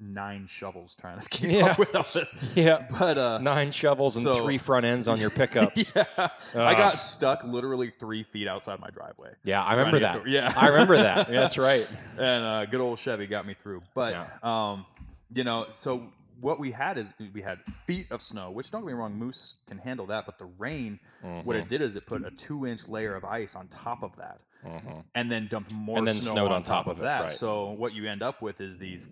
[0.00, 1.66] nine shovels trying to keep Yeah.
[1.66, 2.32] up with all this.
[2.54, 2.86] Yeah.
[2.98, 5.92] But uh, Nine shovels and so- three front ends on your pickups.
[5.96, 6.74] yeah, I Ah.
[6.74, 10.22] got stuck literally three feet outside my driveway, Yeah, I remember that.
[10.22, 10.52] through- yeah.
[10.56, 11.28] I remember that.
[11.30, 11.86] Yeah, that's right.
[12.16, 13.82] and uh, good old Chevy got me through.
[13.94, 14.26] But Yeah.
[14.72, 14.86] um,
[15.34, 18.86] you know, so what we had is we had feet of snow, which don't get
[18.88, 20.24] me wrong, moose can handle that.
[20.26, 21.62] But the rain, what Mm-hmm.
[21.64, 25.02] it did is it put a two-inch layer of ice on top of that, Mhm.
[25.16, 27.02] and then dumped more And then snow snowed on, on top top of of it,
[27.02, 27.20] that.
[27.22, 27.30] right.
[27.32, 29.08] So what you end up with is these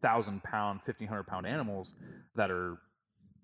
[0.00, 1.94] thousand-pound, fifteen hundred-pound animals
[2.34, 2.78] that are,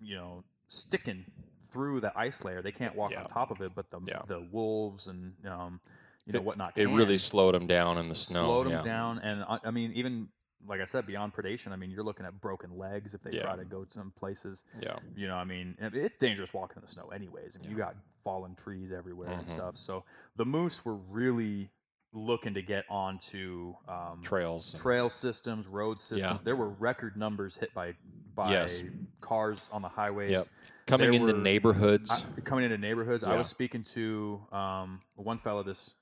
[0.01, 1.25] you know, sticking
[1.71, 2.61] through the ice layer.
[2.61, 3.23] They can't walk Yeah.
[3.23, 4.21] on top of it, but the Yeah.
[4.27, 5.79] the wolves and um,
[6.25, 6.77] you know It- whatnot.
[6.77, 8.45] It can really slowed them down in the snow.
[8.45, 8.81] slowed them yeah.
[8.83, 10.29] down, and I, I mean, even
[10.65, 13.57] like I said, beyond predation, I mean, you're looking at broken legs if they try
[13.57, 14.63] to go some places.
[14.81, 14.97] Yeah.
[15.13, 17.57] You know, I mean, it's dangerous walking in the snow, anyways.
[17.57, 19.49] I mean, you got fallen trees everywhere and Mhm.
[19.49, 19.75] stuff.
[19.75, 20.05] So
[20.37, 21.69] the moose were really
[22.13, 24.71] looking to get onto um, Trails.
[24.81, 26.41] trail systems, road systems.
[26.41, 27.95] There were record numbers hit by
[28.35, 28.81] by Yes.
[29.21, 30.31] cars on the highways.
[30.31, 30.43] Yep.
[30.87, 32.09] Coming there into were- neighborhoods.
[32.11, 33.23] I, coming into neighborhoods.
[33.23, 35.95] I was speaking to um, one fellow this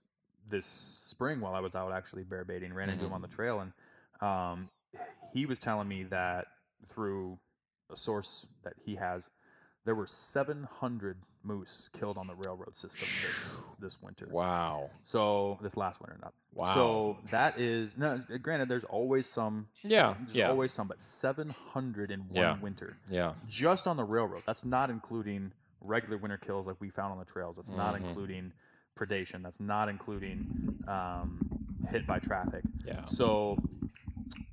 [0.50, 2.74] this spring while I was out actually bear baiting.
[2.74, 3.16] Ran into him Mhm.
[3.16, 3.74] on the trail, and
[4.22, 4.70] um,
[5.34, 6.48] he was telling me that
[6.88, 7.38] through
[7.92, 9.30] a source that he has,
[9.86, 14.28] there were 700 moose killed on the railroad system this this winter.
[14.32, 14.90] wow.
[15.04, 16.74] So this last winter, not Wow.
[16.74, 18.20] So that is no.
[18.42, 19.68] Granted, there's always some.
[19.84, 20.16] Yeah.
[20.20, 20.50] There's Yeah.
[20.50, 22.58] always some, but 700 in one Yeah.
[22.60, 23.34] winter yeah.
[23.48, 24.42] just on the railroad.
[24.46, 27.56] That's not including regular winter kills like we found on the trails.
[27.56, 28.04] That's not Mhm.
[28.10, 28.52] including
[28.98, 29.42] predation.
[29.42, 31.40] That's not including um,
[31.90, 32.64] hit by traffic.
[32.86, 33.06] Yeah.
[33.06, 33.58] So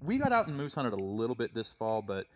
[0.01, 2.26] we got out and moose hunted a little bit this fall, but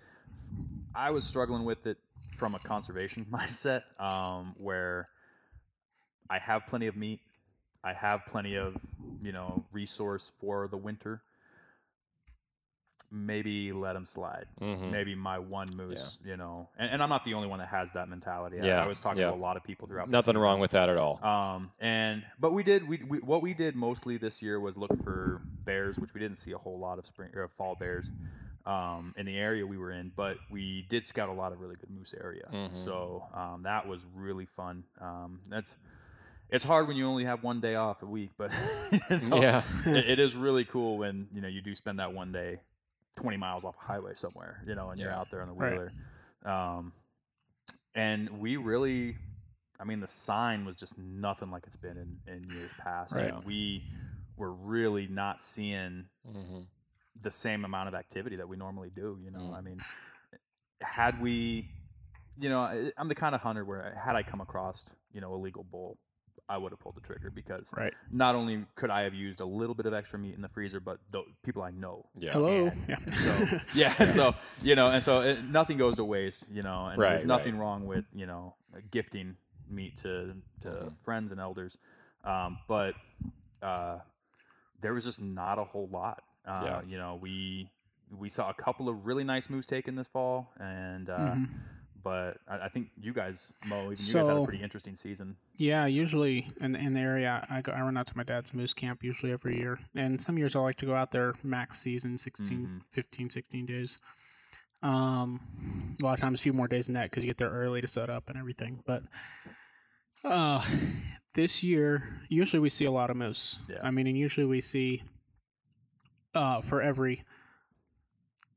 [0.95, 1.99] I was struggling with it
[2.37, 5.07] from a conservation mindset um, where
[6.31, 7.21] I have plenty of meat.
[7.85, 8.77] I have plenty of,
[9.23, 11.23] you know, resource for the winter.
[13.15, 14.91] Maybe let them slide Mhm.
[14.91, 16.71] maybe my one moose, you know.
[16.79, 18.59] And, and I'm not the only one that has that mentality.
[18.59, 19.29] I- Yeah, I, was talking yeah.
[19.29, 20.07] to a lot of people throughout.
[20.07, 21.23] the Nothing wrong with that at all.
[21.23, 24.97] Um, and but we did we, we what we did mostly this year was look
[25.05, 28.11] for bears, which we didn't see a whole lot of spring or fall bears
[28.67, 31.75] um, in the area we were in, but we did scout a lot of really
[31.77, 32.49] good moose area.
[32.53, 32.75] Mhm.
[32.75, 34.85] So um, that was really fun.
[35.01, 35.77] Um, that's
[36.51, 38.53] it's hard when you only have one day off a week, but
[39.11, 39.63] you know, Yeah.
[39.87, 42.61] it, it is really cool when you know you do spend that one day
[43.17, 45.73] 20 miles off a highway somewhere, you know, and you're out there on the Right.
[45.73, 45.93] wheeler.
[46.45, 46.93] Um,
[47.95, 49.17] and we really,
[49.79, 53.15] I mean, the sign was just nothing like it's been in, in years past.
[53.15, 53.33] Right.
[53.33, 53.83] And we
[54.37, 56.61] were really not seeing hmm
[57.21, 59.19] the same amount of activity that we normally do.
[59.23, 59.55] You know, Mm.
[59.57, 59.81] I mean,
[60.81, 61.69] had we,
[62.39, 65.33] you know, I- I'm the kind of hunter where had I come across, you know,
[65.33, 65.99] a legal bull,
[66.49, 67.95] I would have pulled the trigger because Right.
[68.11, 70.81] not only could I have used a little bit of extra meat in the freezer,
[70.81, 72.33] but the people I know Yeah.
[72.33, 72.71] Hello.
[72.89, 72.99] Yeah.
[72.99, 73.93] So, yeah.
[74.07, 76.51] So you know, and so it, nothing goes to waste.
[76.51, 77.27] You know, and Right, there's right.
[77.29, 78.55] nothing wrong with you know
[78.91, 79.37] gifting
[79.69, 80.97] meat to to Mhm.
[81.05, 81.79] friends and elders,
[82.25, 82.95] um, but
[83.63, 84.01] uh,
[84.81, 86.23] there was just not a whole lot.
[86.47, 86.83] Uh, Yeah.
[86.89, 87.69] You know, we
[88.19, 91.49] we saw a couple of really nice moose taken this fall, and uh, Mhm.
[92.03, 95.37] but I, I think you guys, Mo, even you guys had a pretty interesting season.
[95.57, 98.75] Yeah, usually in in the area, I go, I run out to my dad's moose
[98.75, 102.19] camp usually every year, and some years I like to go out there max season
[102.19, 102.83] 16, Mhm.
[102.91, 103.99] 15, 16 days.
[104.83, 105.41] Um,
[106.03, 107.81] a lot of times a few more days than that because you get there early
[107.81, 108.83] to set up and everything.
[108.85, 109.05] But
[110.25, 110.61] uh,
[111.35, 113.59] this year, usually we see a lot of moose.
[113.69, 113.79] Yeah.
[113.83, 115.03] I mean, and usually we see
[116.35, 117.25] uh, for every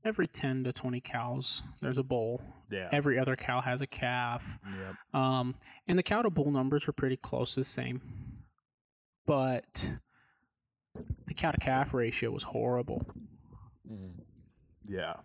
[0.04, 2.42] every ten to twenty cows, there's a bull.
[2.70, 2.90] Yeah.
[2.92, 4.58] Every other cow has a calf.
[4.66, 5.20] Yep.
[5.22, 5.56] Um,
[5.88, 8.02] and the cow to bull numbers are pretty close to the same,
[9.26, 9.92] but
[11.28, 13.06] the cow to calf ratio was horrible.
[13.92, 14.22] Mhm.
[14.86, 15.16] Yeah.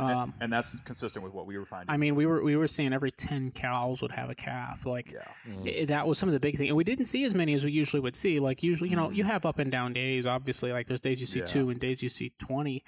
[0.00, 1.90] And, Um, and that's consistent with what we were finding.
[1.90, 4.86] I mean, we were we were seeing every ten cows would have a calf.
[4.86, 7.34] Like yeah, i- that was some of the big thing, and we didn't see as
[7.34, 8.38] many as we usually would see.
[8.40, 10.26] Like usually, you know, you have up and down days.
[10.26, 11.46] Obviously, like there's days you see Yeah.
[11.46, 12.82] two and days you see twenty.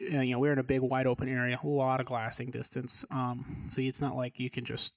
[0.00, 3.04] Uh, you know, we're in a big wide open area, a lot of glassing distance.
[3.10, 4.94] Um, so it's not like you can just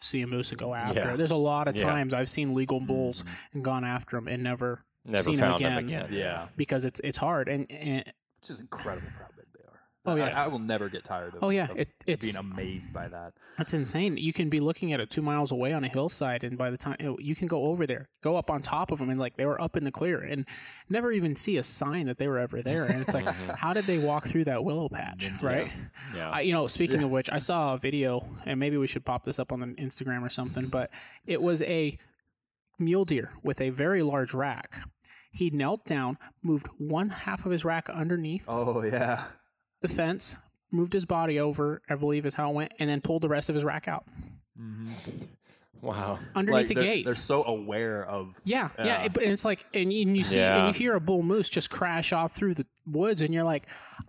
[0.00, 1.00] see a moose and go after.
[1.00, 1.16] Yeah.
[1.16, 1.86] There's a lot of Yeah.
[1.90, 5.60] times I've seen legal bulls and gone after them and never Never seen 'em found
[5.64, 6.04] them again.
[6.06, 6.18] again.
[6.18, 8.04] yeah, because it's it's hard and, and
[8.40, 9.80] which is incredible for how big they are.
[10.06, 10.44] Oh, I- yeah.
[10.44, 11.42] I, will never get tired of.
[11.42, 13.34] Oh, yeah, of it- it's- being amazed by that.
[13.58, 14.16] That's insane.
[14.16, 16.78] You can be looking at it two miles away on a hillside, and by the
[16.78, 19.46] time you can go over there, go up on top of them, and like they
[19.46, 20.46] were up in the clear, and
[20.88, 22.84] never even see a sign that they were ever there.
[22.84, 23.52] And it's like, mm-hmm.
[23.56, 25.70] how did they walk through that willow patch, right?
[26.14, 26.30] Yeah.
[26.30, 29.24] I, you know, speaking of which, I saw a video, and maybe we should pop
[29.24, 30.66] this up on the Instagram or something.
[30.68, 30.92] But
[31.26, 31.98] it was a
[32.78, 34.76] mule deer with a very large rack.
[35.32, 39.24] He knelt down, moved one half of his rack underneath Oh yeah,
[39.86, 40.36] the fence,
[40.72, 43.48] moved his body over, I believe is how it went, and then pulled the rest
[43.48, 44.04] of his rack out
[44.60, 44.90] mm-hmm.
[45.82, 46.18] Wow.
[46.34, 47.04] underneath like the they're, gate.
[47.04, 48.34] they're so aware of.
[48.44, 49.02] Yeah, yeah, Yeah.
[49.04, 50.56] it- but it's like, and you, and you see, Yeah.
[50.66, 53.66] and you hear a bull moose just crash off through the woods, and you're like,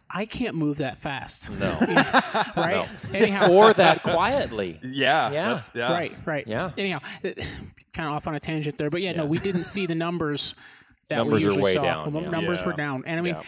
[0.10, 1.78] I can't move that fast, No.
[2.58, 2.88] right?
[3.14, 4.80] Anyhow, or that quietly.
[4.82, 5.60] Yeah, Yeah.
[5.76, 6.48] yeah, right, right.
[6.48, 6.72] Yeah.
[6.78, 7.00] Anyhow,
[7.94, 10.56] kind of off on a tangent there, but yeah, no, we didn't see the numbers
[11.10, 11.84] that Numbers we are usually way saw.
[11.84, 12.30] down, yeah.
[12.30, 13.42] Numbers were down, and I mean, Yeah.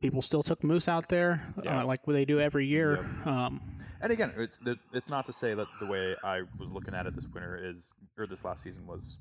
[0.00, 1.82] People still took moose out there, Yeah.
[1.82, 2.98] uh, like what they do every year.
[3.24, 3.60] Um,
[4.00, 4.58] And again, it's,
[4.92, 7.92] it's not to say that the way I was looking at it this winter is,
[8.16, 9.20] or this last season was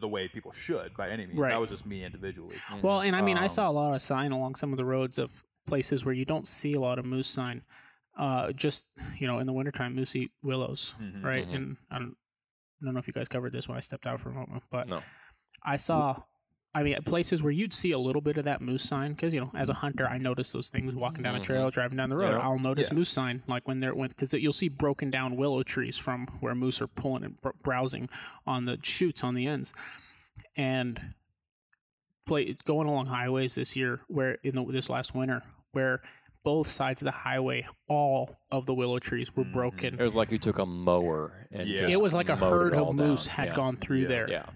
[0.00, 1.38] the way people should by any means.
[1.38, 1.50] Right.
[1.50, 2.56] That was just me individually.
[2.82, 4.84] Well, and I mean, I Um, saw a lot of sign along some of the
[4.84, 7.62] roads of places where you don't see a lot of moose sign.
[8.16, 8.86] Uh, just
[9.18, 11.46] you know, in the wintertime, moose eat willows, Mhm, right?
[11.46, 11.54] mhm.
[11.54, 12.16] And I don't,
[12.80, 14.64] I don't know if you guys covered this when I stepped out for a moment,
[14.70, 15.00] but No.
[15.62, 16.16] I saw.
[16.74, 19.40] I mean, places where you'd see a little bit of that moose sign, because you
[19.40, 21.44] know, as a hunter, I notice those things walking down a Mhm.
[21.44, 22.32] trail, driving down the road.
[22.32, 22.38] Yeah.
[22.40, 22.94] I'll notice Yeah.
[22.96, 26.54] moose sign, like when they're when because you'll see broken down willow trees from where
[26.54, 28.08] moose are pulling and browsing
[28.46, 29.72] on the shoots on the ends,
[30.56, 31.14] and
[32.26, 35.42] play going along highways this year where in the, this last winter
[35.72, 36.02] where
[36.44, 39.52] both sides of the highway all of the willow trees were Mhm.
[39.52, 41.80] broken It was like you took a mower and Yeah.
[41.80, 43.34] just it was like a herd of moose down.
[43.36, 43.54] had yeah.
[43.54, 44.06] gone through Yeah.
[44.08, 44.46] there Yeah.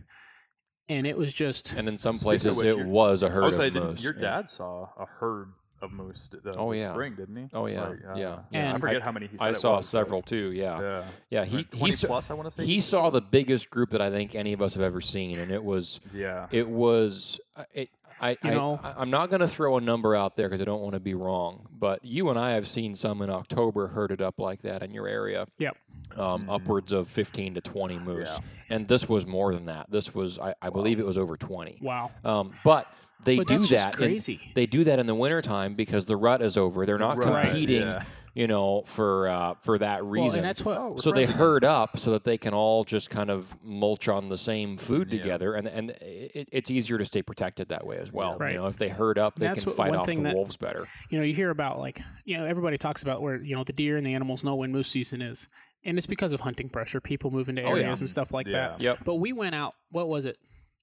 [0.88, 3.54] And it was just And in some places, it your- was a herd I was
[3.56, 4.02] of saying, didn't, moose.
[4.02, 4.20] your yeah.
[4.20, 5.52] dad saw a herd
[5.82, 6.92] of moose the, Oh, this yeah.
[6.92, 7.48] spring, didn't he?
[7.52, 7.88] Oh, yeah.
[7.88, 8.38] Like, uh, Yeah.
[8.52, 10.52] And I forget I- how many he said I saw was, but- several too.
[10.52, 10.80] Yeah.
[10.80, 11.44] Yeah, Yeah.
[11.44, 12.30] He, Like he, 20 saw, plus.
[12.30, 14.74] I want to say he saw the biggest group that I think any of us
[14.74, 17.90] have ever seen, and it was Yeah, it was uh, it.
[18.20, 20.60] I, You I, know- I, I'm not going to throw a number out there because
[20.62, 23.88] I don't want to be wrong, but you and I have seen some in October
[23.88, 25.46] herded up like that in your area.
[25.58, 25.76] Yep.
[26.16, 26.54] Um, Mhm.
[26.54, 28.28] Upwards of 15 to 20 moose.
[28.30, 28.76] Yeah.
[28.76, 29.90] And this was more than that.
[29.90, 31.78] This was, I, I believe it was over 20.
[31.82, 32.86] wow Um, but
[33.24, 33.94] they but do that's just that.
[33.94, 36.84] in- crazy they do that in the wintertime because the rut is over.
[36.86, 38.02] They're not Right, competing, yeah.
[38.34, 40.38] you know, for uh, for that well, reason.
[40.40, 43.30] and that's what Oh, so they herd up so that they can all just kind
[43.30, 45.18] of mulch on the same food Yeah.
[45.20, 48.36] together, and and it, it's easier to stay protected that way as well.
[48.38, 48.52] Right.
[48.52, 50.22] You know, if they herd up, they That's can what- fight one off the thing
[50.24, 50.84] that- wolves better.
[51.10, 53.72] you know you hear about like you know everybody talks about where you know the
[53.72, 55.48] deer and the animals know when moose season is
[55.84, 57.82] and it's because of hunting pressure people move into Oh, yeah.
[57.84, 58.52] areas and stuff like Yeah.
[58.68, 58.98] that Yep.
[59.04, 60.36] but we went out what was it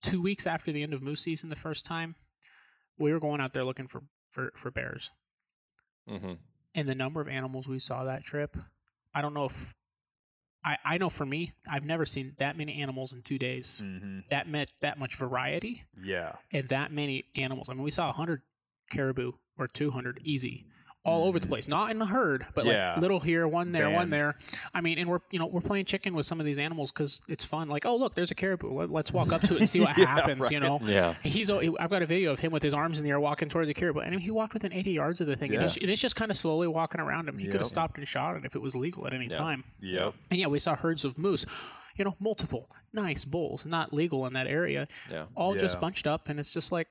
[0.03, 2.15] two weeks after the end of moose season the first time
[2.99, 5.11] we were going out there looking for for, for bears.
[6.07, 6.33] Hmm
[6.75, 8.55] and the number of animals we saw that trip
[9.15, 9.73] i don't know if
[10.63, 13.81] i i know for me i've never seen that many animals in two days.
[13.83, 14.23] Mhm.
[14.29, 17.69] that met that much variety Yeah, and that many animals.
[17.69, 18.43] I mean, we saw 100
[18.91, 20.65] caribou or 200 easy
[21.09, 21.49] all over the Mhm.
[21.49, 22.93] place, not in the herd, but Yeah.
[22.93, 24.35] like little here, one there, one there.
[24.73, 27.21] I mean, and we're you know we're playing chicken with some of these animals because
[27.27, 27.67] it's fun.
[27.67, 28.69] Like, oh look, there's a caribou.
[28.69, 30.49] Let, us walk up to it and see what Yeah, happens.
[30.51, 30.79] You know.
[30.83, 31.13] Yeah.
[31.23, 31.49] He's.
[31.49, 33.73] I've got a video of him with his arms in the air walking towards the
[33.73, 36.15] caribou, and he walked within 80 yards of the thing, and, it's, and it's just
[36.15, 37.37] kind of slowly walking around him.
[37.37, 39.33] He could have stopped and shot it if it was legal at any Yeah.
[39.37, 39.63] time.
[39.81, 40.13] yep.
[40.29, 41.45] And yeah, we saw herds of moose,
[41.95, 45.25] you know, multiple nice bulls, not legal in that area, Yeah.
[45.35, 46.87] all just bunched up, and it's just like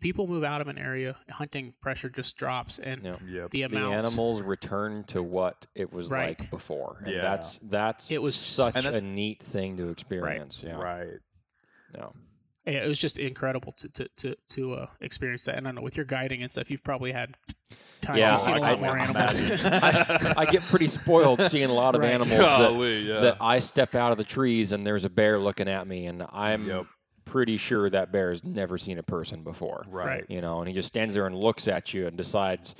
[0.00, 3.16] people move out of an area, hunting pressure just drops, and Yeah.
[3.28, 3.50] Yep.
[3.50, 6.38] the The animals return to what it was Right.
[6.38, 7.22] like before, and Yeah.
[7.22, 10.62] that's that's It was- such And a neat thing to experience.
[10.66, 10.76] Yeah.
[10.80, 11.18] Right.
[11.96, 12.12] No.
[12.66, 15.56] Yeah, it was just incredible to to to, to uh, experience that.
[15.56, 17.36] And I know with your guiding and stuff, you've probably had
[18.02, 19.36] times Yeah, you've seen a I- lot I- more I animals.
[19.64, 22.12] I, I get pretty spoiled seeing a lot of Right.
[22.12, 23.20] animals that, yeah.
[23.20, 26.24] that I step out of the trees and there's a bear looking at me, and
[26.32, 26.86] I'm Yep.
[27.30, 29.86] Pretty sure that bear has never seen a person before.
[29.88, 30.24] right.
[30.28, 32.74] You know, and he just stands there and looks at you and decides,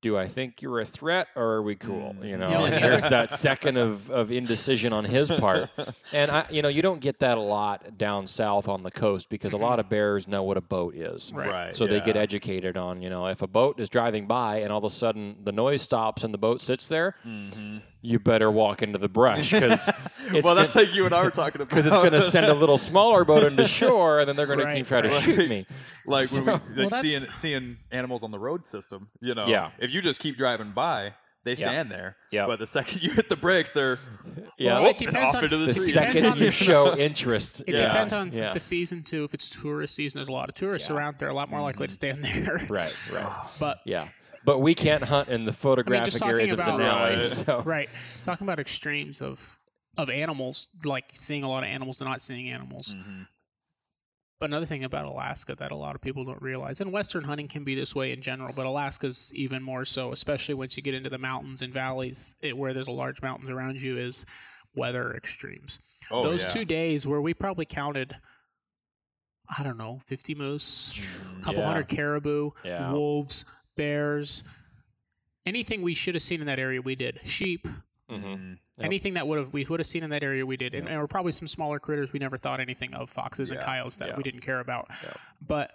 [0.00, 2.16] do I think you're a threat or are we cool?
[2.18, 2.28] Mm.
[2.28, 5.68] You know, Yeah, and there's that second of, of indecision on his part.
[6.12, 9.28] And I, you know, you don't get that a lot down south on the coast
[9.28, 9.94] because a lot of mm-hmm.
[9.94, 11.32] bears know what a boat is.
[11.32, 11.48] Right.
[11.48, 11.74] Right.
[11.74, 14.78] So they get educated on, you know, if a boat is driving by and all
[14.78, 17.78] of a sudden the noise stops and the boat sits there, mm-hmm.
[18.04, 19.88] You better walk into the brush because
[20.30, 21.70] it's well, that's gonna- like you and I were talking about.
[21.70, 24.58] because it's going to send a little smaller boat into shore, and then they're going
[24.60, 25.22] Right, to try to right.
[25.22, 25.66] shoot me.
[26.06, 29.08] like when we, like Well, seeing seeing animals on the road system.
[29.20, 29.70] You know, Yeah.
[29.78, 31.14] If you just keep driving by,
[31.44, 31.56] they Yeah.
[31.56, 32.16] stand there.
[32.30, 32.46] Yeah.
[32.46, 33.98] But the second you hit the brakes, they're
[34.58, 35.92] Yeah, Well, it depends off on- into the, the trees.
[35.94, 37.88] Second on you show interest, It Yeah.
[37.88, 38.52] depends on yeah.
[38.52, 39.24] the season too.
[39.24, 40.96] If it's tourist season, there's a lot of tourists Yeah.
[40.96, 41.16] around.
[41.18, 42.22] They're a lot more likely to mm-hmm.
[42.22, 42.66] stand there.
[42.68, 44.08] right, right, But yeah.
[44.44, 47.16] But we can't hunt in the photographic talking areas of about- Denali.
[47.16, 47.26] Right.
[47.26, 47.88] So right,
[48.22, 49.58] talking about extremes of
[49.96, 52.94] of animals, like seeing a lot of animals to not seeing animals.
[52.94, 53.28] Mhm.
[54.40, 57.46] But another thing about Alaska that a lot of people don't realize, and Western hunting
[57.46, 60.94] can be this way in general, but Alaska's even more so, especially once you get
[60.94, 64.26] into the mountains and valleys it, where there's a large mountains around you, is
[64.74, 65.78] weather extremes.
[66.10, 66.50] Oh, Those yeah.
[66.50, 68.16] two days where we probably counted,
[69.56, 70.98] I don't know, 50 moose,
[71.38, 71.66] a couple Yeah.
[71.66, 72.90] hundred caribou, Yeah.
[72.90, 73.44] wolves,
[73.76, 74.42] bears,
[75.46, 77.20] anything we should have seen in that area, we did.
[77.24, 77.66] Sheep,
[78.10, 78.22] mhm.
[78.22, 78.50] Mhm.
[78.76, 78.84] Yep.
[78.86, 80.74] anything that would have we would have seen in that area, we did.
[80.74, 80.90] And, Yep.
[80.92, 83.64] and were probably some smaller critters we never thought anything of, foxes and Yeah.
[83.66, 84.16] coyotes that Yeah.
[84.16, 84.88] we didn't care about.
[85.02, 85.16] Yep.
[85.40, 85.72] But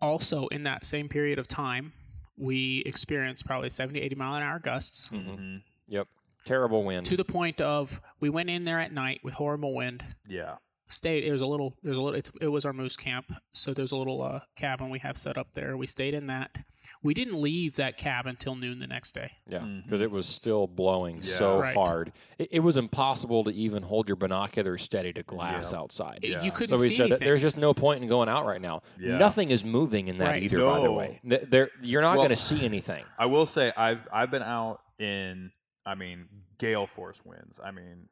[0.00, 1.92] also in that same period of time,
[2.36, 5.24] we experienced probably 70, 80 mile an hour gusts Mhm.
[5.38, 5.62] Mhm.
[5.88, 6.08] Yep.
[6.44, 7.06] Terrible wind.
[7.06, 10.04] to the point of we went in there at night with horrible wind.
[10.28, 10.56] Yeah.
[10.88, 11.24] Stayed.
[11.24, 11.74] It was a little.
[11.82, 12.18] There's a little.
[12.18, 13.32] It's, it was our moose camp.
[13.52, 15.76] So there's a little uh, cabin we have set up there.
[15.78, 16.58] We stayed in that.
[17.02, 19.32] We didn't leave that cabin till noon the next day.
[19.48, 21.34] Yeah, because it was still blowing Yeah.
[21.36, 21.76] so Right.
[21.76, 22.12] hard.
[22.38, 25.78] It, it was impossible to even hold your binoculars steady to glass Yeah.
[25.78, 26.18] outside.
[26.22, 26.42] Yeah.
[26.42, 27.26] You couldn't So we see said that anything.
[27.28, 28.82] there's just no point in going out right now.
[29.00, 29.16] Yeah.
[29.16, 30.42] Nothing is moving in that Right.
[30.42, 31.20] either, by the way.
[31.24, 33.04] There, you're not Well- going to see anything.
[33.18, 35.50] I will say I've I've been out in
[35.86, 36.26] I mean
[36.58, 37.58] gale force winds.
[37.62, 38.08] I mean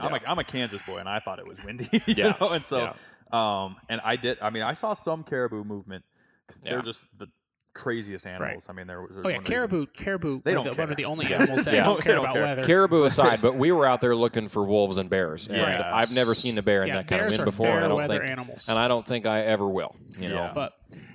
[0.00, 0.18] I'm Yeah.
[0.26, 1.88] a I'm a Kansas boy and I thought it was windy.
[2.06, 2.34] you Yeah.
[2.40, 2.50] know?
[2.50, 2.94] And so
[3.32, 6.04] um and I did I mean I saw some caribou movement
[6.46, 6.72] 'cause Yeah.
[6.72, 7.28] they're just the
[7.74, 8.68] craziest animals.
[8.70, 9.86] I mean there was there's Oh yeah, one reason- caribou.
[9.86, 10.40] Caribou.
[10.42, 10.90] They are don't the, one care.
[10.90, 11.84] of the only animals that Yeah.
[11.84, 12.42] don't They care don't about care.
[12.44, 12.64] weather.
[12.64, 15.46] Caribou aside, but we were out there looking for wolves and bears.
[15.48, 15.76] And Yes.
[15.82, 17.66] I've never seen a bear in yeah, that kind of bears wind are before.
[17.76, 18.68] and I don't weather think, animals.
[18.68, 19.96] and I don't think I ever will.
[20.18, 20.52] You know, Yeah.
[20.54, 20.72] But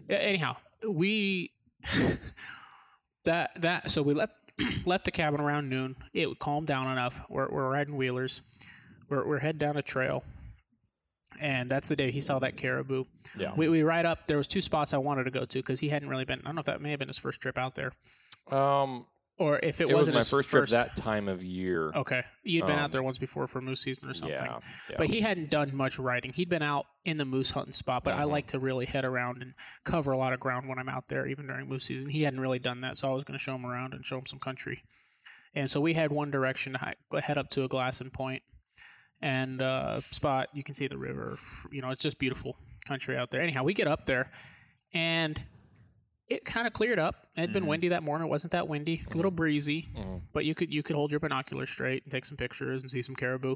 [0.10, 0.58] anyhow,
[0.88, 1.54] we
[3.26, 4.34] that that so we left
[4.86, 5.96] left the cabin around noon.
[6.14, 7.22] It would calm down enough.
[7.30, 8.42] We're, we're riding wheelers.
[9.10, 10.24] We're we're heading down a trail,
[11.40, 13.06] and that's the day he saw that caribou.
[13.38, 13.54] yeah.
[13.56, 14.28] We we ride up.
[14.28, 16.40] There was two spots I wanted to go to because he hadn't really been.
[16.42, 17.92] I don't know if that may have been his first trip out there,
[18.52, 19.06] Um,
[19.40, 21.92] or if it, it was wasn't my his first trip that time of year.
[21.96, 24.38] Okay, you'd been Um, out there once before for moose season or something.
[24.38, 24.60] yeah,
[24.90, 24.96] yeah.
[24.98, 26.34] But he hadn't done much riding.
[26.34, 28.32] He'd been out in the moose hunting spot, but I Mhm.
[28.32, 29.54] like to really head around and
[29.86, 32.10] cover a lot of ground when I'm out there, even during moose season.
[32.12, 34.18] He hadn't really done that, so I was going to show him around and show
[34.18, 34.84] him some country.
[35.56, 38.44] And so we had one direction to head up to a glassing point
[39.22, 40.50] and uh, spot.
[40.54, 41.38] You can see the river.
[41.72, 42.56] You know, it's just beautiful
[42.88, 43.42] country out there.
[43.42, 44.30] Anyhow, we get up there,
[44.94, 45.42] and
[46.30, 47.28] it kind of cleared up.
[47.36, 47.68] It had been Mhm.
[47.70, 48.28] windy that morning.
[48.28, 49.02] It wasn't that windy.
[49.12, 50.22] A little breezy, Mhm.
[50.34, 53.02] but you could you could hold your binoculars straight and take some pictures and see
[53.02, 53.56] some caribou.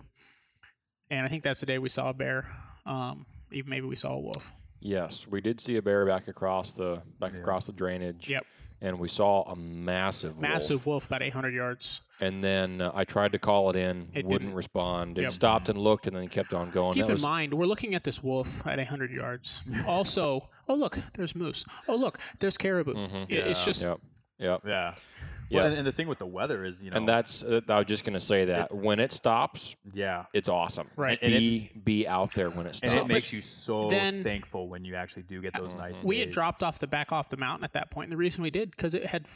[1.09, 2.45] And I think that's the day we saw a bear.
[2.85, 4.51] Um, even maybe we saw a wolf.
[4.79, 7.39] Yes, we did see a bear back across the back Yeah.
[7.39, 8.29] across the drainage.
[8.29, 8.45] Yep.
[8.83, 11.03] And we saw a massive, Massive wolf.
[11.03, 12.01] wolf, about 800 yards.
[12.19, 14.53] And then uh, I tried to call it in, It wouldn't didn't.
[14.55, 15.17] respond.
[15.17, 15.31] It Yep.
[15.31, 16.91] stopped and looked, and then kept on going.
[16.93, 19.61] Keep That in was- mind, we're looking at this wolf at 800 yards.
[19.87, 21.63] also, oh look, there's moose.
[21.87, 22.93] Oh look, there's caribou.
[22.93, 23.31] Mhm.
[23.31, 23.99] It- It's just Yep.
[24.39, 24.61] Yep.
[24.67, 24.95] Yeah.
[25.49, 25.57] Yeah.
[25.57, 27.77] Well, and, and the thing with the weather is, you know, And that's uh, I
[27.79, 30.87] was just going to say that It's- when it stops, yeah, it's awesome.
[30.95, 31.19] Right.
[31.21, 32.95] And it- Be be out there when it and stops.
[32.95, 36.03] it makes you so then- thankful when you actually do get those nice.
[36.03, 38.05] we had dropped off the back off the mountain at that point.
[38.07, 39.27] And the reason we did because it had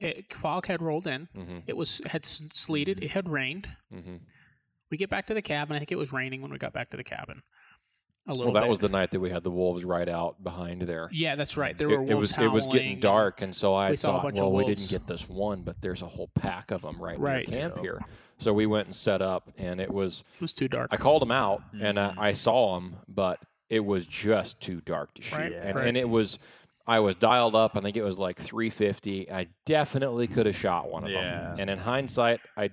[0.00, 1.28] it, fog had rolled in.
[1.36, 1.62] Mhm.
[1.66, 3.02] It was had s- sleeted.
[3.02, 3.68] It had rained.
[3.92, 4.20] Mhm.
[4.90, 5.74] We get back to the cabin.
[5.74, 7.42] I think it was raining when we got back to the cabin.
[8.28, 8.70] A Well, that bit.
[8.70, 11.08] was the night that we had the wolves right out behind there.
[11.12, 11.76] Yeah, that's right.
[11.78, 14.08] There It, were it wolves was it was getting dark, and so I we saw
[14.08, 16.70] a thought, bunch of well, we didn't get this one, but there's a whole pack
[16.72, 17.48] of them right, Right.
[17.48, 17.84] near camp Yep.
[17.84, 18.00] here.
[18.38, 20.88] So we went and set up, and it was It was too dark.
[20.92, 22.18] I called them out, and Mm-hmm.
[22.20, 23.40] I, I saw them, but
[23.70, 25.86] it was just too dark to shoot, Right, and, right.
[25.88, 26.38] and it was.
[26.88, 27.76] I was dialed up.
[27.76, 29.28] I think it was like 350.
[29.28, 31.40] I definitely could have shot one of Yeah.
[31.50, 31.56] them.
[31.58, 32.70] And in hindsight, I,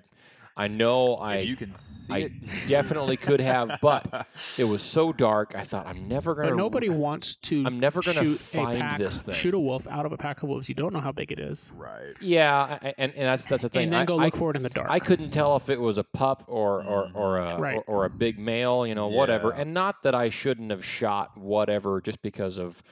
[0.56, 2.32] I know I, you can see I it.
[2.68, 4.28] definitely could have, but
[4.58, 5.56] it was so dark.
[5.56, 6.50] I thought I'm never gonna.
[6.50, 7.64] But nobody wants to.
[7.66, 9.34] I'm never gonna shoot find a pack, this thing.
[9.34, 10.70] Shoot a wolf out of a pack of wolves.
[10.70, 12.14] You don't know how big it is, right.
[12.22, 13.86] Yeah, I- and, and that's that's the thing.
[13.86, 14.90] and then I, go I- look for it in the dark.
[14.90, 17.18] I couldn't tell if it was a pup or or, mm-hmm.
[17.18, 17.84] or a Right.
[17.88, 19.52] or, or a big male, you know, whatever.
[19.52, 22.84] And not that I shouldn't have shot whatever just because of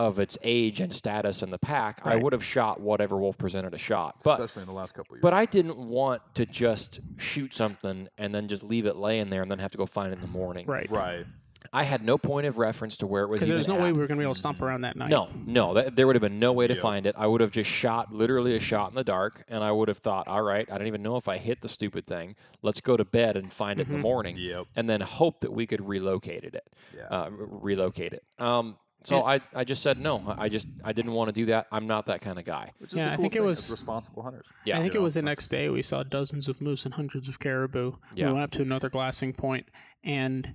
[0.00, 3.74] of its age and status in the pack, I would have shot whatever wolf presented
[3.74, 4.14] a shot.
[4.24, 5.22] But especially in the last couple of years.
[5.22, 9.42] but I didn't want to just shoot something and then just leave it laying there
[9.42, 10.64] and then have to go find it in the morning.
[10.66, 10.90] Right.
[10.90, 11.26] right.
[11.74, 13.40] I had no point of reference to where it was.
[13.40, 14.96] Because there's even no way we were going to be able to stomp around that
[14.96, 15.10] night.
[15.10, 16.82] No, no, that, there would have been no way to Yep.
[16.82, 17.14] find it.
[17.18, 19.98] I would have just shot literally a shot in the dark, and I would have
[19.98, 22.34] thought, all right, I don't even know if I hit the stupid thing.
[22.62, 24.68] Let's go to bed and find it in the morning, Yep.
[24.74, 26.66] and then hope that we could relocate it.
[26.96, 27.02] Yeah.
[27.08, 28.24] Uh, relocate it.
[28.38, 30.22] Um, so I, I just said no.
[30.38, 31.66] I just I didn't want to do that.
[31.72, 32.72] I'm not that kind of guy.
[32.78, 34.52] Which is Yeah, the I cool think it was- responsible hunters.
[34.64, 34.78] Yeah.
[34.78, 37.28] I think it know, was the next day we saw dozens of moose and hundreds
[37.28, 37.92] of caribou.
[38.14, 38.26] Yeah.
[38.26, 39.68] We went up to another glassing point,
[40.04, 40.54] and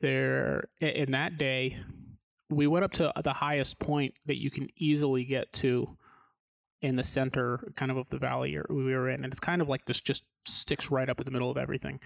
[0.00, 1.76] there in that day
[2.50, 5.96] we went up to the highest point that you can easily get to
[6.80, 9.68] in the center kind of of the valley we were in and it's kind of
[9.68, 12.00] like this just sticks right up in the middle of everything.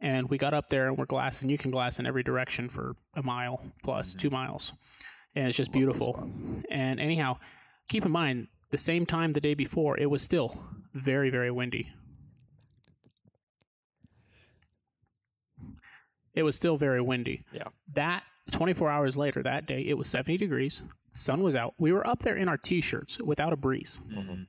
[0.00, 1.48] And we got up there and we're glassing.
[1.48, 4.72] You can glass in every direction for a mile plus, two miles.
[5.34, 6.30] And it's just beautiful.
[6.70, 7.38] and anyhow
[7.88, 10.58] keep in mind the same time the day before it was still
[10.94, 11.90] very very windy.
[16.34, 17.44] It was still very windy.
[17.52, 17.68] Yeah.
[17.94, 18.22] that
[18.52, 20.82] 24 hours later that day it was 70 degrees
[21.18, 21.74] sun was out.
[21.78, 24.00] We were up there in our t-shirts without a breeze.
[24.10, 24.42] Mm-hmm.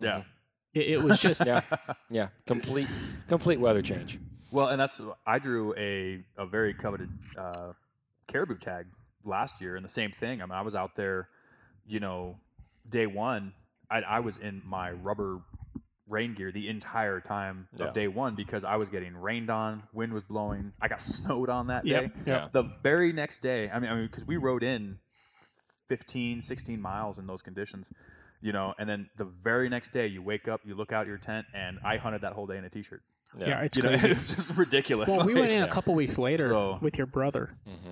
[0.00, 0.10] Yeah.
[0.18, 0.28] Mm-hmm.
[0.74, 1.62] It, it was just Yeah,
[2.10, 2.88] yeah, complete
[3.28, 4.18] complete weather change.
[4.50, 7.72] Well, and that's I drew a a very coveted uh,
[8.26, 8.86] caribou tag
[9.24, 10.40] last year, and the same thing.
[10.42, 11.28] I mean, I was out there,
[11.86, 12.36] you know,
[12.88, 13.52] day one.
[13.90, 15.40] I, I was in my rubber
[16.08, 17.86] rain gear the entire time Yeah.
[17.86, 20.72] of day one because I was getting rained on, wind was blowing.
[20.80, 22.10] I got snowed on that Yep, day.
[22.26, 22.52] yep.
[22.52, 24.98] The very next day, I mean, I mean, because we rode in
[25.88, 27.90] 15, 16 miles in those conditions,
[28.40, 31.18] you know, and then the very next day, you wake up, you look out your
[31.18, 33.02] tent, and I hunted that whole day in a t-shirt.
[33.36, 35.08] yeah, it's You know, crazy it's just ridiculous.
[35.08, 37.50] Well, we went Like, in a couple weeks later So- with your brother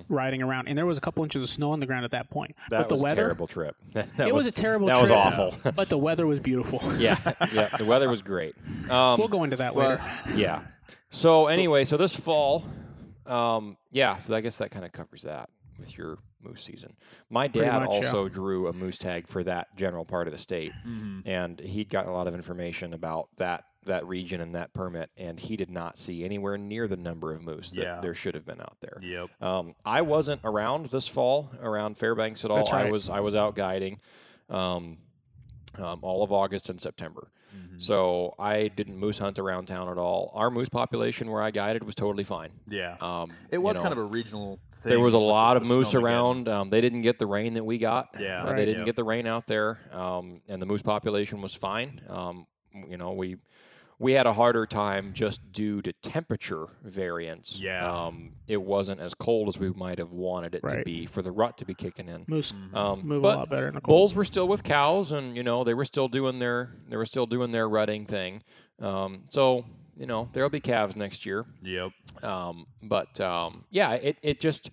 [0.09, 2.29] riding around, and there was a couple inches of snow on the ground at that
[2.29, 2.55] point.
[2.69, 3.75] That but the was weather, a terrible trip.
[3.93, 5.53] That it was, a terrible That was awful.
[5.75, 6.79] but the weather was beautiful.
[6.97, 7.17] yeah,
[7.53, 7.67] yeah.
[7.77, 8.55] The weather was great.
[8.89, 10.03] Um, we'll go into that Well, later.
[10.35, 10.61] yeah.
[11.09, 12.65] So anyway, so this fall,
[13.25, 14.17] um, yeah.
[14.19, 15.49] So I guess that kind of covers that
[15.79, 16.95] with your moose season.
[17.29, 18.07] My dad much, yeah.
[18.07, 21.23] also drew a moose tag for that general part of the state, mhm.
[21.25, 25.39] and he'd gotten a lot of information about that that region and that permit, and
[25.39, 28.01] he did not see anywhere near the number of moose that Yeah.
[28.01, 28.97] there should have been out there.
[29.01, 29.29] Yep.
[29.41, 32.71] Um, I wasn't around this fall around Fairbanks at all.
[32.73, 33.99] I was I was out guiding
[34.49, 34.97] um,
[35.77, 37.31] um, all of August and September.
[37.55, 37.81] Mhm.
[37.81, 40.31] So I didn't moose hunt around town at all.
[40.33, 42.49] Our moose population where I guided was totally fine.
[42.67, 42.97] Yeah.
[43.01, 44.89] Um, it was you kind of a regional thing.
[44.89, 46.47] there was a lot of moose around.
[46.49, 48.09] Um, they didn't get the rain that we got.
[48.19, 48.41] Yeah.
[48.41, 48.55] Uh, Right.
[48.57, 48.85] they didn't Yep.
[48.87, 52.01] get the rain out there, um, and the moose population was fine.
[52.09, 52.47] Um,
[52.89, 53.37] you know, we
[53.99, 57.59] we had a harder time just due to temperature variance.
[57.59, 58.05] Yeah.
[58.05, 61.31] um, it wasn't as cold as we might have wanted it to be for the
[61.31, 62.23] rut to be kicking in.
[62.27, 63.95] Moose Um, move but a lot better in the cold.
[63.95, 67.05] bulls were still with cows, and you know they were still doing their they were
[67.05, 68.43] still doing their rutting thing.
[68.79, 69.65] Um, so
[69.97, 71.45] you know there'll be calves next year.
[71.63, 71.91] Yep.
[72.23, 74.69] Um, but um, yeah, it, it just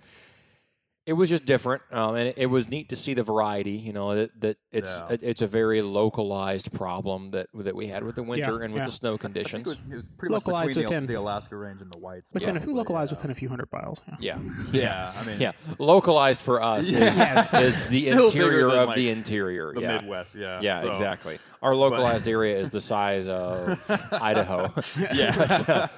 [1.06, 3.72] it was just different, um, and it, it was neat to see the variety.
[3.72, 5.08] You know that, that it's Yeah.
[5.10, 8.80] it, it's a very localized problem that that we had with the winter and with
[8.82, 8.86] yeah.
[8.86, 9.66] the snow conditions.
[9.66, 12.32] it was, it was pretty much Localized between within- the Alaska Range and the whites.
[12.32, 13.16] within a few probably, localized yeah.
[13.16, 14.00] within a few hundred miles.
[14.18, 14.38] Yeah.
[14.72, 15.12] yeah, Yeah.
[15.14, 17.52] I mean, yeah, localized for us Yes.
[17.52, 19.72] is, is the interior of like, the interior.
[19.74, 19.96] the yeah.
[20.00, 20.34] Midwest.
[20.36, 20.60] Yeah.
[20.62, 21.38] Yeah, so- exactly.
[21.62, 23.78] Our localized area is the size of
[24.12, 24.72] Idaho.
[24.98, 25.12] Yeah.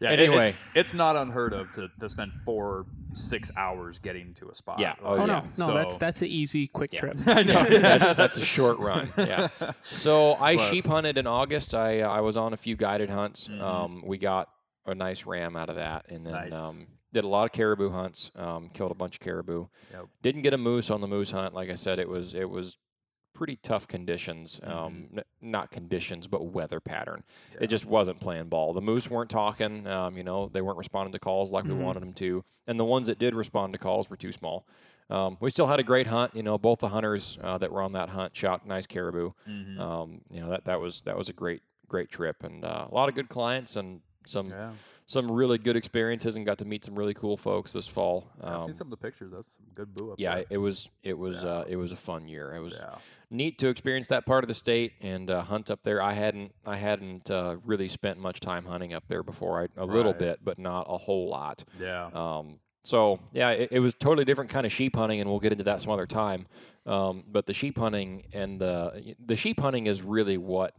[0.00, 0.10] yeah.
[0.12, 0.50] it- Anyway.
[0.50, 4.78] it's, it's not unheard of to, to spend four, six hours getting to a spot.
[4.78, 4.94] Yeah.
[5.02, 5.40] Oh, Oh no, yeah.
[5.58, 7.00] no, so- that's that's an easy, quick Yeah.
[7.00, 7.16] trip.
[7.18, 9.08] that's that's a short run.
[9.16, 9.48] Yeah.
[9.82, 11.74] So I But- sheep hunted in August.
[11.74, 13.48] I uh, I was on a few guided hunts.
[13.48, 13.60] Mhm.
[13.60, 14.48] Um, we got
[14.86, 16.54] a nice ram out of that, and then Nice.
[16.54, 18.30] um, did a lot of caribou hunts.
[18.36, 19.66] Um, killed a bunch of caribou.
[19.92, 20.06] Yep.
[20.22, 21.54] Didn't get a moose on the moose hunt.
[21.54, 22.76] Like I said, it was it was
[23.38, 24.60] pretty tough conditions.
[24.64, 27.22] Um, n- not conditions, but weather pattern.
[27.52, 27.58] Yeah.
[27.62, 28.72] It just wasn't playing ball.
[28.74, 29.86] The moose weren't talking.
[29.86, 31.68] Um, you know, they weren't responding to calls like Mhm.
[31.78, 34.66] we wanted them to, and the ones that did respond to calls were too small.
[35.08, 36.34] Um, we still had a great hunt.
[36.34, 39.30] You know, both the hunters uh, that were on that hunt shot nice caribou.
[39.48, 39.78] Mhm.
[39.78, 42.94] Um, you know that that was that was a great great trip and uh, a
[42.94, 44.72] lot of good clients and some yeah.
[45.06, 48.26] some really good experiences and got to meet some really cool folks this fall.
[48.42, 49.30] I've Um, seen some of the pictures.
[49.32, 50.44] That's some good boo up yeah, there.
[50.50, 51.48] it was it was Yeah.
[51.48, 52.52] uh, it was a fun year.
[52.54, 52.98] It was Yeah.
[53.30, 56.00] Neat to experience that part of the state and uh, hunt up there.
[56.02, 59.62] I hadn't I hadn't uh, really spent much time hunting up there before.
[59.62, 61.64] I, a little bit, but not a whole lot.
[61.78, 62.10] Yeah.
[62.12, 65.52] Um, so yeah, it, it was totally different kind of sheep hunting, and we'll get
[65.52, 66.46] into that some other time.
[66.86, 70.74] Um, but the sheep hunting and the the sheep hunting is really what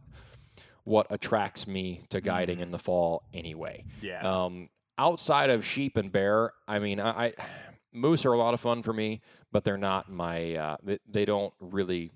[0.84, 3.84] what attracts me to guiding in the fall anyway.
[4.00, 4.20] yeah.
[4.22, 7.34] Um, outside of sheep and bear, I mean, I, I
[7.92, 9.22] moose are a lot of fun for me,
[9.52, 10.54] but they're not my.
[10.54, 12.12] Uh, they, they don't really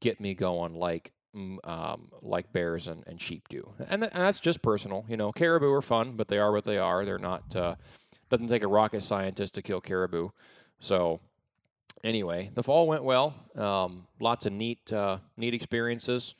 [0.00, 4.22] get me going like mm, um, like bears and, and sheep do, and, th- and
[4.22, 5.04] that's just personal.
[5.08, 7.04] You know, caribou are fun, but they are what they are.
[7.04, 7.54] They're not.
[7.56, 7.74] Uh,
[8.30, 10.28] doesn't take a rocket scientist to kill caribou.
[10.80, 11.20] So
[12.04, 13.34] anyway, the fall went well.
[13.56, 16.34] Um, lots of neat uh, neat experiences.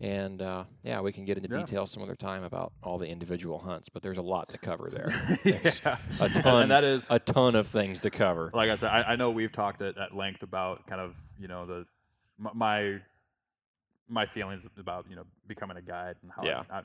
[0.00, 1.64] And uh, yeah, we can get into Yeah.
[1.64, 4.88] details some other time about all the individual hunts, but there's a lot to cover
[4.92, 5.12] there.
[5.44, 5.96] yeah.
[6.20, 8.52] a ton, and that is a ton of things to cover.
[8.54, 11.48] like I said, I, I know we've talked at, at length about kind of you
[11.48, 11.84] know the
[12.38, 13.00] my
[14.10, 16.62] my feelings about you know becoming a guide and how Yeah.
[16.70, 16.82] I, I,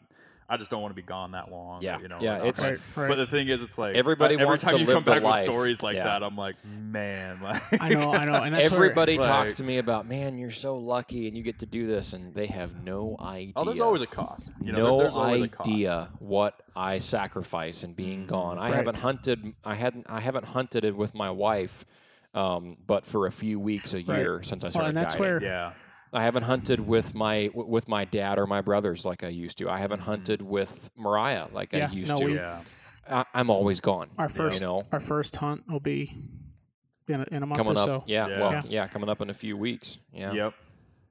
[0.50, 1.82] I just don't want to be gone that long.
[1.82, 2.00] Yeah.
[2.00, 2.20] you know.
[2.20, 3.08] Yeah, it's- Right, right.
[3.08, 5.24] But the thing is, it's like Everybody every wants time to you live come back
[5.24, 5.44] life.
[5.44, 6.04] with stories like Yeah.
[6.04, 9.56] that, I'm like, man, like I know, I know, and that's where- Everybody talks Like-
[9.56, 12.48] to me about, man, you're so lucky and you get to do this, and they
[12.48, 13.54] have no idea.
[13.56, 14.54] oh, there's always a cost.
[14.62, 15.70] You know, no there- there's always a cost.
[15.70, 18.28] idea what I sacrifice in being mm-hmm.
[18.28, 18.58] gone.
[18.60, 18.74] I Right.
[18.76, 19.54] haven't hunted.
[19.64, 20.08] I hadn't.
[20.10, 21.86] I haven't hunted it with my wife,
[22.34, 24.08] um, but for a few weeks a Right.
[24.20, 25.34] year since I Well, started and that's guiding.
[25.34, 25.74] where Yeah,
[26.12, 29.70] I haven't hunted with my with my dad or my brothers like I used to.
[29.70, 32.26] I haven't hunted with Mariah like Yeah, I used no, to.
[32.26, 32.62] we- yeah.
[33.10, 34.10] I, I'm always gone.
[34.18, 36.14] our first you know, our first hunt will be
[37.10, 37.86] in a, in a month coming or up.
[37.86, 38.04] so.
[38.08, 38.40] Yeah, Yeah.
[38.40, 38.62] well, Yeah.
[38.70, 38.88] yeah.
[38.88, 39.98] coming up in a few weeks.
[40.14, 40.54] Yeah, Yep.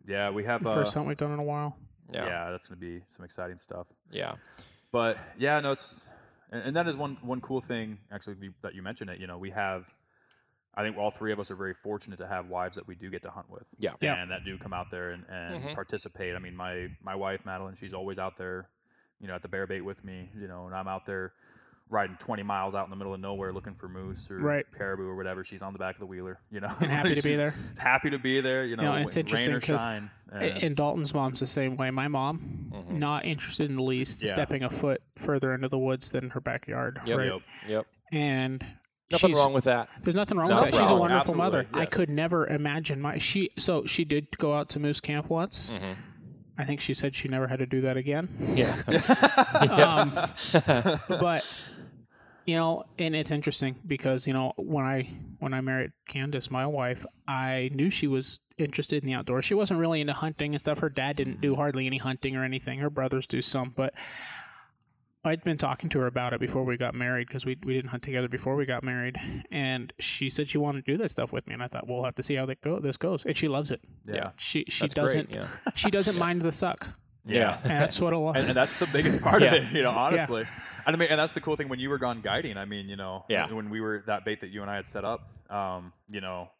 [0.06, 0.62] Yeah, we have.
[0.64, 1.76] The Uh, first hunt we've done in a while.
[2.12, 3.86] yeah, yeah, that's gonna be some exciting stuff.
[4.10, 4.34] yeah.
[4.90, 6.10] But yeah, no, it's
[6.50, 9.20] and, and that is one one cool thing actually that you mentioned it.
[9.20, 9.92] You know, we have.
[10.74, 13.10] I think all three of us are very fortunate to have wives that we do
[13.10, 13.66] get to hunt with.
[13.78, 13.92] Yeah.
[14.00, 14.14] Yeah.
[14.20, 15.74] And that do come out there and, and Mhm.
[15.74, 16.34] participate.
[16.34, 18.68] I mean, my my wife Madeline, she's always out there,
[19.20, 20.30] you know, at the bear bait with me.
[20.34, 21.32] You know, and I'm out there
[21.90, 24.64] riding 20 miles out in the middle of nowhere looking for moose or Right.
[24.72, 25.44] caribou or whatever.
[25.44, 26.38] She's on the back of the wheeler.
[26.50, 27.52] You know, And happy to be there.
[27.76, 28.64] Happy to be there.
[28.64, 30.10] You know, know, it's rain interesting or 'cause shine.
[30.32, 31.90] And- And Dalton's mom's the same way.
[31.90, 32.92] My mom, Mhm.
[32.92, 34.30] not interested in the least, Yeah.
[34.30, 36.98] stepping a foot further into the woods than her backyard.
[37.04, 37.18] Yep.
[37.18, 37.26] Right?
[37.28, 37.42] Yep.
[37.68, 37.86] Yep.
[38.12, 38.66] And
[39.12, 39.88] Nothing she's, wong with that.
[40.02, 40.78] There's nothing wrong No with that.
[40.80, 41.60] She's a wonderful mother.
[41.60, 41.92] Absolutely, I yes.
[41.92, 43.50] could never imagine my she.
[43.58, 45.70] So she did go out to moose camp once.
[45.70, 45.96] Mhm.
[46.58, 48.28] I think she said she never had to do that again.
[48.54, 48.76] Yeah.
[49.70, 50.12] um,
[51.08, 51.70] but
[52.46, 55.08] you know, and it's interesting because you know when I
[55.38, 59.44] when I married Candace, my wife, I knew she was interested in the outdoors.
[59.44, 60.80] She wasn't really into hunting and stuff.
[60.80, 62.78] Her dad didn't do hardly any hunting or anything.
[62.78, 63.94] Her brothers do some, but
[65.24, 67.90] I'd been talking to her about it before we got married because we we didn't
[67.90, 69.16] hunt together before we got married,
[69.50, 72.04] and she said she wanted to do that stuff with me, and I thought we'll
[72.04, 73.80] have to see how that go this goes, and she loves it.
[74.04, 74.30] yeah.
[74.36, 75.46] She she That's doesn't yeah.
[75.76, 76.88] she doesn't mind the suck,
[77.24, 77.58] Yeah.
[77.62, 78.36] and that's what a lot.
[78.38, 79.54] and, and that's the biggest part Yeah.
[79.54, 80.42] of it, you know, honestly.
[80.42, 80.82] yeah.
[80.86, 82.56] And I mean, and that's the cool thing when you were gone guiding.
[82.56, 83.52] I mean, you know, Yeah.
[83.52, 86.50] when we were that bait that you and I had set up, um, you know,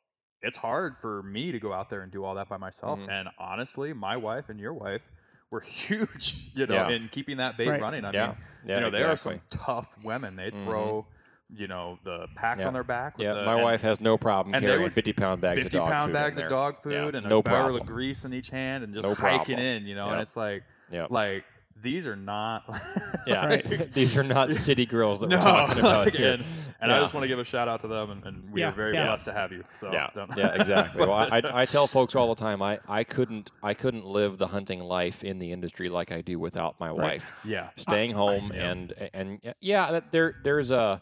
[0.40, 3.00] it's hard for me to go out there and do all that by myself.
[3.00, 3.10] Mhm.
[3.10, 5.10] And honestly, my wife and your wife
[5.52, 6.88] were huge, you know, Yeah.
[6.88, 7.80] in keeping that bait Right.
[7.80, 8.04] running.
[8.04, 8.26] I Yeah.
[8.28, 10.34] mean, Yeah, you know, they are some tough women.
[10.34, 10.64] They Mhm.
[10.64, 11.06] throw,
[11.54, 12.68] you know, the packs Yeah.
[12.68, 13.18] on their back.
[13.18, 15.76] with Yeah, the- my and wife has no problem carrying would- 50 pound bags 50
[15.76, 16.46] of dog pound food in bags there.
[16.46, 17.82] of dog food Yeah, and no a barrel problem.
[17.82, 19.58] of grease in each hand and just No hiking problem.
[19.60, 21.10] in, you know, and it's like, Yep.
[21.10, 21.44] like
[21.82, 22.64] these are not
[23.26, 23.92] Yeah, Right.
[23.92, 26.32] these are not city girls that no, we're talking about like, here.
[26.34, 26.44] and,
[26.80, 28.68] and I just want to give a shout out to them, and, and we Yeah,
[28.68, 29.06] are very yeah.
[29.06, 29.62] blessed to have you.
[29.72, 31.00] So yeah, yeah, exactly.
[31.06, 34.48] Well, I, I tell folks all the time, I, I couldn't I couldn't live the
[34.48, 37.38] hunting life in the industry like I do without my wife.
[37.44, 38.70] yeah, Staying home Yeah.
[38.70, 41.00] and and yeah, there there's a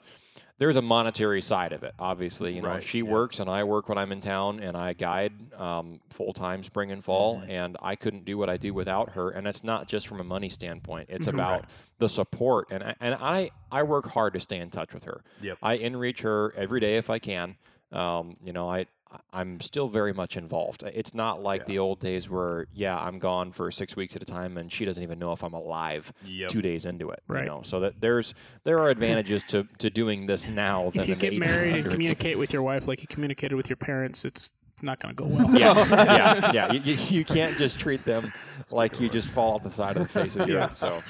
[0.61, 1.95] there's a monetary side of it.
[1.99, 3.05] Obviously, you know, Right, she yeah.
[3.05, 6.93] works and I work when I'm in town, and I guide um, full time spring
[6.93, 7.51] and fall, Mm-hmm.
[7.51, 9.31] and I couldn't do what I do without her.
[9.31, 11.35] And it's not just from a money standpoint; it's Mm-hmm.
[11.37, 11.65] about
[11.99, 12.69] the support.
[12.71, 15.23] And I, and I I work hard to stay in touch with her.
[15.41, 15.59] Yep.
[15.63, 17.57] I in reach her every day if I can.
[17.91, 18.87] Um, you know, I
[19.33, 20.83] I'm still very much involved.
[20.85, 21.67] It's not like Yeah.
[21.69, 24.85] the old days where yeah, I'm gone for six weeks at a time and she
[24.85, 26.49] doesn't even know if I'm alive Yep.
[26.51, 27.21] two days into it.
[27.27, 27.45] Right.
[27.45, 28.35] You know, so that there's
[28.65, 31.75] there are advantages to, to doing this now than if you in the get married
[31.75, 35.23] and communicate with your wife like you communicated with your parents, it's not going to
[35.23, 35.59] go well.
[35.59, 36.73] yeah, yeah, yeah.
[36.73, 38.33] You, you, you can't just treat them
[38.71, 40.65] like you just fall off the side of the face of the Yeah.
[40.67, 40.75] earth.
[40.75, 41.03] So,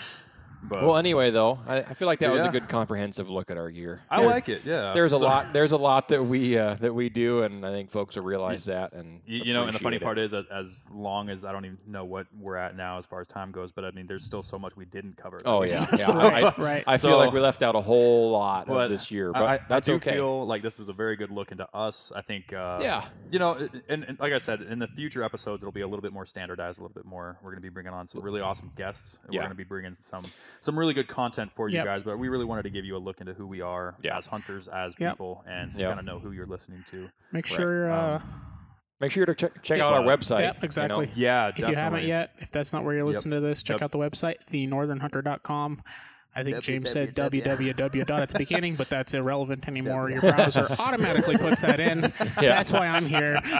[0.62, 3.56] But well, anyway, though, I, I feel like that was a good comprehensive look at
[3.56, 4.02] our year.
[4.10, 4.62] I There- like it.
[4.64, 5.46] Yeah, There's a lot.
[5.52, 8.66] There's a lot that we uh, that we do, and I think folks will realize
[8.66, 8.92] that.
[8.92, 10.02] And You, you know, and the funny it.
[10.02, 13.20] part is, as long as I don't even know what we're at now as far
[13.20, 15.40] as time goes, but I mean, there's still so much we didn't cover.
[15.44, 16.06] Oh yeah, yeah.
[16.06, 16.84] So- I, I, right.
[16.86, 19.54] I feel So- like we left out a whole lot of this year, but I,
[19.54, 20.12] I- that's I do okay.
[20.12, 22.12] feel like this was a very good look into us.
[22.14, 22.52] I think.
[22.52, 23.04] Uh, Yeah.
[23.30, 26.02] You know, and, and like I said, in the future episodes, it'll be a little
[26.02, 27.38] bit more standardized, a little bit more.
[27.42, 29.18] We're going to be bringing on some really awesome guests.
[29.24, 29.38] and Yeah.
[29.40, 30.24] We're going to be bringing some
[30.60, 31.84] some really good content for you Yep.
[31.84, 32.02] guys.
[32.02, 34.16] But we really wanted to give you a look into who we are Yeah.
[34.16, 35.12] as hunters, as Yep.
[35.14, 35.84] people, and so Yeah.
[35.86, 37.08] you kind of know who you're listening to.
[37.32, 38.20] Make sure, uh,
[39.00, 40.40] Make sure to check, check Yeah, out our but- website.
[40.40, 40.64] Yep, you know.
[40.66, 41.10] exactly.
[41.14, 43.14] Yeah, if you haven't yet, if that's not where you're Yep.
[43.14, 43.82] listening to this, check Yep.
[43.84, 45.80] out the website, thenorthernhunter.com.
[46.34, 50.10] I think James said www dot at the beginning, but that's irrelevant anymore.
[50.10, 52.00] Your browser automatically puts that in.
[52.40, 53.40] That's why I'm here.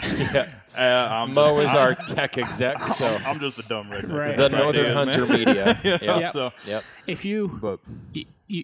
[0.73, 4.17] Uh, I'm Mo just, is our tech exec, so I'm just a dumb redneck.
[4.17, 4.37] Right.
[4.37, 5.37] the Northern Hunter man.
[5.39, 5.77] Media.
[5.83, 6.31] You know, Yep.
[6.31, 6.83] So, Yep.
[7.07, 7.81] If you but
[8.15, 8.63] y- y-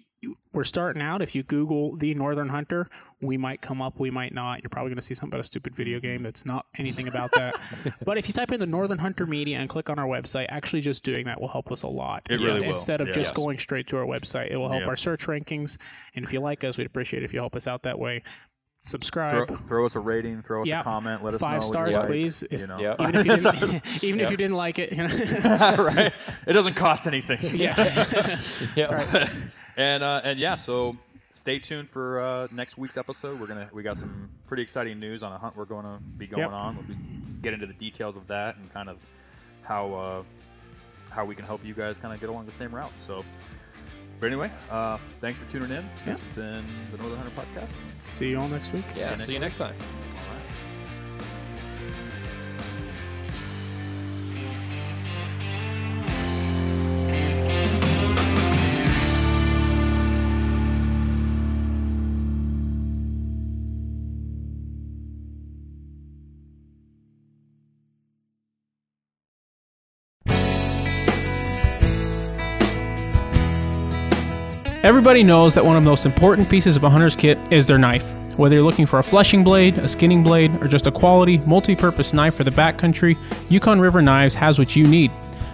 [0.58, 1.22] we're starting out.
[1.22, 2.88] If you Google the Northern Hunter,
[3.20, 4.60] we might come up, we might not.
[4.60, 6.06] You're probably going to see something about a stupid video mm-hmm.
[6.08, 7.54] game that's not anything about that.
[8.04, 10.80] but if you type in the Northern Hunter Media and click on our website, actually
[10.80, 12.26] just doing that will help us a lot.
[12.28, 12.70] It really will.
[12.70, 13.12] Instead of Yeah.
[13.12, 13.36] just Yes.
[13.36, 14.88] going straight to our website, it will help Yeah.
[14.88, 15.78] our search rankings.
[16.16, 18.22] And if you like us, we'd appreciate it if you help us out that way.
[18.80, 19.66] Subscribe.
[19.68, 20.80] throw us a rating, throw us Yeah.
[20.80, 21.46] a comment, let us know.
[21.46, 22.42] Five what you stars, like, please.
[22.50, 22.80] If, You know.
[22.80, 23.00] Yep.
[23.00, 25.84] Even if you didn't, even if you didn't like it, you know.
[25.84, 26.12] right?
[26.48, 27.38] It doesn't cost anything.
[27.56, 28.40] yeah.
[28.74, 29.30] Yep.
[29.78, 30.96] And uh, and yeah, so
[31.30, 33.40] stay tuned for uh, next week's episode.
[33.40, 36.26] We're gonna we got some pretty exciting news on a hunt we're going to be
[36.26, 36.50] going Yep.
[36.52, 36.74] on.
[36.76, 36.94] We'll be,
[37.40, 38.98] get into the details of that and kind of
[39.62, 40.22] how uh,
[41.10, 42.92] how we can help you guys kind of get along the same route.
[42.98, 43.24] So.
[44.20, 45.88] But anyway, uh, thanks for tuning in.
[46.04, 47.74] This has been the Northern Hunter Podcast.
[48.00, 48.84] See you all next week.
[48.96, 49.10] Yeah.
[49.10, 49.74] next See you next time.
[74.88, 77.76] Everybody knows that one of the most important pieces of a hunter's kit is their
[77.76, 78.10] knife.
[78.38, 81.76] Whether you're looking for a fleshing blade, a skinning blade, or just a quality, multi
[81.76, 83.14] purpose knife for the backcountry,
[83.50, 85.10] Yukon River Knives has what you need.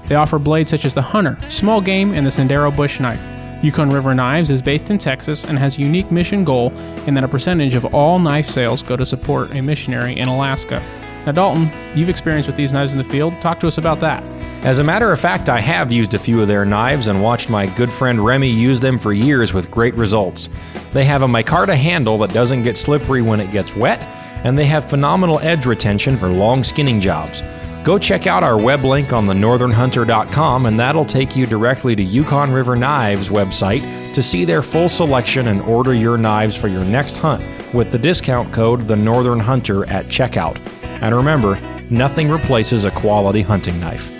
[0.07, 3.29] They offer blades such as the Hunter, Small Game, and the Sendero Bush Knife.
[3.65, 6.73] Yukon River Knives is based in Texas and has a unique mission goal
[7.09, 10.81] in that a percentage of all knife sales go to support a missionary in Alaska.
[11.27, 13.41] Now, Dalton, you've experienced with these knives in the field.
[13.41, 14.23] Talk to us about that.
[14.65, 17.51] As a matter of fact, I have used a few of their knives and watched
[17.51, 20.49] my good friend Remy use them for years with great results.
[20.93, 24.01] They have a micarta handle that doesn't get slippery when it gets wet,
[24.45, 27.43] and they have phenomenal edge retention for long skinning jobs.
[27.85, 32.03] Go check out our web link on the northernhunter.com, and that'll take you directly to
[32.03, 33.83] Yukon River Knives website
[34.15, 37.45] to see their full selection and order your knives for your next hunt
[37.75, 40.57] with the discount code the Northern Hunter at checkout.
[41.01, 41.61] And remember,
[41.91, 44.11] nothing replaces a quality hunting knife.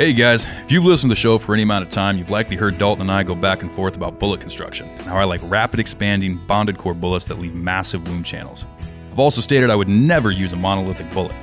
[0.00, 2.56] Hey guys, if you've listened to the show for any amount of time, you've likely
[2.56, 5.42] heard Dalton and I go back and forth about bullet construction and how I like
[5.44, 8.64] rapid expanding bonded core bullets that leave massive wound channels.
[9.12, 11.36] I've also stated I would never use a monolithic bullet.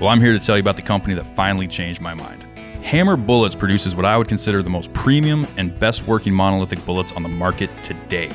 [0.00, 2.46] Well, I'm here to tell you about the company that finally changed my mind.
[2.82, 7.12] Hammer Bullets produces what I would consider the most premium and best working monolithic bullets
[7.12, 8.32] on the market today.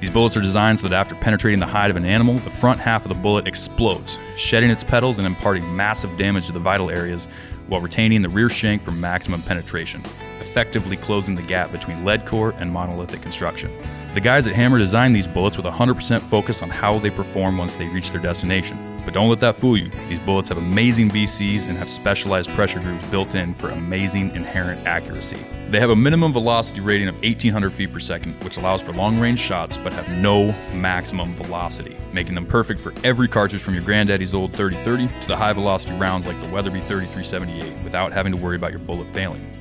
[0.00, 2.80] These bullets are designed so that after penetrating the hide of an animal, the front
[2.80, 6.90] half of the bullet explodes, shedding its petals and imparting massive damage to the vital
[6.90, 7.28] areas
[7.68, 10.02] while retaining the rear shank for maximum penetration,
[10.40, 13.72] effectively closing the gap between lead core and monolithic construction.
[14.12, 17.76] The guys at Hammer designed these bullets with 100% focus on how they perform once
[17.76, 19.00] they reach their destination.
[19.04, 19.88] But don't let that fool you.
[20.08, 24.84] These bullets have amazing BCs and have specialized pressure groups built in for amazing inherent
[24.84, 25.38] accuracy.
[25.68, 29.20] They have a minimum velocity rating of 1800 feet per second, which allows for long
[29.20, 33.84] range shots but have no maximum velocity, making them perfect for every cartridge from your
[33.84, 38.38] granddaddy's old 3030 to the high velocity rounds like the Weatherby 3378 without having to
[38.38, 39.59] worry about your bullet failing.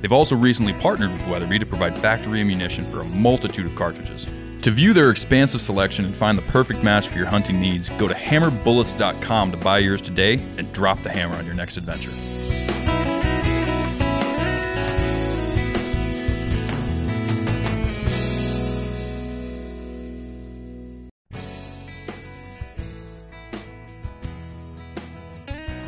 [0.00, 4.26] They've also recently partnered with Weatherby to provide factory ammunition for a multitude of cartridges.
[4.62, 8.08] To view their expansive selection and find the perfect match for your hunting needs, go
[8.08, 12.10] to hammerbullets.com to buy yours today and drop the hammer on your next adventure.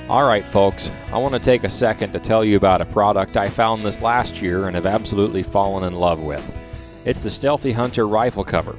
[0.09, 3.37] All right, folks, I want to take a second to tell you about a product
[3.37, 6.51] I found this last year and have absolutely fallen in love with.
[7.05, 8.75] It's the Stealthy Hunter rifle cover.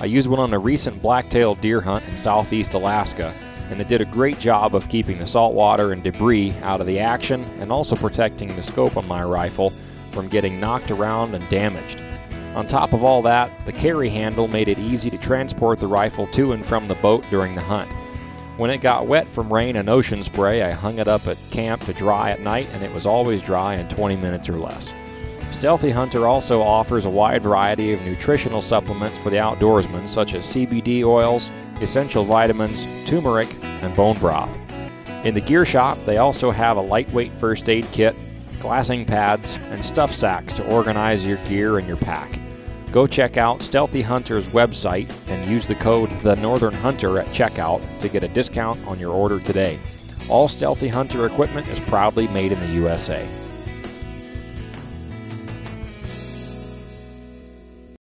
[0.00, 3.32] I used one on a recent black-tailed deer hunt in southeast Alaska,
[3.70, 6.98] and it did a great job of keeping the saltwater and debris out of the
[6.98, 9.70] action and also protecting the scope on my rifle
[10.10, 12.02] from getting knocked around and damaged.
[12.56, 16.26] On top of all that, the carry handle made it easy to transport the rifle
[16.32, 17.88] to and from the boat during the hunt.
[18.56, 21.84] When it got wet from rain and ocean spray, I hung it up at camp
[21.86, 24.92] to dry at night, and it was always dry in 20 minutes or less.
[25.50, 30.46] Stealthy Hunter also offers a wide variety of nutritional supplements for the outdoorsman, such as
[30.46, 31.50] CBD oils,
[31.80, 34.56] essential vitamins, turmeric, and bone broth.
[35.24, 38.14] In the gear shop, they also have a lightweight first aid kit,
[38.60, 42.38] glassing pads, and stuff sacks to organize your gear and your pack.
[42.94, 47.82] Go check out Stealthy Hunter's website and use the code The Northern Hunter at checkout
[47.98, 49.80] to get a discount on your order today.
[50.28, 53.28] All Stealthy Hunter equipment is proudly made in the USA.